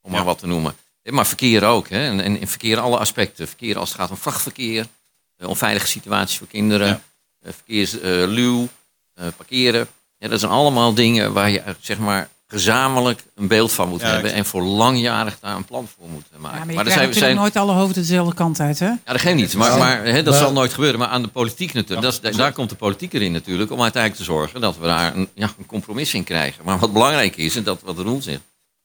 om 0.00 0.10
maar 0.10 0.20
Ja. 0.20 0.26
wat 0.26 0.38
te 0.38 0.46
noemen. 0.46 0.74
Maar 1.02 1.26
verkeer 1.26 1.64
ook. 1.64 1.88
Hè. 1.88 2.06
En, 2.06 2.20
en 2.20 2.40
in 2.40 2.48
verkeer 2.48 2.78
alle 2.78 2.98
aspecten. 2.98 3.48
Verkeer 3.48 3.78
als 3.78 3.88
het 3.88 3.98
gaat 3.98 4.10
om 4.10 4.16
vrachtverkeer, 4.16 4.86
eh, 5.36 5.48
onveilige 5.48 5.86
situaties 5.86 6.38
voor 6.38 6.46
kinderen, 6.46 6.86
Ja. 6.86 7.00
eh, 7.40 7.52
verkeersluw, 7.52 8.68
parkeren. 9.36 9.88
Ja, 10.18 10.28
dat 10.28 10.40
zijn 10.40 10.52
allemaal 10.52 10.94
dingen 10.94 11.32
waar 11.32 11.50
je 11.50 11.62
zeg 11.80 11.98
maar 11.98 12.28
gezamenlijk 12.52 13.24
een 13.34 13.46
beeld 13.46 13.72
van 13.72 13.88
moet 13.88 14.00
Ja, 14.00 14.06
hebben. 14.06 14.32
En 14.32 14.44
voor 14.44 14.62
langjarig 14.62 15.38
daar 15.40 15.56
een 15.56 15.64
plan 15.64 15.88
voor 15.96 16.08
moet 16.08 16.24
maken. 16.38 16.58
ja, 16.58 16.64
maar 16.64 16.72
je 16.74 16.78
er 16.78 16.84
krijgt 16.84 16.92
zijn, 16.92 17.08
natuurlijk 17.08 17.16
zijn, 17.16 17.36
nooit 17.36 17.56
alle 17.56 17.72
hoofden 17.72 18.02
dezelfde 18.02 18.34
kant 18.34 18.60
uit, 18.60 18.78
hè? 18.78 18.86
ja, 18.86 18.98
dat 19.04 19.20
geeft 19.20 19.34
niet. 19.36 19.54
Maar, 19.54 19.78
maar 19.78 20.04
hè, 20.04 20.22
dat 20.22 20.34
Maar- 20.34 20.42
zal 20.42 20.52
nooit 20.52 20.72
gebeuren. 20.72 20.98
Maar 20.98 21.08
aan 21.08 21.22
de 21.22 21.28
politiek 21.28 21.72
natuurlijk. 21.72 22.02
Dat 22.02 22.30
is, 22.32 22.36
daar 22.36 22.52
komt 22.52 22.68
de 22.68 22.74
politiek 22.76 23.12
erin 23.12 23.32
natuurlijk. 23.32 23.70
Om 23.70 23.82
uiteindelijk 23.82 24.22
te 24.22 24.30
zorgen 24.32 24.60
dat 24.60 24.78
we 24.78 24.84
daar 24.84 25.16
een, 25.16 25.28
ja, 25.34 25.50
een 25.58 25.66
compromis 25.66 26.14
in 26.14 26.24
krijgen. 26.24 26.64
Maar 26.64 26.78
wat 26.78 26.92
belangrijk 26.92 27.36
is, 27.36 27.56
en 27.56 27.62
dat 27.62 27.80
wat 27.84 27.98
Roel 27.98 28.22
zegt. 28.22 28.40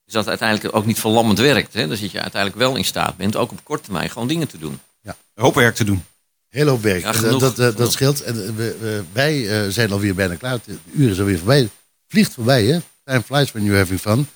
Is 0.05 0.13
dat 0.13 0.21
het 0.21 0.29
uiteindelijk 0.29 0.75
ook 0.75 0.85
niet 0.85 0.99
verlammend 0.99 1.39
werkt. 1.39 1.73
Hè? 1.73 1.87
Dus 1.87 2.01
dat 2.01 2.11
je 2.11 2.21
uiteindelijk 2.21 2.61
wel 2.61 2.75
in 2.75 2.85
staat 2.85 3.17
bent, 3.17 3.35
ook 3.35 3.51
op 3.51 3.59
korte 3.63 3.83
termijn, 3.83 4.09
gewoon 4.09 4.27
dingen 4.27 4.47
te 4.47 4.57
doen. 4.57 4.79
Een 5.03 5.43
hoop 5.43 5.55
werk 5.55 5.75
te 5.75 5.83
doen. 5.83 6.03
Heel 6.49 6.67
hoop 6.67 6.81
werk. 6.81 7.01
Ja, 7.01 7.13
genoeg, 7.13 7.53
dat, 7.55 7.77
dat 7.77 7.91
scheelt. 7.91 8.21
En 8.21 8.33
eh, 8.33 8.49
we, 8.55 8.75
we- 8.79 9.03
wij 9.11 9.61
eh, 9.65 9.69
zijn 9.71 9.91
alweer 9.91 10.15
bijna 10.15 10.35
klaar. 10.35 10.51
Het 10.51 10.67
uur 10.93 11.09
is 11.11 11.19
alweer 11.19 11.37
voorbij. 11.37 11.69
Vliegt 12.07 12.33
voorbij, 12.33 12.65
hè? 12.65 12.79
Time 13.07 13.23
flies 13.23 13.51
when 13.51 13.63
you're 13.63 13.77
having 13.79 13.99
fun. 13.99 14.27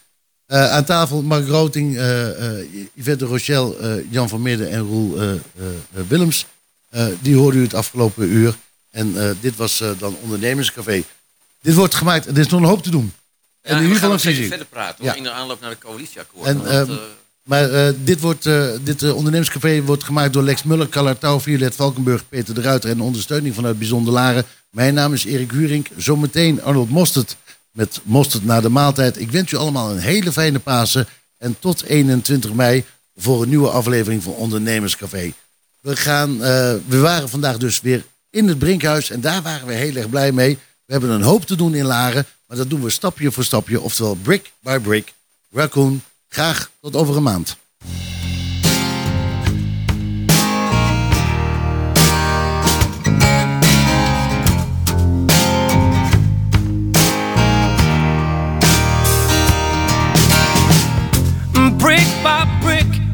Eh, 0.45 0.71
aan 0.71 0.83
tafel 0.85 1.21
Mark 1.21 1.47
Roting, 1.47 1.97
eh, 1.97 2.59
eh, 2.59 2.65
Yvette 2.93 3.25
Rochelle, 3.25 4.05
Jan 4.09 4.29
van 4.29 4.41
Midden 4.41 4.69
en 4.69 4.79
Roel 4.79 5.39
Willems. 6.07 6.45
Die 7.21 7.35
hoorde 7.35 7.57
u 7.57 7.61
het 7.61 7.73
afgelopen 7.73 8.27
uur. 8.29 8.55
En 8.91 9.37
dit 9.41 9.55
was 9.55 9.83
dan 9.99 10.15
Ondernemerscafé. 10.21 11.03
Dit 11.61 11.75
wordt 11.75 11.95
gemaakt. 11.95 12.25
Er 12.27 12.37
is 12.37 12.47
nog 12.47 12.59
een 12.61 12.67
hoop 12.67 12.83
te 12.83 12.89
doen. 12.89 13.13
Ja, 13.63 13.69
en 13.69 13.75
in 13.75 13.81
ieder 13.81 13.97
geval 13.97 14.13
een 14.13 14.19
visie. 14.19 14.47
verder 14.47 14.65
praten 14.65 14.95
hoor, 14.97 15.05
Ja. 15.05 15.15
in 15.15 15.23
de 15.23 15.31
aanloop 15.31 15.61
naar 15.61 15.69
de 15.69 15.77
coalitieakkoord. 15.77 16.47
En, 16.47 16.57
want, 16.57 16.69
ehm, 16.69 16.91
eh, 16.91 16.97
Maar 17.43 17.93
dit, 18.03 18.19
wordt, 18.19 18.43
dit 18.83 19.11
ondernemerscafé 19.11 19.81
wordt 19.81 20.03
gemaakt 20.03 20.33
door 20.33 20.43
Lex 20.43 20.63
Muller, 20.63 20.89
Carla 20.89 21.15
Touw, 21.15 21.39
Violet 21.39 21.75
Valkenburg, 21.75 22.29
Peter 22.29 22.53
de 22.53 22.61
Ruiter 22.61 22.89
en 22.89 23.01
ondersteuning 23.01 23.55
vanuit 23.55 23.77
Bijzonder 23.77 24.13
Laren. 24.13 24.45
Mijn 24.69 24.93
naam 24.93 25.13
is 25.13 25.25
Erik 25.25 25.51
Huring. 25.51 25.87
Zometeen 25.97 26.61
Arnold 26.63 26.89
Mostert 26.89 27.35
met 27.71 27.99
Mostert 28.03 28.45
na 28.45 28.61
de 28.61 28.69
maaltijd. 28.69 29.19
Ik 29.19 29.31
wens 29.31 29.51
u 29.51 29.57
allemaal 29.57 29.91
een 29.91 29.99
hele 29.99 30.31
fijne 30.31 30.59
Pasen 30.59 31.07
en 31.37 31.55
tot 31.59 31.83
21 31.83 32.53
mei 32.53 32.85
voor 33.15 33.41
een 33.41 33.49
nieuwe 33.49 33.69
aflevering 33.69 34.23
van 34.23 34.33
Ondernemerscafé. 34.33 35.33
We, 35.79 35.95
gaan, 35.95 36.43
eh, 36.43 36.73
we 36.87 36.97
waren 36.97 37.29
vandaag 37.29 37.57
dus 37.57 37.81
weer 37.81 38.05
in 38.29 38.47
het 38.47 38.59
Brinkhuis 38.59 39.09
en 39.09 39.21
daar 39.21 39.41
waren 39.41 39.67
we 39.67 39.73
heel 39.73 39.95
erg 39.95 40.09
blij 40.09 40.31
mee. 40.31 40.57
We 40.85 40.91
hebben 40.91 41.09
een 41.09 41.21
hoop 41.21 41.45
te 41.45 41.55
doen 41.55 41.75
in 41.75 41.85
Laren, 41.85 42.25
maar 42.47 42.57
dat 42.57 42.69
doen 42.69 42.83
we 42.83 42.89
stapje 42.89 43.31
voor 43.31 43.43
stapje, 43.43 43.81
oftewel 43.81 44.15
brick 44.15 44.51
by 44.59 44.79
brick. 44.79 45.13
Raccoon, 45.51 46.03
graag 46.29 46.71
tot 46.81 46.95
over 46.95 47.15
een 47.15 47.23
maand. 47.23 47.57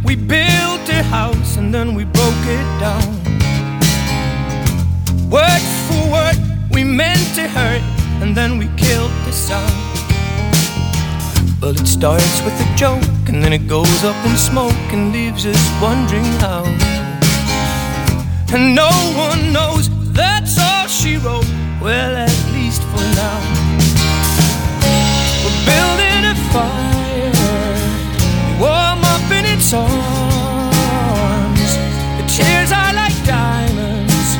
We 0.08 0.16
built 0.16 0.88
a 0.88 1.03
house 1.03 1.58
and 1.58 1.74
then 1.74 1.93
we 1.93 2.05
broke 2.05 2.45
it 2.45 2.68
down. 2.80 3.12
Word 5.30 5.64
for 5.86 6.03
word, 6.16 6.38
we 6.72 6.86
meant 6.86 7.36
to 7.36 7.45
hurt 7.49 7.84
and 8.22 8.36
then 8.36 8.58
we 8.58 8.68
killed 8.78 9.12
the 9.26 9.34
sound. 9.34 9.74
Well, 11.62 11.76
it 11.76 11.88
starts 11.88 12.41
with 12.45 12.53
a 12.53 12.76
joke 12.78 13.03
and 13.28 13.43
then 13.43 13.51
it 13.51 13.68
goes 13.68 14.03
up 14.05 14.16
in 14.26 14.38
smoke 14.38 14.88
and 14.93 15.12
leaves 15.12 15.45
us 15.45 15.64
wondering 15.82 16.32
how. 16.39 16.64
And 18.53 18.74
no 18.74 18.91
one 19.28 19.51
knows 19.51 19.89
that's 20.14 20.58
all 20.58 20.88
she 20.88 21.18
wrote. 21.18 21.51
Well, 21.82 22.16
at 22.16 22.38
least 22.53 22.82
for 22.91 23.03
now. 23.22 23.39
We're 25.43 25.60
building 25.68 26.24
a 26.32 26.36
fire 26.53 26.97
warm 28.60 28.96
arms. 29.74 31.59
The 32.18 32.26
tears 32.28 32.72
are 32.72 32.93
like 32.93 33.18
diamonds. 33.26 34.38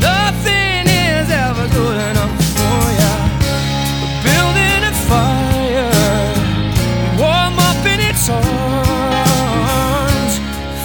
Nothing 0.00 0.86
is 0.86 1.30
ever 1.30 1.66
good 1.68 1.96
enough 2.10 2.36
for 2.56 2.92
ya. 3.00 3.12
We're 4.02 4.20
building 4.28 4.82
a 4.84 4.94
fire, 5.08 5.90
warm 7.16 7.56
up 7.58 7.80
in 7.86 8.00
its 8.10 8.28
arms. 8.28 9.52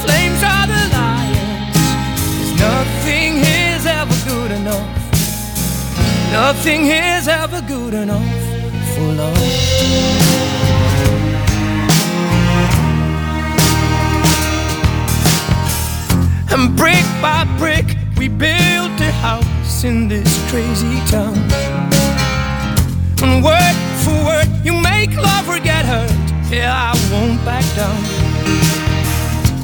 Flames 0.04 0.42
are 0.44 0.68
the 0.68 0.84
lions. 0.96 2.48
nothing 2.60 3.34
is 3.44 3.86
ever 3.86 4.16
good 4.30 4.52
enough. 4.52 4.90
Nothing 6.32 6.88
is 6.88 7.28
ever 7.28 7.62
good 7.62 7.94
enough 7.94 8.40
for 8.94 9.14
love. 9.14 10.61
And 16.54 16.76
brick 16.76 17.06
by 17.22 17.48
brick, 17.58 17.86
we 18.18 18.28
built 18.28 19.00
a 19.00 19.12
house 19.24 19.86
in 19.86 20.10
this 20.10 20.28
crazy 20.52 21.00
town. 21.08 21.38
And 23.24 23.42
word 23.42 23.78
for 24.04 24.18
word, 24.26 24.50
you 24.62 24.74
make 24.74 25.16
love 25.16 25.48
or 25.48 25.60
get 25.60 25.86
hurt. 25.86 26.12
Yeah, 26.52 26.74
I 26.76 26.94
won't 27.10 27.40
back 27.46 27.64
down. 27.76 27.96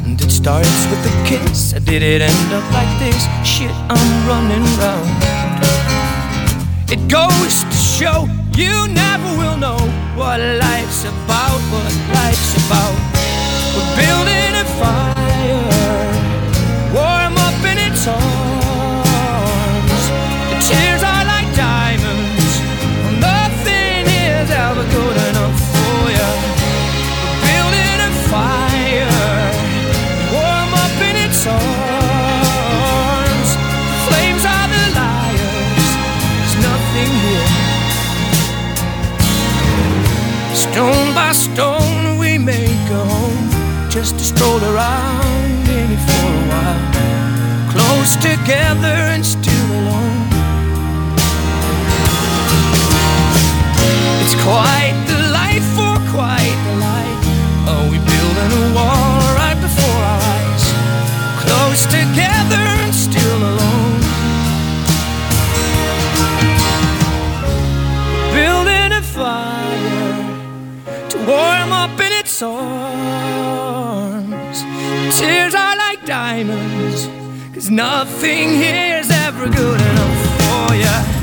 And 0.05 0.21
it 0.21 0.31
starts 0.31 0.85
with 0.89 1.05
a 1.11 1.15
kiss. 1.27 1.73
Did 1.73 2.01
it 2.03 2.21
end 2.21 2.53
up 2.53 2.63
like 2.71 2.93
this? 2.99 3.21
Shit, 3.43 3.75
I'm 3.89 4.09
running 4.25 4.63
round. 4.79 5.11
It 6.89 7.03
goes 7.11 7.63
to 7.63 7.77
show 7.77 8.29
you 8.55 8.87
never 8.87 9.29
will 9.37 9.57
know 9.57 9.77
what 10.15 10.39
life's 10.39 11.03
about, 11.03 11.59
what 11.67 11.93
life's 12.15 12.55
about. 12.65 12.95
We're 13.75 13.95
building 13.99 14.53
a 14.55 14.65
fire 14.79 15.56
stroll 44.37 44.63
around 44.63 45.67
in 45.67 45.87
it 45.95 46.03
for 46.07 46.29
a 46.29 46.45
while. 46.51 46.85
Close 47.73 48.13
together 48.17 48.95
and 49.13 49.25
still 49.25 49.69
alone. 49.79 50.27
It's 54.21 54.35
quite 54.45 54.97
the 55.11 55.19
life 55.39 55.67
for 55.77 55.95
quite 56.13 56.57
the 56.67 56.75
life. 56.89 57.21
Are 57.71 57.87
we 57.91 57.97
building 58.13 58.51
a 58.61 58.65
wall 58.77 59.17
right 59.41 59.59
before 59.67 60.01
our 60.11 60.21
eyes? 60.37 60.65
Close 61.43 61.81
together 61.99 62.63
and 62.83 62.93
still 62.93 63.39
alone. 63.51 64.01
Building 68.37 68.91
a 69.01 69.03
fire 69.17 69.89
to 71.09 71.17
warm 71.25 71.71
up 71.83 71.99
in 71.99 72.11
its 72.21 72.41
arms. 72.43 73.86
Diamonds, 76.07 77.05
cause 77.53 77.69
nothing 77.69 78.47
here's 78.53 79.09
ever 79.11 79.45
good 79.49 79.81
enough 79.81 80.69
for 80.69 80.73
you. 80.73 81.16